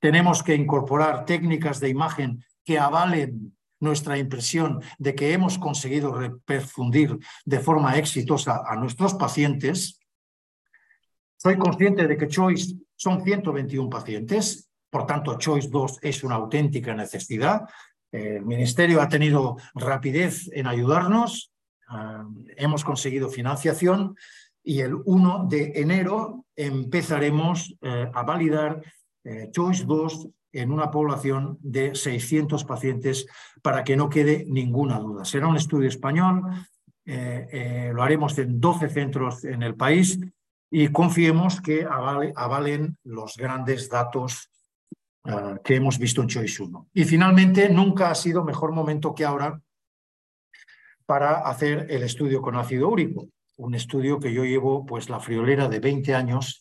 Tenemos 0.00 0.42
que 0.42 0.54
incorporar 0.54 1.26
técnicas 1.26 1.80
de 1.80 1.90
imagen 1.90 2.42
que 2.64 2.78
avalen 2.78 3.54
nuestra 3.78 4.16
impresión 4.16 4.80
de 4.96 5.14
que 5.14 5.34
hemos 5.34 5.58
conseguido 5.58 6.14
reperfundir 6.14 7.18
de 7.44 7.60
forma 7.60 7.98
exitosa 7.98 8.62
a 8.66 8.76
nuestros 8.76 9.12
pacientes. 9.12 10.00
Soy 11.36 11.58
consciente 11.58 12.06
de 12.06 12.16
que 12.16 12.28
Choice 12.28 12.74
son 12.96 13.22
121 13.22 13.90
pacientes, 13.90 14.70
por 14.88 15.04
tanto 15.04 15.36
Choice 15.36 15.68
2 15.68 15.98
es 16.00 16.24
una 16.24 16.36
auténtica 16.36 16.94
necesidad. 16.94 17.68
El 18.14 18.44
Ministerio 18.44 19.02
ha 19.02 19.08
tenido 19.08 19.56
rapidez 19.74 20.48
en 20.52 20.68
ayudarnos, 20.68 21.52
ah, 21.88 22.24
hemos 22.56 22.84
conseguido 22.84 23.28
financiación 23.28 24.14
y 24.62 24.80
el 24.80 24.94
1 25.04 25.46
de 25.50 25.72
enero 25.74 26.44
empezaremos 26.54 27.74
eh, 27.82 28.08
a 28.14 28.22
validar 28.22 28.80
eh, 29.24 29.48
Choice 29.50 29.84
2 29.84 30.28
en 30.52 30.70
una 30.70 30.92
población 30.92 31.58
de 31.60 31.96
600 31.96 32.62
pacientes 32.64 33.26
para 33.62 33.82
que 33.82 33.96
no 33.96 34.08
quede 34.08 34.46
ninguna 34.48 35.00
duda. 35.00 35.24
Será 35.24 35.48
un 35.48 35.56
estudio 35.56 35.88
español, 35.88 36.42
eh, 37.04 37.48
eh, 37.50 37.90
lo 37.92 38.00
haremos 38.00 38.38
en 38.38 38.60
12 38.60 38.90
centros 38.90 39.44
en 39.44 39.64
el 39.64 39.74
país 39.74 40.20
y 40.70 40.86
confiemos 40.88 41.60
que 41.60 41.84
avalen 41.84 42.96
los 43.02 43.36
grandes 43.36 43.90
datos 43.90 44.50
eh, 45.24 45.58
que 45.64 45.76
hemos 45.76 45.98
visto 45.98 46.22
en 46.22 46.28
Choice 46.28 46.62
1. 46.62 46.88
Y 46.94 47.04
finalmente, 47.04 47.68
nunca 47.68 48.10
ha 48.10 48.14
sido 48.14 48.44
mejor 48.44 48.72
momento 48.72 49.14
que 49.14 49.24
ahora 49.24 49.60
para 51.06 51.40
hacer 51.40 51.86
el 51.90 52.02
estudio 52.02 52.40
con 52.40 52.56
ácido 52.56 52.88
úrico, 52.88 53.28
un 53.56 53.74
estudio 53.74 54.18
que 54.18 54.32
yo 54.32 54.44
llevo 54.44 54.86
pues 54.86 55.10
la 55.10 55.20
friolera 55.20 55.68
de 55.68 55.80
20 55.80 56.14
años 56.14 56.60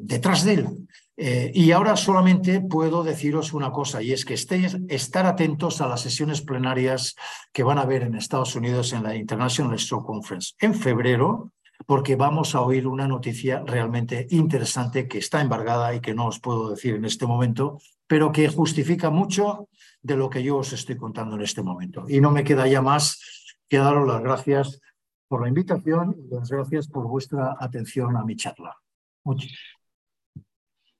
detrás 0.00 0.44
de 0.44 0.54
él. 0.54 0.88
Eh, 1.20 1.50
y 1.52 1.72
ahora 1.72 1.96
solamente 1.96 2.60
puedo 2.60 3.02
deciros 3.02 3.52
una 3.52 3.72
cosa, 3.72 4.00
y 4.00 4.12
es 4.12 4.24
que 4.24 4.34
estéis, 4.34 4.76
estar 4.88 5.26
atentos 5.26 5.80
a 5.80 5.88
las 5.88 6.00
sesiones 6.00 6.42
plenarias 6.42 7.16
que 7.52 7.64
van 7.64 7.78
a 7.78 7.82
haber 7.82 8.02
en 8.02 8.14
Estados 8.14 8.54
Unidos 8.54 8.92
en 8.92 9.02
la 9.02 9.16
International 9.16 9.76
Stroke 9.76 10.06
Conference 10.06 10.54
en 10.60 10.74
febrero, 10.74 11.52
porque 11.86 12.16
vamos 12.16 12.54
a 12.54 12.60
oír 12.60 12.86
una 12.86 13.06
noticia 13.06 13.62
realmente 13.64 14.26
interesante 14.30 15.08
que 15.08 15.18
está 15.18 15.40
embargada 15.40 15.94
y 15.94 16.00
que 16.00 16.14
no 16.14 16.26
os 16.26 16.40
puedo 16.40 16.70
decir 16.70 16.94
en 16.94 17.04
este 17.04 17.26
momento, 17.26 17.78
pero 18.06 18.32
que 18.32 18.48
justifica 18.48 19.10
mucho 19.10 19.68
de 20.02 20.16
lo 20.16 20.30
que 20.30 20.42
yo 20.42 20.58
os 20.58 20.72
estoy 20.72 20.96
contando 20.96 21.36
en 21.36 21.42
este 21.42 21.62
momento. 21.62 22.04
Y 22.08 22.20
no 22.20 22.30
me 22.30 22.44
queda 22.44 22.66
ya 22.66 22.82
más 22.82 23.54
que 23.68 23.78
daros 23.78 24.06
las 24.08 24.22
gracias 24.22 24.80
por 25.28 25.42
la 25.42 25.48
invitación 25.48 26.16
y 26.18 26.34
las 26.34 26.50
gracias 26.50 26.88
por 26.88 27.06
vuestra 27.06 27.56
atención 27.60 28.16
a 28.16 28.24
mi 28.24 28.34
charla. 28.34 28.76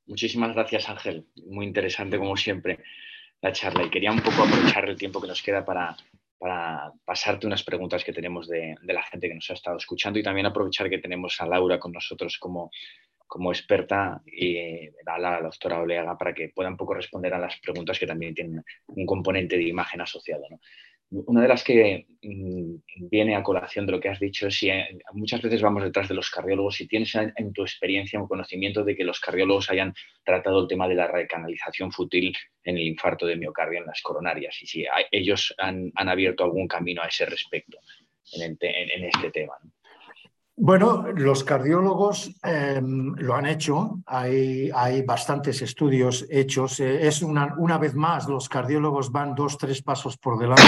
Muchísimas 0.07 0.55
gracias, 0.55 0.89
Ángel. 0.89 1.27
Muy 1.47 1.67
interesante, 1.67 2.19
como 2.19 2.37
siempre, 2.37 2.83
la 3.41 3.53
charla. 3.53 3.85
Y 3.85 3.91
quería 3.91 4.13
un 4.13 4.21
poco 4.21 4.43
aprovechar 4.43 4.89
el 4.89 4.97
tiempo 4.97 5.21
que 5.21 5.29
nos 5.29 5.43
queda 5.43 5.65
para, 5.65 5.97
para 6.39 6.93
pasarte 7.05 7.47
unas 7.47 7.65
preguntas 7.65 8.05
que 8.05 8.13
tenemos 8.13 8.49
de, 8.49 8.77
la 8.83 9.03
gente 9.03 9.29
que 9.29 9.35
nos 9.35 9.51
ha 9.51 9.55
estado 9.55 9.77
escuchando 9.77 10.19
y 10.19 10.23
también 10.23 10.47
aprovechar 10.47 10.89
que 10.89 10.99
tenemos 10.99 11.41
a 11.41 11.47
Laura 11.47 11.79
con 11.79 11.93
nosotros 11.93 12.39
como, 12.39 12.71
como 13.27 13.51
experta 13.53 14.23
y 14.25 14.89
a 15.07 15.19
la 15.19 15.43
doctora 15.43 15.81
Oleaga 15.81 16.17
para 16.17 16.33
que 16.35 16.51
pueda 16.51 16.69
un 16.69 16.77
poco 16.77 16.95
responder 16.95 17.35
a 17.35 17.39
las 17.39 17.59
preguntas 17.61 17.99
que 17.99 18.07
también 18.07 18.35
tienen 18.35 18.63
un 18.87 19.07
componente 19.07 19.57
de 19.57 19.65
imagen 19.65 20.01
asociado. 20.01 20.45
Una 21.11 21.41
de 21.41 21.49
las 21.49 21.65
que 21.65 22.07
mm, 22.23 23.09
viene 23.11 23.35
a 23.35 23.43
colación 23.43 23.87
de 23.87 23.93
lo 23.93 24.01
que 24.01 24.11
has 24.11 24.21
dicho 24.21 24.51
si 24.51 24.69
eh, 24.69 24.99
muchas 25.15 25.41
veces 25.41 25.63
vamos 25.63 25.83
detrás 25.83 26.09
de 26.09 26.15
los 26.15 26.31
cardiólogos, 26.31 26.77
si 26.77 26.87
tienes 26.87 27.15
en 27.15 27.53
tu 27.55 27.63
experiencia 27.63 28.21
un 28.21 28.29
conocimiento 28.29 28.85
de 28.85 28.95
que 28.95 29.05
los 29.05 29.19
cardiólogos 29.19 29.71
hayan 29.71 29.95
tratado 30.23 30.61
el 30.61 30.69
tema 30.69 30.87
de 30.87 30.97
la 30.97 31.07
recanalización 31.07 31.93
fútil 31.93 32.37
en 32.63 32.77
el 32.77 32.83
infarto 32.83 33.25
de 33.25 33.37
miocardio 33.37 33.79
en 33.79 33.87
las 33.87 34.03
coronarias 34.03 34.63
y 34.63 34.67
si 34.67 34.85
ellos 35.11 35.55
han, 35.57 35.93
abierto 35.97 36.45
algún 36.45 36.69
camino 36.69 37.01
a 37.03 37.07
ese 37.07 37.25
respecto 37.25 37.79
en, 38.35 38.59
este 39.05 39.31
tema. 39.31 39.55
Bueno, 40.61 41.05
los 41.15 41.45
cardiólogos 41.45 42.35
em, 42.43 43.15
lo 43.15 43.37
han 43.37 43.47
hecho, 43.47 44.01
hay, 44.07 44.71
hay, 44.75 45.03
bastantes 45.03 45.63
estudios 45.63 46.27
hechos. 46.29 46.81
Eh, 46.81 47.07
es 47.07 47.23
una, 47.23 47.55
una 47.59 47.79
vez 47.79 47.95
más, 47.95 48.27
los 48.27 48.49
cardiólogos 48.49 49.13
van 49.13 49.37
dos, 49.37 49.57
tres 49.57 49.83
pasos 49.83 50.19
por 50.19 50.37
delante 50.37 50.65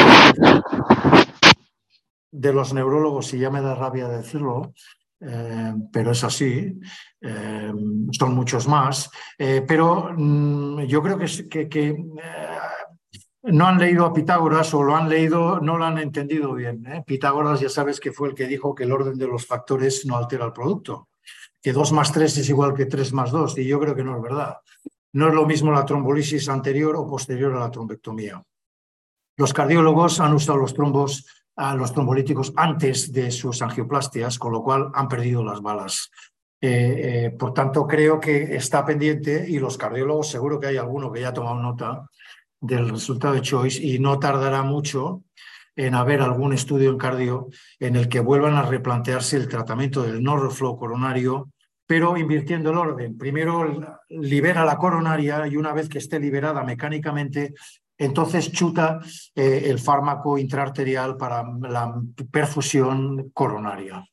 de 2.30 2.52
los 2.52 2.72
neurólogos, 2.72 3.34
y 3.34 3.40
ya 3.40 3.50
me 3.50 3.60
da 3.60 3.74
rabia 3.74 4.06
decirlo, 4.06 4.72
em, 5.18 5.90
pero 5.90 6.12
es 6.12 6.22
así, 6.22 6.78
em, 7.20 8.12
son 8.12 8.32
muchos 8.32 8.68
más. 8.68 9.10
Eh, 9.36 9.64
pero 9.66 10.12
mm, 10.16 10.82
yo 10.82 11.02
creo 11.02 11.18
que, 11.18 11.68
que, 11.68 11.88
eh, 11.88 11.96
no 13.42 13.66
han 13.66 13.78
leído 13.78 14.04
a 14.04 14.12
Pitágoras 14.12 14.72
o 14.74 14.82
lo 14.82 14.96
han 14.96 15.08
leído, 15.08 15.60
no 15.60 15.78
lo 15.78 15.84
han 15.84 15.98
entendido 15.98 16.52
bien. 16.54 16.86
¿eh? 16.86 17.02
Pitágoras 17.06 17.60
ya 17.60 17.68
sabes 17.68 18.00
que 18.00 18.12
fue 18.12 18.28
el 18.28 18.34
que 18.34 18.46
dijo 18.46 18.74
que 18.74 18.84
el 18.84 18.92
orden 18.92 19.16
de 19.16 19.26
los 19.26 19.46
factores 19.46 20.04
no 20.06 20.16
altera 20.16 20.44
el 20.44 20.52
producto, 20.52 21.08
que 21.62 21.72
2 21.72 21.92
más 21.92 22.12
3 22.12 22.38
es 22.38 22.48
igual 22.48 22.74
que 22.74 22.86
3 22.86 23.12
más 23.12 23.30
2, 23.30 23.58
y 23.58 23.66
yo 23.66 23.80
creo 23.80 23.94
que 23.94 24.04
no 24.04 24.16
es 24.16 24.22
verdad. 24.22 24.58
No 25.12 25.28
es 25.28 25.34
lo 25.34 25.46
mismo 25.46 25.72
la 25.72 25.84
trombolisis 25.84 26.48
anterior 26.48 26.94
o 26.96 27.06
posterior 27.06 27.54
a 27.56 27.60
la 27.60 27.70
trombectomía. 27.70 28.42
Los 29.36 29.52
cardiólogos 29.52 30.20
han 30.20 30.34
usado 30.34 30.58
los 30.58 30.74
trombos, 30.74 31.26
a 31.56 31.74
los 31.74 31.92
trombolíticos 31.92 32.52
antes 32.56 33.12
de 33.12 33.30
sus 33.30 33.60
angioplastias, 33.62 34.38
con 34.38 34.52
lo 34.52 34.62
cual 34.62 34.90
han 34.94 35.08
perdido 35.08 35.42
las 35.42 35.60
balas. 35.60 36.10
Eh, 36.60 36.68
eh, 37.26 37.30
por 37.30 37.54
tanto, 37.54 37.86
creo 37.86 38.20
que 38.20 38.54
está 38.54 38.84
pendiente 38.84 39.46
y 39.48 39.58
los 39.58 39.78
cardiólogos, 39.78 40.28
seguro 40.28 40.60
que 40.60 40.68
hay 40.68 40.76
alguno 40.76 41.10
que 41.10 41.22
ya 41.22 41.28
ha 41.28 41.32
tomado 41.32 41.56
nota, 41.56 42.06
del 42.60 42.88
resultado 42.88 43.34
de 43.34 43.40
Choice 43.40 43.82
y 43.82 43.98
no 43.98 44.18
tardará 44.18 44.62
mucho 44.62 45.22
en 45.76 45.94
haber 45.94 46.20
algún 46.20 46.52
estudio 46.52 46.90
en 46.90 46.98
cardio 46.98 47.48
en 47.78 47.96
el 47.96 48.08
que 48.08 48.20
vuelvan 48.20 48.54
a 48.54 48.62
replantearse 48.62 49.36
el 49.36 49.48
tratamiento 49.48 50.02
del 50.02 50.22
no 50.22 50.36
reflow 50.36 50.76
coronario, 50.76 51.50
pero 51.86 52.16
invirtiendo 52.16 52.70
el 52.70 52.76
orden. 52.76 53.16
Primero 53.16 53.98
libera 54.08 54.64
la 54.64 54.76
coronaria 54.76 55.46
y 55.46 55.56
una 55.56 55.72
vez 55.72 55.88
que 55.88 55.98
esté 55.98 56.20
liberada 56.20 56.62
mecánicamente, 56.62 57.54
entonces 57.96 58.52
chuta 58.52 59.00
eh, 59.34 59.62
el 59.66 59.78
fármaco 59.78 60.38
intraarterial 60.38 61.16
para 61.16 61.44
la 61.60 61.94
perfusión 62.30 63.30
coronaria. 63.32 64.04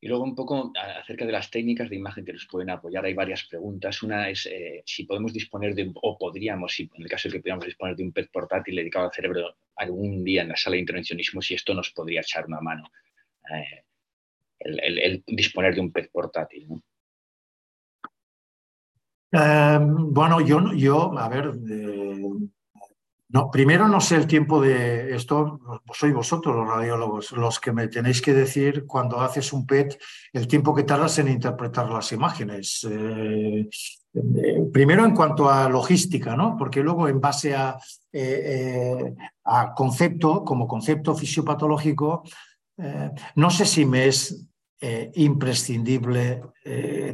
Y 0.00 0.06
luego 0.06 0.22
un 0.22 0.34
poco 0.34 0.72
acerca 1.00 1.26
de 1.26 1.32
las 1.32 1.50
técnicas 1.50 1.90
de 1.90 1.96
imagen 1.96 2.24
que 2.24 2.32
nos 2.32 2.46
pueden 2.46 2.70
apoyar. 2.70 3.04
Hay 3.04 3.14
varias 3.14 3.44
preguntas. 3.44 4.02
Una 4.02 4.28
es 4.28 4.46
eh, 4.46 4.82
si 4.86 5.04
podemos 5.04 5.32
disponer 5.32 5.74
de, 5.74 5.90
o 5.94 6.16
podríamos, 6.16 6.78
en 6.78 6.90
el 6.94 7.08
caso 7.08 7.28
de 7.28 7.34
que 7.34 7.40
pudiéramos 7.40 7.66
disponer 7.66 7.96
de 7.96 8.04
un 8.04 8.12
PET 8.12 8.30
portátil 8.30 8.76
dedicado 8.76 9.06
al 9.06 9.12
cerebro 9.12 9.56
algún 9.74 10.22
día 10.22 10.42
en 10.42 10.50
la 10.50 10.56
sala 10.56 10.74
de 10.74 10.80
intervencionismo, 10.80 11.42
si 11.42 11.54
esto 11.54 11.74
nos 11.74 11.90
podría 11.90 12.20
echar 12.20 12.46
una 12.46 12.60
mano. 12.60 12.84
Eh, 13.52 13.82
el, 14.60 15.24
disponer 15.26 15.74
de 15.74 15.80
un 15.80 15.92
PET 15.92 16.10
portátil. 16.12 16.68
Em, 19.30 20.12
bueno, 20.12 20.40
yo, 20.40 20.72
yo, 20.74 21.18
a 21.18 21.28
ver, 21.28 21.52
no, 23.30 23.50
primero 23.50 23.88
no 23.88 24.00
sé 24.00 24.16
el 24.16 24.26
tiempo 24.26 24.58
de 24.60 25.14
esto, 25.14 25.60
sois 25.92 26.14
vosotros 26.14 26.56
los 26.56 26.66
radiólogos 26.66 27.32
los 27.32 27.60
que 27.60 27.72
me 27.72 27.88
tenéis 27.88 28.22
que 28.22 28.32
decir 28.32 28.86
cuando 28.86 29.20
haces 29.20 29.52
un 29.52 29.66
PET 29.66 30.00
el 30.32 30.48
tiempo 30.48 30.74
que 30.74 30.84
tardas 30.84 31.18
en 31.18 31.28
interpretar 31.28 31.90
las 31.90 32.10
imágenes. 32.12 32.86
Eh, 32.90 33.68
eh, 34.14 34.62
primero 34.72 35.04
en 35.04 35.14
cuanto 35.14 35.50
a 35.50 35.68
logística, 35.68 36.34
¿no? 36.36 36.56
Porque 36.56 36.82
luego 36.82 37.06
en 37.06 37.20
base 37.20 37.54
a, 37.54 37.76
eh, 38.10 39.14
concepto, 39.76 40.42
como 40.42 40.66
concepto 40.66 41.14
fisiopatológico, 41.14 42.22
no 43.34 43.50
sé 43.50 43.66
si 43.66 43.84
me 43.84 44.06
es 44.06 44.46
imprescindible 45.14 46.42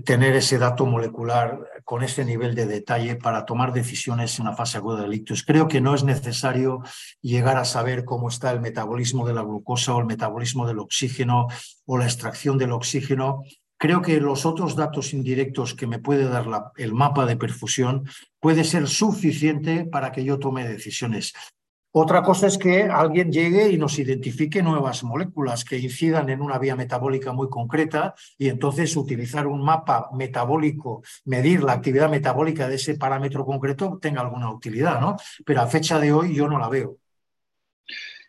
tener 0.04 0.36
ese 0.36 0.58
dato 0.58 0.84
molecular 0.84 1.58
con 1.84 2.02
ese 2.02 2.24
nivel 2.24 2.54
de 2.54 2.66
detalle 2.66 3.16
para 3.16 3.44
tomar 3.44 3.72
decisiones 3.72 4.38
en 4.38 4.46
una 4.46 4.56
fase 4.56 4.78
aguda 4.78 5.02
del 5.02 5.14
ictus. 5.14 5.44
Creo 5.44 5.68
que 5.68 5.80
no 5.80 5.94
es 5.94 6.02
necesario 6.02 6.82
llegar 7.20 7.58
a 7.58 7.64
saber 7.64 8.04
cómo 8.04 8.28
está 8.28 8.50
el 8.50 8.60
metabolismo 8.60 9.26
de 9.26 9.34
la 9.34 9.42
glucosa 9.42 9.94
o 9.94 10.00
el 10.00 10.06
metabolismo 10.06 10.66
del 10.66 10.78
oxígeno 10.78 11.46
o 11.84 11.98
la 11.98 12.04
extracción 12.04 12.58
del 12.58 12.72
oxígeno. 12.72 13.42
Creo 13.76 14.00
que 14.00 14.18
los 14.20 14.46
otros 14.46 14.76
datos 14.76 15.12
indirectos 15.12 15.74
que 15.74 15.86
me 15.86 15.98
puede 15.98 16.24
dar 16.24 16.46
el 16.76 16.94
mapa 16.94 17.26
de 17.26 17.36
perfusión 17.36 18.08
puede 18.40 18.64
ser 18.64 18.88
suficiente 18.88 19.84
para 19.84 20.10
que 20.10 20.24
yo 20.24 20.38
tome 20.38 20.66
decisiones. 20.66 21.34
Otra 21.96 22.24
cosa 22.24 22.48
es 22.48 22.58
que 22.58 22.82
alguien 22.82 23.30
llegue 23.30 23.70
y 23.70 23.78
nos 23.78 24.00
identifique 24.00 24.64
nuevas 24.64 25.04
moléculas 25.04 25.64
que 25.64 25.78
incidan 25.78 26.28
en 26.28 26.40
una 26.40 26.58
vía 26.58 26.74
metabólica 26.74 27.32
muy 27.32 27.48
concreta 27.48 28.16
y 28.36 28.48
entonces 28.48 28.96
utilizar 28.96 29.46
un 29.46 29.62
mapa 29.62 30.10
metabólico, 30.12 31.04
medir 31.24 31.62
la 31.62 31.74
actividad 31.74 32.10
metabólica 32.10 32.66
de 32.66 32.74
ese 32.74 32.96
parámetro 32.96 33.44
concreto 33.44 34.00
tenga 34.02 34.22
alguna 34.22 34.50
utilidad, 34.50 35.00
¿no? 35.00 35.16
Pero 35.46 35.60
a 35.60 35.68
fecha 35.68 36.00
de 36.00 36.12
hoy 36.12 36.34
yo 36.34 36.48
no 36.48 36.58
la 36.58 36.68
veo. 36.68 36.98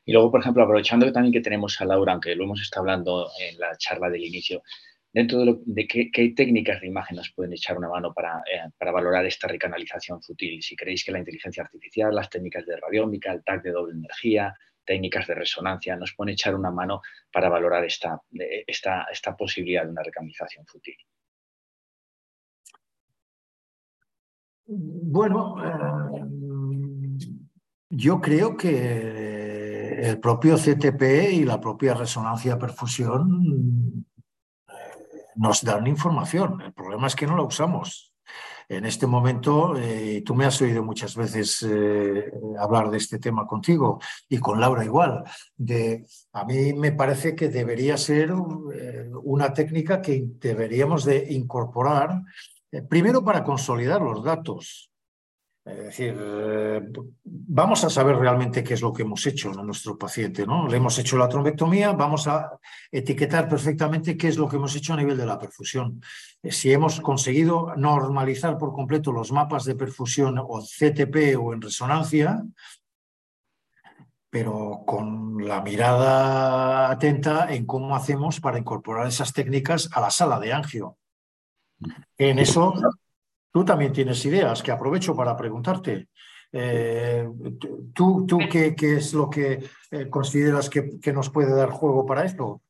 Y 0.05 0.13
luego, 0.13 0.29
por 0.29 0.41
ejemplo, 0.41 0.61
aprovechando 0.61 1.11
también 1.11 1.33
que 1.33 1.41
tenemos 1.41 1.81
a 1.81 1.85
Laura, 1.85 2.13
aunque 2.13 2.35
lo 2.35 2.43
hemos 2.43 2.61
estado 2.61 2.81
hablando 2.81 3.31
en 3.39 3.57
la 3.57 3.75
charla 3.77 4.11
del 4.11 4.25
inicio, 4.25 4.61
dentro 5.15 5.61
de, 5.65 5.87
qué, 5.87 6.33
técnicas 6.35 6.81
de 6.81 6.87
imagen 6.87 7.15
nos 7.15 7.31
pueden 7.31 7.53
echar 7.53 7.77
una 7.77 7.87
mano 7.87 8.09
eh, 8.09 8.69
para, 8.77 8.91
valorar 8.91 9.25
esta 9.25 9.47
recanalización 9.47 10.21
fútil. 10.21 10.61
Si 10.61 10.75
creéis 10.75 11.05
que 11.05 11.13
la 11.13 11.19
inteligencia 11.19 11.63
artificial, 11.63 12.13
las 12.13 12.29
técnicas 12.29 12.65
de 12.65 12.75
radiómica, 12.75 13.31
el 13.31 13.41
TAC 13.41 13.63
de 13.63 13.71
doble 13.71 13.93
energía, 13.93 14.53
técnicas 14.83 15.25
de 15.25 15.35
resonancia, 15.35 15.95
nos 15.95 16.13
pueden 16.13 16.33
echar 16.33 16.53
una 16.53 16.69
mano 16.69 17.01
para 17.31 17.47
valorar 17.47 17.85
esta, 17.85 18.21
esta, 18.67 19.07
esta 19.09 19.37
posibilidad 19.37 19.85
de 19.85 19.91
una 19.91 20.03
recanalización 20.03 20.65
fútil. 20.65 20.97
Bueno, 24.67 25.55
eh, 25.63 26.25
yo 27.89 28.19
creo 28.19 28.57
que 28.57 30.09
el 30.09 30.19
propio 30.19 30.57
CTP 30.57 31.31
y 31.31 31.45
la 31.45 31.61
propia 31.61 31.93
resonancia 31.93 32.59
perfusión 32.59 33.84
nos 35.35 35.63
dan 35.63 35.87
información. 35.87 36.61
El 36.61 36.73
problema 36.73 37.07
es 37.07 37.15
que 37.15 37.27
no 37.27 37.35
la 37.35 37.43
usamos. 37.43 38.13
En 38.67 38.85
este 38.85 39.05
momento, 39.05 39.75
eh, 39.77 40.23
tú 40.25 40.33
me 40.33 40.45
has 40.45 40.59
oído 40.59 40.83
muchas 40.83 41.15
veces 41.15 41.63
eh, 41.69 42.31
hablar 42.59 42.89
de 42.89 42.97
este 42.97 43.19
tema 43.19 43.45
contigo 43.45 43.99
y 44.27 44.39
con 44.39 44.59
Laura 44.59 44.83
igual. 44.83 45.23
De, 45.55 46.07
a 46.33 46.45
mí 46.45 46.73
me 46.73 46.91
parece 46.91 47.35
que 47.35 47.49
debería 47.49 47.95
ser 47.97 48.33
eh, 48.73 49.09
una 49.23 49.53
técnica 49.53 50.01
que 50.01 50.25
deberíamos 50.39 51.05
de 51.05 51.31
incorporar, 51.31 52.21
primero 52.89 53.23
para 53.23 53.43
consolidar 53.43 54.01
los 54.01 54.23
datos, 54.23 54.91
es 55.65 55.77
decir, 55.77 56.15
eh, 56.15 56.81
vamos 57.23 57.83
a 57.83 57.89
saber 57.89 58.17
realmente 58.17 58.63
qué 58.63 58.75
es 58.75 58.83
lo 58.83 58.93
que 58.93 59.01
hemos 59.01 59.25
hecho 59.25 59.49
a 59.49 59.63
nuestro 59.63 59.97
paciente, 59.97 60.45
¿no? 60.45 60.67
Le 60.67 60.77
hemos 60.77 60.99
hecho 60.99 61.17
la 61.17 61.27
trombectomía, 61.27 61.91
vamos 61.93 62.27
a 62.27 62.59
etiquetar 62.91 63.49
perfectamente 63.49 64.15
qué 64.15 64.27
es 64.27 64.37
lo 64.37 64.47
que 64.47 64.57
hemos 64.57 64.75
hecho 64.75 64.93
a 64.93 64.97
nivel 64.97 65.17
de 65.17 65.25
la 65.25 65.39
perfusión. 65.39 65.99
Eh, 66.43 66.51
si 66.51 66.71
hemos 66.71 67.01
conseguido 67.01 67.75
normalizar 67.77 68.59
por 68.59 68.73
completo 68.73 69.11
los 69.11 69.31
mapas 69.31 69.65
de 69.65 69.73
perfusión 69.73 70.37
o 70.37 70.61
CTP 70.61 71.35
o 71.39 71.51
en 71.51 71.61
resonancia, 71.61 72.43
pero 74.29 74.83
con 74.85 75.47
la 75.47 75.61
mirada 75.61 76.91
atenta 76.91 77.51
en 77.51 77.65
cómo 77.65 77.95
hacemos 77.95 78.39
para 78.39 78.59
incorporar 78.59 79.07
esas 79.07 79.33
técnicas 79.33 79.89
a 79.93 79.99
la 79.99 80.11
sala 80.11 80.39
de 80.39 80.53
angio. 80.53 80.97
En 82.17 82.37
eso 82.37 82.75
Tú 83.55 83.63
también 83.63 83.93
tienes 83.93 84.25
ideas 84.25 84.61
que 84.61 84.69
aprovecho 84.69 85.15
para 85.15 85.33
preguntarte. 85.37 86.09
Eh, 86.51 87.25
¿Tú, 87.93 88.25
tú 88.27 88.37
qué, 88.51 88.75
qué, 88.75 88.97
es 88.97 89.13
lo 89.13 89.29
que 89.29 89.63
eh, 89.91 90.09
consideras 90.09 90.69
que, 90.69 90.99
que, 90.99 91.13
nos 91.13 91.29
puede 91.29 91.55
dar 91.55 91.69
juego 91.69 92.05
para 92.05 92.25
esto? 92.25 92.61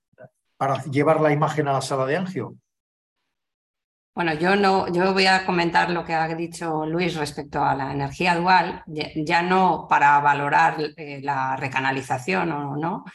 Para 0.55 0.83
llevar 0.83 1.21
la 1.21 1.31
imagen 1.33 1.67
a 1.67 1.73
la 1.73 1.81
sala 1.81 2.05
de 2.05 2.17
angio. 2.17 2.57
Bueno, 4.13 4.35
yo 4.35 4.55
no, 4.55 4.87
yo 4.93 5.11
voy 5.11 5.25
a 5.25 5.43
comentar 5.43 5.89
lo 5.89 6.05
que 6.05 6.13
ha 6.13 6.27
dicho 6.35 6.85
Luis 6.85 7.15
respecto 7.15 7.63
a 7.63 7.73
la 7.73 7.91
energía 7.91 8.35
dual, 8.35 8.83
ya 8.85 9.41
no 9.41 9.87
para 9.89 10.19
valorar 10.19 10.77
eh, 10.97 11.19
la 11.23 11.55
recanalización 11.55 12.51
o 12.51 12.77
no. 12.77 13.05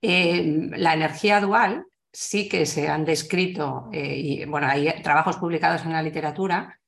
la 0.00 0.94
energía 0.94 1.38
dual 1.42 1.84
sí 2.10 2.48
que 2.48 2.64
se 2.64 2.88
han 2.88 3.04
descrito, 3.04 3.90
y 3.92 4.46
bueno, 4.46 4.68
hay 4.68 5.02
trabajos 5.02 5.36
publicados 5.36 5.84
en 5.84 5.92
la 5.92 6.00
literatura 6.00 6.78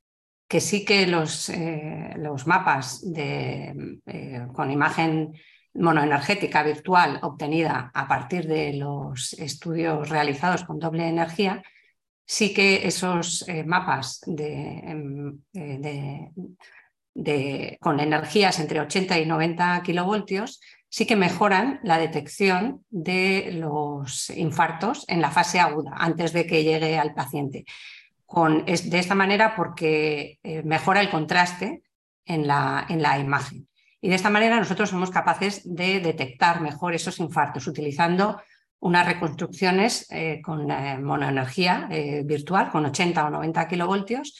que 0.48 0.60
sí 0.60 0.84
que 0.84 1.06
los, 1.06 1.48
eh, 1.48 2.14
los 2.16 2.46
mapas 2.46 3.00
de, 3.02 3.98
eh, 4.06 4.46
con 4.52 4.70
imagen 4.70 5.32
monoenergética 5.74 6.62
virtual 6.62 7.18
obtenida 7.22 7.90
a 7.92 8.08
partir 8.08 8.46
de 8.46 8.74
los 8.74 9.32
estudios 9.34 10.08
realizados 10.08 10.64
con 10.64 10.78
doble 10.78 11.08
energía, 11.08 11.62
sí 12.24 12.54
que 12.54 12.86
esos 12.86 13.46
eh, 13.48 13.64
mapas 13.64 14.20
de, 14.26 14.78
em, 14.78 15.38
de, 15.52 16.30
con 17.80 18.00
energías 18.00 18.58
entre 18.60 18.80
80 18.80 19.18
y 19.18 19.26
90 19.26 19.82
kilovoltios 19.82 20.60
sí 20.88 21.06
que 21.06 21.16
mejoran 21.16 21.80
la 21.82 21.98
detección 21.98 22.84
de 22.90 23.50
los 23.52 24.30
infartos 24.30 25.04
en 25.08 25.20
la 25.20 25.30
fase 25.30 25.60
aguda, 25.60 25.92
antes 25.96 26.32
de 26.32 26.46
que 26.46 26.62
llegue 26.62 26.98
al 26.98 27.14
paciente 27.14 27.64
de 28.28 28.98
esta 28.98 29.14
manera 29.14 29.54
porque 29.54 30.38
eh, 30.42 30.62
mejora 30.64 31.00
el 31.00 31.10
contraste 31.10 31.82
en 32.24 32.46
la, 32.46 32.86
en 32.88 33.00
la 33.02 33.18
imagen. 33.18 33.68
Y 34.00 34.08
de 34.08 34.16
esta 34.16 34.30
manera 34.30 34.58
nosotros 34.58 34.90
somos 34.90 35.10
capaces 35.10 35.62
de 35.64 36.00
detectar 36.00 36.60
mejor 36.60 36.94
esos 36.94 37.18
infartos 37.20 37.66
utilizando 37.66 38.40
unas 38.80 39.06
reconstrucciones 39.06 40.06
eh, 40.10 40.40
con 40.42 40.70
eh, 40.70 40.98
monoenergía 40.98 41.88
virtual, 42.24 42.70
con 42.70 42.84
80 42.84 43.26
o 43.26 43.30
90 43.30 43.68
kilovoltios, 43.68 44.38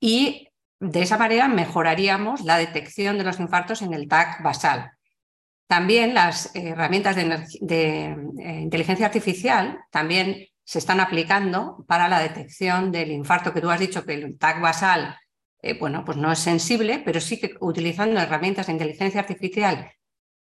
y 0.00 0.48
de 0.80 1.02
esa 1.02 1.16
manera 1.16 1.48
mejoraríamos 1.48 2.42
la 2.42 2.58
detección 2.58 3.18
de 3.18 3.24
los 3.24 3.40
infartos 3.40 3.82
en 3.82 3.94
el 3.94 4.08
TAC 4.08 4.42
basal. 4.42 4.90
También 5.68 6.12
las 6.12 6.54
herramientas 6.54 7.16
de, 7.16 7.46
de 7.60 8.60
inteligencia 8.60 9.06
artificial 9.06 9.80
también 9.90 10.48
se 10.66 10.78
están 10.80 11.00
aplicando 11.00 11.86
para 11.88 12.08
la 12.08 12.18
detección 12.20 12.92
del 12.92 13.10
infarto, 13.10 13.54
que 13.54 13.62
tú 13.62 13.70
has 13.70 13.80
dicho 13.80 14.04
que 14.04 14.12
el 14.12 14.36
TAC 14.36 14.60
basal 14.60 15.16
eh, 15.66 15.76
bueno, 15.78 16.04
pues 16.04 16.16
no 16.16 16.30
es 16.30 16.38
sensible, 16.38 17.02
pero 17.04 17.20
sí 17.20 17.40
que 17.40 17.54
utilizando 17.60 18.20
herramientas 18.20 18.66
de 18.66 18.72
inteligencia 18.74 19.20
artificial 19.20 19.90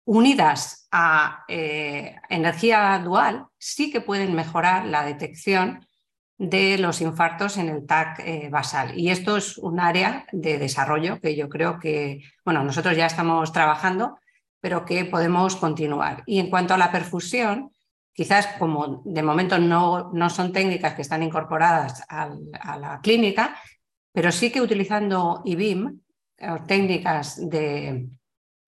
unidas 0.04 0.88
a 0.90 1.44
eh, 1.48 2.16
energía 2.28 2.98
dual, 3.04 3.46
sí 3.56 3.92
que 3.92 4.00
pueden 4.00 4.34
mejorar 4.34 4.86
la 4.86 5.04
detección 5.04 5.86
de 6.38 6.78
los 6.78 7.00
infartos 7.00 7.56
en 7.56 7.68
el 7.68 7.86
TAC 7.86 8.20
eh, 8.20 8.48
basal. 8.50 8.98
Y 8.98 9.10
esto 9.10 9.36
es 9.36 9.58
un 9.58 9.78
área 9.78 10.26
de 10.32 10.58
desarrollo 10.58 11.20
que 11.20 11.36
yo 11.36 11.48
creo 11.48 11.78
que, 11.78 12.22
bueno, 12.44 12.64
nosotros 12.64 12.96
ya 12.96 13.06
estamos 13.06 13.52
trabajando, 13.52 14.18
pero 14.60 14.84
que 14.84 15.04
podemos 15.04 15.56
continuar. 15.56 16.24
Y 16.26 16.40
en 16.40 16.50
cuanto 16.50 16.74
a 16.74 16.78
la 16.78 16.90
perfusión, 16.90 17.70
quizás 18.16 18.48
como 18.58 19.02
de 19.04 19.22
momento 19.22 19.58
no, 19.58 20.10
no 20.12 20.30
son 20.30 20.52
técnicas 20.52 20.94
que 20.94 21.02
están 21.02 21.22
incorporadas 21.22 22.02
a 22.08 22.78
la 22.78 23.00
clínica, 23.02 23.54
pero 24.16 24.32
sí 24.32 24.50
que 24.50 24.62
utilizando 24.62 25.42
IBIM, 25.44 26.00
eh, 26.38 26.48
técnicas 26.66 27.38
de, 27.50 28.08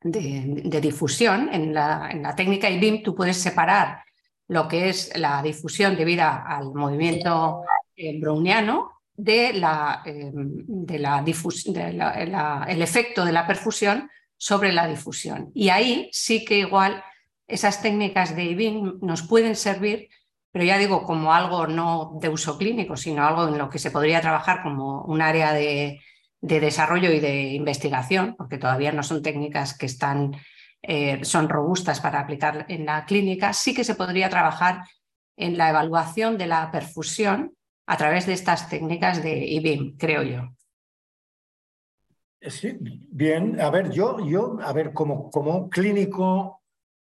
de, 0.03 0.81
difusión, 0.81 1.49
en 1.51 1.73
la, 1.73 2.11
en 2.11 2.23
la, 2.23 2.37
técnica 2.37 2.69
IBIM 2.69 3.03
tú 3.03 3.15
puedes 3.15 3.39
separar 3.39 4.05
lo 4.49 4.69
que 4.69 4.91
es 4.91 5.11
la 5.19 5.43
difusión 5.43 5.97
debida 5.97 6.45
al 6.47 6.75
movimiento 6.75 7.63
eh, 7.97 8.21
browniano 8.21 9.01
de, 9.15 9.55
la, 9.55 10.03
eh, 10.05 10.31
de, 10.33 10.99
la, 10.99 11.25
el 12.69 12.83
efecto 12.83 13.25
de 13.25 13.33
la 13.33 13.47
perfusión 13.47 14.11
sobre 14.37 14.73
la 14.73 14.87
difusión. 14.87 15.51
Y 15.55 15.71
ahí 15.71 16.11
sí 16.13 16.45
que 16.45 16.59
igual 16.59 17.03
esas 17.49 17.81
técnicas 17.81 18.37
de 18.37 18.45
IBIM 18.45 18.99
nos 19.01 19.23
pueden 19.23 19.57
servir, 19.57 20.11
pero 20.53 20.65
ya 20.65 20.79
digo, 20.79 21.03
como 21.05 21.33
algo 21.33 21.67
no 21.67 22.19
de 22.21 22.29
uso 22.29 22.59
clínico, 22.59 22.97
sino 22.97 23.27
algo 23.27 23.49
en 23.49 23.59
lo 23.59 23.71
que 23.71 23.79
se 23.79 23.91
podría 23.91 24.21
trabajar 24.21 24.63
como 24.63 25.03
un 25.03 25.23
área 25.23 25.53
de, 25.53 25.99
desarrollo 26.41 27.11
y 27.11 27.21
de 27.21 27.55
investigación, 27.55 28.37
porque 28.37 28.59
todavía 28.59 28.93
no 28.93 29.03
son 29.03 29.23
técnicas 29.23 29.77
que 29.77 29.87
están, 29.87 30.37
eh, 30.83 31.25
son 31.25 31.49
robustas 31.49 32.01
para 32.01 32.21
aplicar 32.21 32.67
en 32.69 32.87
la 32.87 33.07
clínica, 33.07 33.53
sí 33.53 33.75
que 33.75 33.83
se 33.83 33.95
podría 33.95 34.29
trabajar 34.29 34.83
en 35.37 35.57
la 35.57 35.71
evaluación 35.71 36.37
de 36.37 36.47
la 36.47 36.71
perfusión 36.71 37.55
a 37.87 37.97
través 37.97 38.27
de 38.27 38.35
estas 38.35 38.69
técnicas 38.69 39.23
de 39.23 39.39
IBIM, 39.39 39.97
creo 39.97 40.23
yo. 40.23 40.55
Sí, 42.41 42.77
bien, 42.81 43.61
a 43.61 43.71
ver, 43.71 43.91
yo, 43.91 44.25
yo, 44.25 44.59
a 44.63 44.73
ver, 44.73 44.93
como, 44.93 45.31
como 45.31 45.69
clínico 45.69 46.58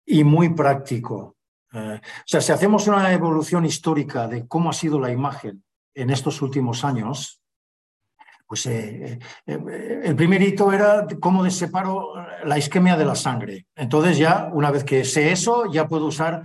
y 0.10 0.24
muy 0.24 0.50
práctico. 0.50 1.38
Eh, 1.72 2.02
o 2.02 2.26
sea, 2.26 2.42
si 2.42 2.52
hacemos 2.52 2.88
una 2.88 3.14
evolución 3.14 3.64
histórica 3.64 4.28
de 4.28 4.48
cómo 4.48 4.72
ha 4.72 4.74
sido 4.74 5.00
la 5.00 5.12
imagen 5.12 5.64
en 5.94 6.10
estos 6.10 6.42
últimos 6.42 6.84
años, 6.84 7.40
pues 8.48 8.66
eh, 8.66 9.20
eh, 9.46 10.02
el 10.04 10.16
primer 10.16 10.42
hito 10.42 10.74
era 10.74 11.06
cómo 11.22 11.48
separo 11.52 12.16
la 12.44 12.58
isquemia 12.58 12.98
de 12.98 13.06
la 13.06 13.14
sangre. 13.14 13.68
Entonces 13.76 14.18
ya, 14.18 14.50
una 14.52 14.72
vez 14.72 14.84
que 14.84 15.06
sé 15.06 15.32
eso, 15.32 15.72
ya 15.72 15.88
puedo 15.88 16.08
usar 16.08 16.42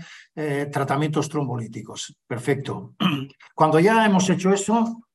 tratamientos 0.70 1.28
trombolíticos. 1.30 2.14
Perfecto. 2.26 2.94
Cuando 3.54 3.80
ya 3.80 4.04
hemos 4.04 4.28
hecho 4.28 4.52
eso, 4.52 5.06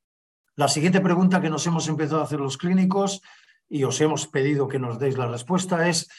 la 0.56 0.68
siguiente 0.68 1.02
pregunta 1.02 1.40
que 1.40 1.52
nos 1.52 1.68
hemos 1.68 1.88
empezado 1.88 2.22
a 2.22 2.24
hacer 2.24 2.40
los 2.40 2.58
clínicos 2.58 3.22
y 3.70 3.84
os 3.84 4.02
hemos 4.02 4.28
pedido 4.28 4.68
que 4.68 4.80
nos 4.80 4.98
deis 4.98 5.18
la 5.18 5.28
respuesta 5.28 5.88
es, 5.88 6.10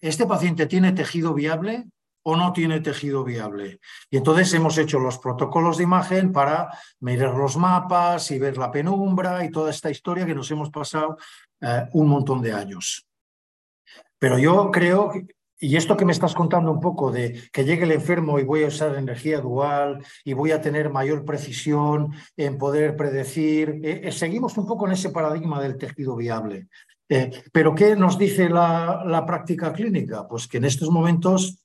¿este 0.00 0.26
paciente 0.26 0.66
tiene 0.66 0.92
tejido 0.92 1.34
viable 1.34 1.86
o 2.22 2.36
no 2.36 2.52
tiene 2.52 2.80
tejido 2.80 3.24
viable? 3.24 3.80
Y 4.10 4.16
entonces 4.16 4.52
hemos 4.54 4.76
hecho 4.78 4.98
los 4.98 5.18
protocolos 5.18 5.78
de 5.78 5.84
imagen 5.84 6.32
para 6.32 6.68
mirar 7.00 7.34
los 7.34 7.56
mapas 7.56 8.30
y 8.30 8.38
ver 8.38 8.58
la 8.58 8.70
penumbra 8.70 9.44
y 9.44 9.50
toda 9.50 9.70
esta 9.70 9.90
historia 9.90 10.26
que 10.26 10.34
nos 10.34 10.50
hemos 10.50 10.70
pasado 10.70 11.16
eh, 11.60 11.84
un 11.92 12.08
montón 12.08 12.42
de 12.42 12.52
años. 12.52 13.06
Pero 14.18 14.38
yo 14.38 14.70
creo, 14.70 15.12
y 15.58 15.76
esto 15.76 15.96
que 15.96 16.04
me 16.04 16.12
estás 16.12 16.34
contando 16.34 16.70
un 16.70 16.80
poco 16.80 17.10
de 17.10 17.48
que 17.52 17.64
llegue 17.64 17.84
el 17.84 17.92
enfermo 17.92 18.38
y 18.38 18.44
voy 18.44 18.64
a 18.64 18.68
usar 18.68 18.94
energía 18.94 19.40
dual 19.40 20.04
y 20.24 20.32
voy 20.32 20.52
a 20.52 20.60
tener 20.60 20.90
mayor 20.90 21.24
precisión 21.24 22.12
en 22.36 22.58
poder 22.58 22.96
predecir, 22.96 23.80
eh, 23.82 24.02
eh, 24.04 24.12
seguimos 24.12 24.56
un 24.58 24.66
poco 24.66 24.86
en 24.86 24.92
ese 24.92 25.10
paradigma 25.10 25.60
del 25.60 25.76
tejido 25.76 26.16
viable. 26.16 26.68
Eh, 27.08 27.44
pero 27.52 27.74
¿qué 27.74 27.94
nos 27.94 28.18
dice 28.18 28.48
la, 28.48 29.24
práctica 29.26 29.72
clínica? 29.72 30.26
Pues 30.26 30.48
que 30.48 30.56
en 30.56 30.64
estos 30.64 30.90
momentos, 30.90 31.58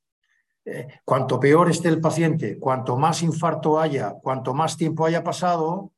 eh, 0.65 0.99
cuanto 1.03 1.39
peor 1.39 1.69
esté 1.69 1.89
el 1.89 1.99
paciente, 1.99 2.59
cuanto 2.59 2.97
más 2.97 3.23
infarto 3.23 3.79
haya, 3.79 4.13
cuanto 4.21 4.53
más 4.53 4.77
tiempo 4.77 5.05
haya 5.05 5.23
pasado, 5.23 5.91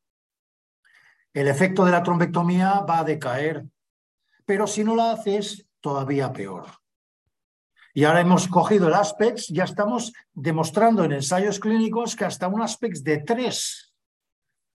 el 1.34 1.48
efecto 1.48 1.84
de 1.84 1.92
la 1.92 2.04
trombectomía 2.04 2.82
va 2.82 3.00
a 3.00 3.04
decaer. 3.04 3.66
Pero 4.46 4.68
si 4.68 4.84
no 4.84 4.96
la 4.96 5.12
haces, 5.12 5.68
todavía 5.82 6.32
peor. 6.32 6.66
Y 7.94 8.06
ahora 8.06 8.22
hemos 8.22 8.48
cogido 8.48 8.88
el 8.88 8.94
ASPEX, 8.94 9.50
ya 9.50 9.66
estamos 9.66 10.14
demostrando 10.34 11.04
en 11.04 11.12
ensayos 11.12 11.60
clínicos 11.60 12.16
que 12.16 12.26
hasta 12.26 12.48
un 12.48 12.62
ASPEX 12.62 13.04
de 13.04 13.20
3, 13.20 13.94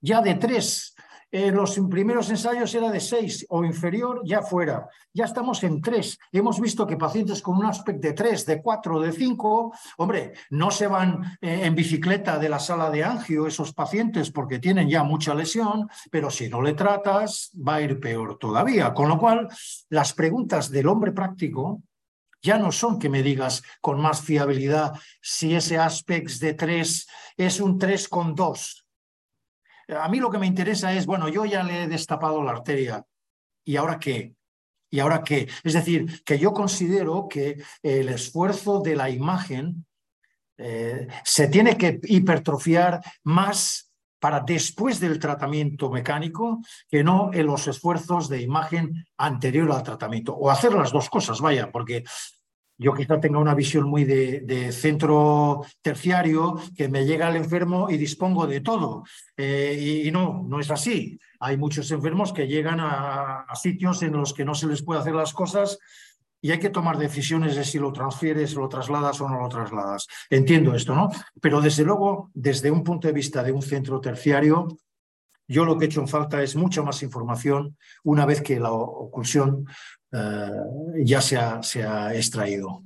ya 0.01 0.21
de 0.21 0.35
3, 0.35 0.95
eh, 1.29 1.51
los 1.51 1.77
primeros 1.89 2.29
ensayos 2.29 2.73
era 2.73 2.89
de 2.89 3.01
6 3.01 3.47
o 3.49 3.63
inferior, 3.65 4.21
ya 4.23 4.41
fuera. 4.41 4.87
Ya 5.13 5.25
estamos 5.25 5.61
en 5.63 5.81
3. 5.81 6.17
Hemos 6.31 6.61
visto 6.61 6.87
que 6.87 6.95
pacientes 6.95 7.41
con 7.41 7.57
un 7.57 7.65
aspecto 7.65 8.07
de 8.07 8.13
3, 8.13 8.45
de 8.45 8.61
4, 8.61 9.01
de 9.01 9.11
5, 9.11 9.73
hombre, 9.97 10.33
no 10.51 10.71
se 10.71 10.87
van 10.87 11.37
eh, 11.41 11.61
en 11.63 11.75
bicicleta 11.75 12.39
de 12.39 12.47
la 12.47 12.59
sala 12.59 12.89
de 12.89 13.03
angio 13.03 13.45
esos 13.45 13.73
pacientes 13.73 14.31
porque 14.31 14.59
tienen 14.59 14.87
ya 14.87 15.03
mucha 15.03 15.35
lesión, 15.35 15.89
pero 16.09 16.31
si 16.31 16.47
no 16.47 16.61
le 16.61 16.73
tratas 16.73 17.51
va 17.55 17.75
a 17.75 17.81
ir 17.81 17.99
peor 17.99 18.37
todavía. 18.37 18.93
Con 18.93 19.09
lo 19.09 19.17
cual, 19.17 19.49
las 19.89 20.13
preguntas 20.13 20.71
del 20.71 20.87
hombre 20.87 21.11
práctico 21.11 21.81
ya 22.41 22.57
no 22.57 22.71
son 22.71 22.99
que 22.99 23.09
me 23.09 23.21
digas 23.23 23.63
con 23.81 23.99
más 23.99 24.21
fiabilidad 24.21 24.93
si 25.21 25.55
ese 25.55 25.77
aspecto 25.77 26.33
de 26.39 26.53
3 26.53 27.07
es 27.35 27.59
un 27.59 27.77
3 27.77 28.07
con 28.07 28.33
2 28.33 28.86
a 29.87 30.07
mí 30.09 30.19
lo 30.19 30.29
que 30.29 30.37
me 30.37 30.47
interesa 30.47 30.93
es, 30.93 31.05
bueno, 31.05 31.29
yo 31.29 31.45
ya 31.45 31.63
le 31.63 31.83
he 31.83 31.87
destapado 31.87 32.43
la 32.43 32.51
arteria. 32.51 33.03
¿Y 33.65 33.75
ahora 33.75 33.99
qué? 33.99 34.35
¿Y 34.89 34.99
ahora 34.99 35.23
qué? 35.23 35.47
Es 35.63 35.73
decir, 35.73 36.23
que 36.23 36.39
yo 36.39 36.53
considero 36.53 37.27
que 37.29 37.61
el 37.83 38.09
esfuerzo 38.09 38.79
de 38.79 38.95
la 38.95 39.09
imagen 39.09 39.85
eh, 40.57 41.07
se 41.23 41.47
tiene 41.47 41.77
que 41.77 41.99
hipertrofiar 42.03 43.01
más 43.23 43.91
para 44.19 44.39
después 44.39 44.99
del 44.99 45.19
tratamiento 45.19 45.91
mecánico 45.91 46.61
que 46.89 47.03
no 47.03 47.31
en 47.33 47.45
los 47.45 47.67
esfuerzos 47.67 48.29
de 48.29 48.41
imagen 48.41 49.05
anterior 49.17 49.71
al 49.71 49.83
tratamiento. 49.83 50.35
O 50.35 50.49
hacer 50.49 50.73
las 50.73 50.91
dos 50.91 51.09
cosas, 51.09 51.39
vaya, 51.39 51.71
porque 51.71 52.03
yo 52.77 52.93
quizá 52.93 53.19
tenga 53.19 53.39
una 53.39 53.55
visión 53.55 53.89
muy 53.89 54.03
de, 54.05 54.71
centro 54.71 55.65
terciario, 55.81 56.59
que 56.75 56.87
me 56.87 57.05
llega 57.05 57.29
el 57.29 57.37
enfermo 57.37 57.89
y 57.89 57.97
dispongo 57.97 58.45
de 58.45 58.61
todo. 58.61 59.03
Eh, 59.35 60.03
y, 60.05 60.11
no, 60.11 60.45
no 60.47 60.59
es 60.59 60.69
así. 60.69 61.19
Hay 61.39 61.57
muchos 61.57 61.89
enfermos 61.91 62.33
que 62.33 62.47
llegan 62.47 62.79
a, 62.79 63.45
sitios 63.55 64.03
en 64.03 64.13
los 64.13 64.33
que 64.33 64.45
no 64.45 64.53
se 64.53 64.67
les 64.67 64.83
puede 64.83 65.01
hacer 65.01 65.15
las 65.15 65.33
cosas 65.33 65.79
y 66.39 66.51
hay 66.51 66.59
que 66.59 66.69
tomar 66.69 66.97
decisiones 66.99 67.55
de 67.55 67.63
si 67.63 67.79
lo 67.79 67.91
transfieres, 67.91 68.53
lo 68.53 68.69
trasladas 68.69 69.19
o 69.21 69.27
no 69.27 69.39
lo 69.41 69.49
trasladas. 69.49 70.07
Entiendo 70.29 70.75
esto, 70.75 70.93
¿no? 70.93 71.09
Pero 71.41 71.61
desde 71.61 71.83
luego, 71.83 72.29
desde 72.35 72.69
un 72.69 72.83
punto 72.83 73.07
de 73.07 73.13
vista 73.13 73.41
de 73.41 73.51
un 73.51 73.63
centro 73.63 73.99
terciario, 73.99 74.67
yo 75.47 75.65
lo 75.65 75.77
que 75.77 75.85
he 75.85 75.87
hecho 75.87 76.01
en 76.01 76.07
falta 76.07 76.43
es 76.43 76.55
mucha 76.55 76.83
más 76.83 77.01
información 77.03 77.77
una 78.03 78.25
vez 78.25 78.41
que 78.41 78.59
la 78.59 78.71
oclusión 78.71 79.65
eh, 80.11 81.03
ya 81.03 81.21
se 81.21 81.37
ha, 81.37 81.61
se 81.63 81.83
ha 81.83 82.13
extraído. 82.13 82.83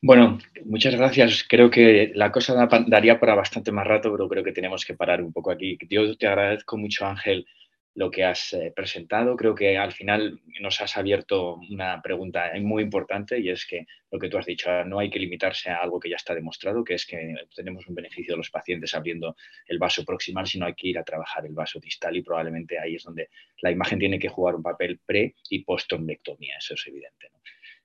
Bueno, 0.00 0.38
muchas 0.66 0.94
gracias. 0.94 1.46
Creo 1.48 1.70
que 1.70 2.12
la 2.14 2.30
cosa 2.30 2.68
daría 2.86 3.18
para 3.18 3.34
bastante 3.34 3.72
más 3.72 3.86
rato, 3.86 4.12
pero 4.12 4.28
creo 4.28 4.44
que 4.44 4.52
tenemos 4.52 4.84
que 4.84 4.94
parar 4.94 5.22
un 5.22 5.32
poco 5.32 5.50
aquí. 5.50 5.78
Yo 5.88 6.14
te 6.16 6.26
agradezco 6.26 6.76
mucho, 6.76 7.06
Ángel, 7.06 7.46
lo 7.94 8.10
que 8.10 8.24
has 8.24 8.52
eh, 8.52 8.72
presentado. 8.74 9.36
Creo 9.36 9.54
que 9.54 9.78
al 9.78 9.92
final 9.92 10.40
nos 10.60 10.80
has 10.80 10.96
abierto 10.96 11.60
una 11.70 12.02
pregunta 12.02 12.50
muy 12.60 12.82
importante 12.82 13.38
y 13.38 13.50
es 13.50 13.66
que 13.66 13.86
lo 14.10 14.18
que 14.18 14.28
tú 14.28 14.36
has 14.36 14.46
dicho, 14.46 14.84
no 14.84 14.98
hay 14.98 15.10
que 15.10 15.18
limitarse 15.18 15.70
a 15.70 15.78
algo 15.78 16.00
que 16.00 16.10
ya 16.10 16.16
está 16.16 16.34
demostrado, 16.34 16.82
que 16.82 16.94
es 16.94 17.06
que 17.06 17.34
tenemos 17.54 17.86
un 17.86 17.94
beneficio 17.94 18.34
de 18.34 18.38
los 18.38 18.50
pacientes 18.50 18.94
abriendo 18.94 19.36
el 19.66 19.78
vaso 19.78 20.04
proximal, 20.04 20.46
sino 20.46 20.66
hay 20.66 20.74
que 20.74 20.88
ir 20.88 20.98
a 20.98 21.04
trabajar 21.04 21.46
el 21.46 21.54
vaso 21.54 21.78
distal 21.78 22.16
y 22.16 22.22
probablemente 22.22 22.78
ahí 22.78 22.96
es 22.96 23.04
donde 23.04 23.28
la 23.62 23.70
imagen 23.70 23.98
tiene 23.98 24.18
que 24.18 24.28
jugar 24.28 24.56
un 24.56 24.62
papel 24.62 25.00
pre 25.04 25.34
y 25.50 25.64
post 25.64 25.88
trombectomía, 25.88 26.56
eso 26.58 26.74
es 26.74 26.86
evidente. 26.86 27.30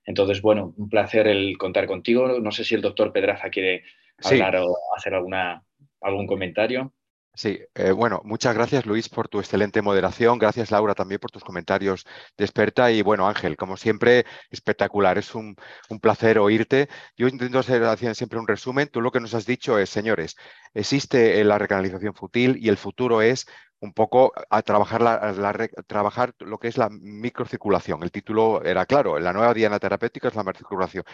Entonces, 0.04 0.42
bueno, 0.42 0.74
un 0.76 0.88
placer 0.88 1.28
el 1.28 1.56
contar 1.58 1.86
contigo. 1.86 2.40
No 2.40 2.50
sé 2.50 2.64
si 2.64 2.74
el 2.74 2.80
doctor 2.80 3.12
Pedraza 3.12 3.50
quiere 3.50 3.84
hablar 4.24 4.56
o 4.56 4.76
hacer 4.96 5.14
alguna, 5.14 5.62
algún 6.00 6.26
comentario. 6.26 6.92
Sí, 7.40 7.58
eh, 7.74 7.92
bueno, 7.92 8.20
muchas 8.22 8.54
gracias 8.54 8.84
Luis 8.84 9.08
por 9.08 9.28
tu 9.28 9.38
excelente 9.40 9.80
moderación. 9.80 10.38
Gracias 10.38 10.70
Laura 10.70 10.94
también 10.94 11.18
por 11.20 11.30
tus 11.30 11.42
comentarios 11.42 12.04
de 12.36 12.44
experta. 12.44 12.92
Y 12.92 13.00
bueno, 13.00 13.26
Ángel, 13.26 13.56
como 13.56 13.78
siempre, 13.78 14.26
espectacular. 14.50 15.16
Es 15.16 15.34
un, 15.34 15.56
placer 16.02 16.38
oírte. 16.38 16.90
Yo 17.16 17.28
intento 17.28 17.58
hacer 17.58 18.14
siempre 18.14 18.38
un 18.38 18.46
resumen. 18.46 18.88
Tú 18.88 19.00
lo 19.00 19.10
que 19.10 19.20
nos 19.20 19.32
has 19.32 19.46
dicho 19.46 19.78
es, 19.78 19.88
señores, 19.88 20.36
existe 20.74 21.42
la 21.42 21.56
recanalización 21.56 22.14
futil 22.14 22.58
y 22.60 22.68
el 22.68 22.76
futuro 22.76 23.22
es 23.22 23.46
un 23.80 23.92
poco 23.92 24.32
a 24.50 24.62
trabajar, 24.62 25.00
la, 25.00 25.68
trabajar 25.86 26.34
lo 26.40 26.58
que 26.58 26.68
es 26.68 26.76
la 26.76 26.88
microcirculación. 26.90 28.02
El 28.02 28.12
título 28.12 28.62
era 28.62 28.86
claro, 28.86 29.18
la 29.18 29.32
nueva 29.32 29.54
diana 29.54 29.78
terapéutica 29.78 30.28
es 30.28 30.34
la 30.34 30.44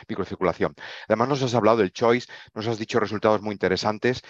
microcirculación. 0.09 0.75
Además 1.09 1.29
nos 1.29 1.43
has 1.43 1.55
hablado 1.55 1.79
del 1.79 1.93
choice, 1.93 2.29
nos 2.55 2.67
has 2.67 2.79
dicho 2.79 2.99
resultados 3.01 3.41
muy 3.41 3.53
interesantes 3.53 4.23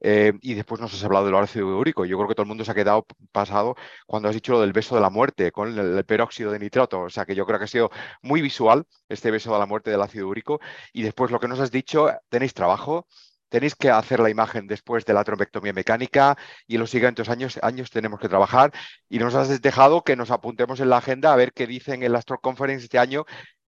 eh, 0.00 0.32
y 0.42 0.54
después 0.54 0.80
nos 0.80 0.92
has 0.92 1.04
hablado 1.04 1.26
del 1.26 1.36
ácido 1.36 1.78
úrico. 1.78 2.04
Yo 2.04 2.16
creo 2.16 2.28
que 2.28 2.34
todo 2.34 2.42
el 2.42 2.48
mundo 2.48 2.64
se 2.64 2.72
ha 2.72 2.74
quedado 2.74 3.06
pasado 3.32 3.76
cuando 4.06 4.28
has 4.28 4.34
dicho 4.34 4.52
lo 4.52 4.60
del 4.60 4.72
beso 4.72 4.94
de 4.94 5.00
la 5.00 5.10
muerte 5.10 5.52
con 5.52 5.78
el, 5.78 6.04
peróxido 6.04 6.50
de 6.50 6.58
nitrato. 6.58 7.02
O 7.02 7.10
sea 7.10 7.24
que 7.24 7.34
yo 7.34 7.46
creo 7.46 7.58
que 7.58 7.64
ha 7.66 7.68
sido 7.68 7.90
muy 8.22 8.42
visual 8.42 8.86
este 9.08 9.30
beso 9.30 9.52
de 9.52 9.58
la 9.58 9.66
muerte 9.66 9.90
del 9.90 10.02
ácido 10.02 10.28
úrico. 10.28 10.60
Y 10.92 11.02
después 11.02 11.30
lo 11.30 11.40
que 11.40 11.48
nos 11.48 11.60
has 11.60 11.70
dicho, 11.70 12.10
tenéis 12.28 12.54
trabajo, 12.54 13.06
tenéis 13.54 13.76
que 13.76 13.88
hacer 13.88 14.18
la 14.18 14.30
imagen 14.30 14.66
después 14.66 15.04
de 15.04 15.14
la 15.14 15.22
trombectomía 15.22 15.72
mecánica 15.72 16.36
y 16.66 16.76
los 16.76 16.90
siguientes 16.90 17.28
años, 17.28 17.56
años 17.62 17.88
tenemos 17.88 18.18
que 18.18 18.28
trabajar 18.28 18.72
y 19.08 19.20
nos 19.20 19.36
has 19.36 19.62
dejado 19.62 20.02
que 20.02 20.16
nos 20.16 20.32
apuntemos 20.32 20.80
en 20.80 20.88
la 20.88 20.96
agenda 20.96 21.32
a 21.32 21.36
ver 21.36 21.52
qué 21.52 21.68
dicen 21.68 22.02
en 22.02 22.12
la 22.12 22.20
Stroke 22.20 22.42
Conference 22.42 22.82
este 22.86 22.98
año 22.98 23.24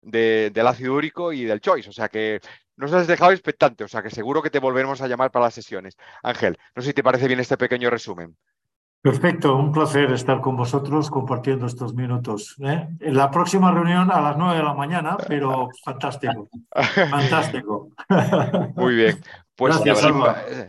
del 0.00 0.66
ácido 0.66 0.94
úrico 0.94 1.30
y 1.30 1.44
del 1.44 1.60
choice. 1.60 1.90
O 1.90 1.92
sea 1.92 2.08
que 2.08 2.40
nos 2.76 2.90
has 2.94 3.06
dejado 3.06 3.32
expectante, 3.32 3.84
o 3.84 3.88
sea 3.88 4.02
que 4.02 4.08
seguro 4.08 4.42
que 4.42 4.48
te 4.48 4.60
volveremos 4.60 5.02
a 5.02 5.08
llamar 5.08 5.30
para 5.30 5.44
las 5.44 5.54
sesiones. 5.54 5.94
Ángel, 6.22 6.56
no 6.74 6.80
sé 6.80 6.88
si 6.88 6.94
te 6.94 7.02
parece 7.02 7.26
bien 7.26 7.40
este 7.40 7.58
pequeño 7.58 7.90
resumen. 7.90 8.34
Perfecto, 9.06 9.54
un 9.54 9.70
placer 9.70 10.10
estar 10.10 10.40
con 10.40 10.56
vosotros 10.56 11.10
compartiendo 11.10 11.66
estos 11.66 11.94
minutos. 11.94 12.56
¿eh? 12.58 12.88
En 12.98 13.16
la 13.16 13.30
próxima 13.30 13.70
reunión 13.70 14.10
a 14.10 14.20
las 14.20 14.36
9 14.36 14.56
de 14.56 14.64
la 14.64 14.74
mañana, 14.74 15.16
pero 15.28 15.68
fantástico, 15.84 16.50
fantástico. 16.72 17.90
Muy 18.74 18.96
bien. 18.96 19.22
Pues 19.54 19.76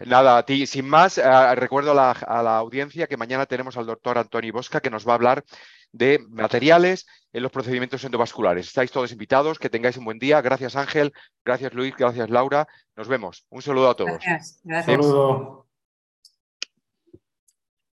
nada, 0.05 0.37
a 0.37 0.43
ti, 0.43 0.67
sin 0.67 0.87
más, 0.87 1.17
eh, 1.17 1.55
recuerdo 1.55 1.99
a 1.99 2.13
la, 2.43 2.57
audiencia 2.59 3.07
que 3.07 3.17
mañana 3.17 3.47
tenemos 3.47 3.75
al 3.75 3.87
doctor 3.87 4.19
Antoni 4.19 4.51
Bosca 4.51 4.81
que 4.81 4.91
nos 4.91 5.07
va 5.07 5.13
a 5.13 5.15
hablar 5.15 5.43
de 5.91 6.19
materiales 6.29 7.07
en 7.33 7.41
los 7.41 7.51
procedimientos 7.51 8.03
endovasculares. 8.03 8.67
Estáis 8.67 8.91
todos 8.91 9.11
invitados, 9.11 9.57
que 9.57 9.71
tengáis 9.71 9.97
un 9.97 10.05
buen 10.05 10.19
día. 10.19 10.41
Gracias 10.41 10.75
Ángel, 10.75 11.11
gracias 11.43 11.73
Luis, 11.73 11.95
gracias 11.97 12.29
Laura. 12.29 12.67
Nos 12.95 13.07
vemos. 13.07 13.47
Un 13.49 13.63
saludo 13.63 13.89
a 13.89 13.95
todos. 13.95 14.19
Gracias. 14.23 14.61
gracias. 14.63 14.99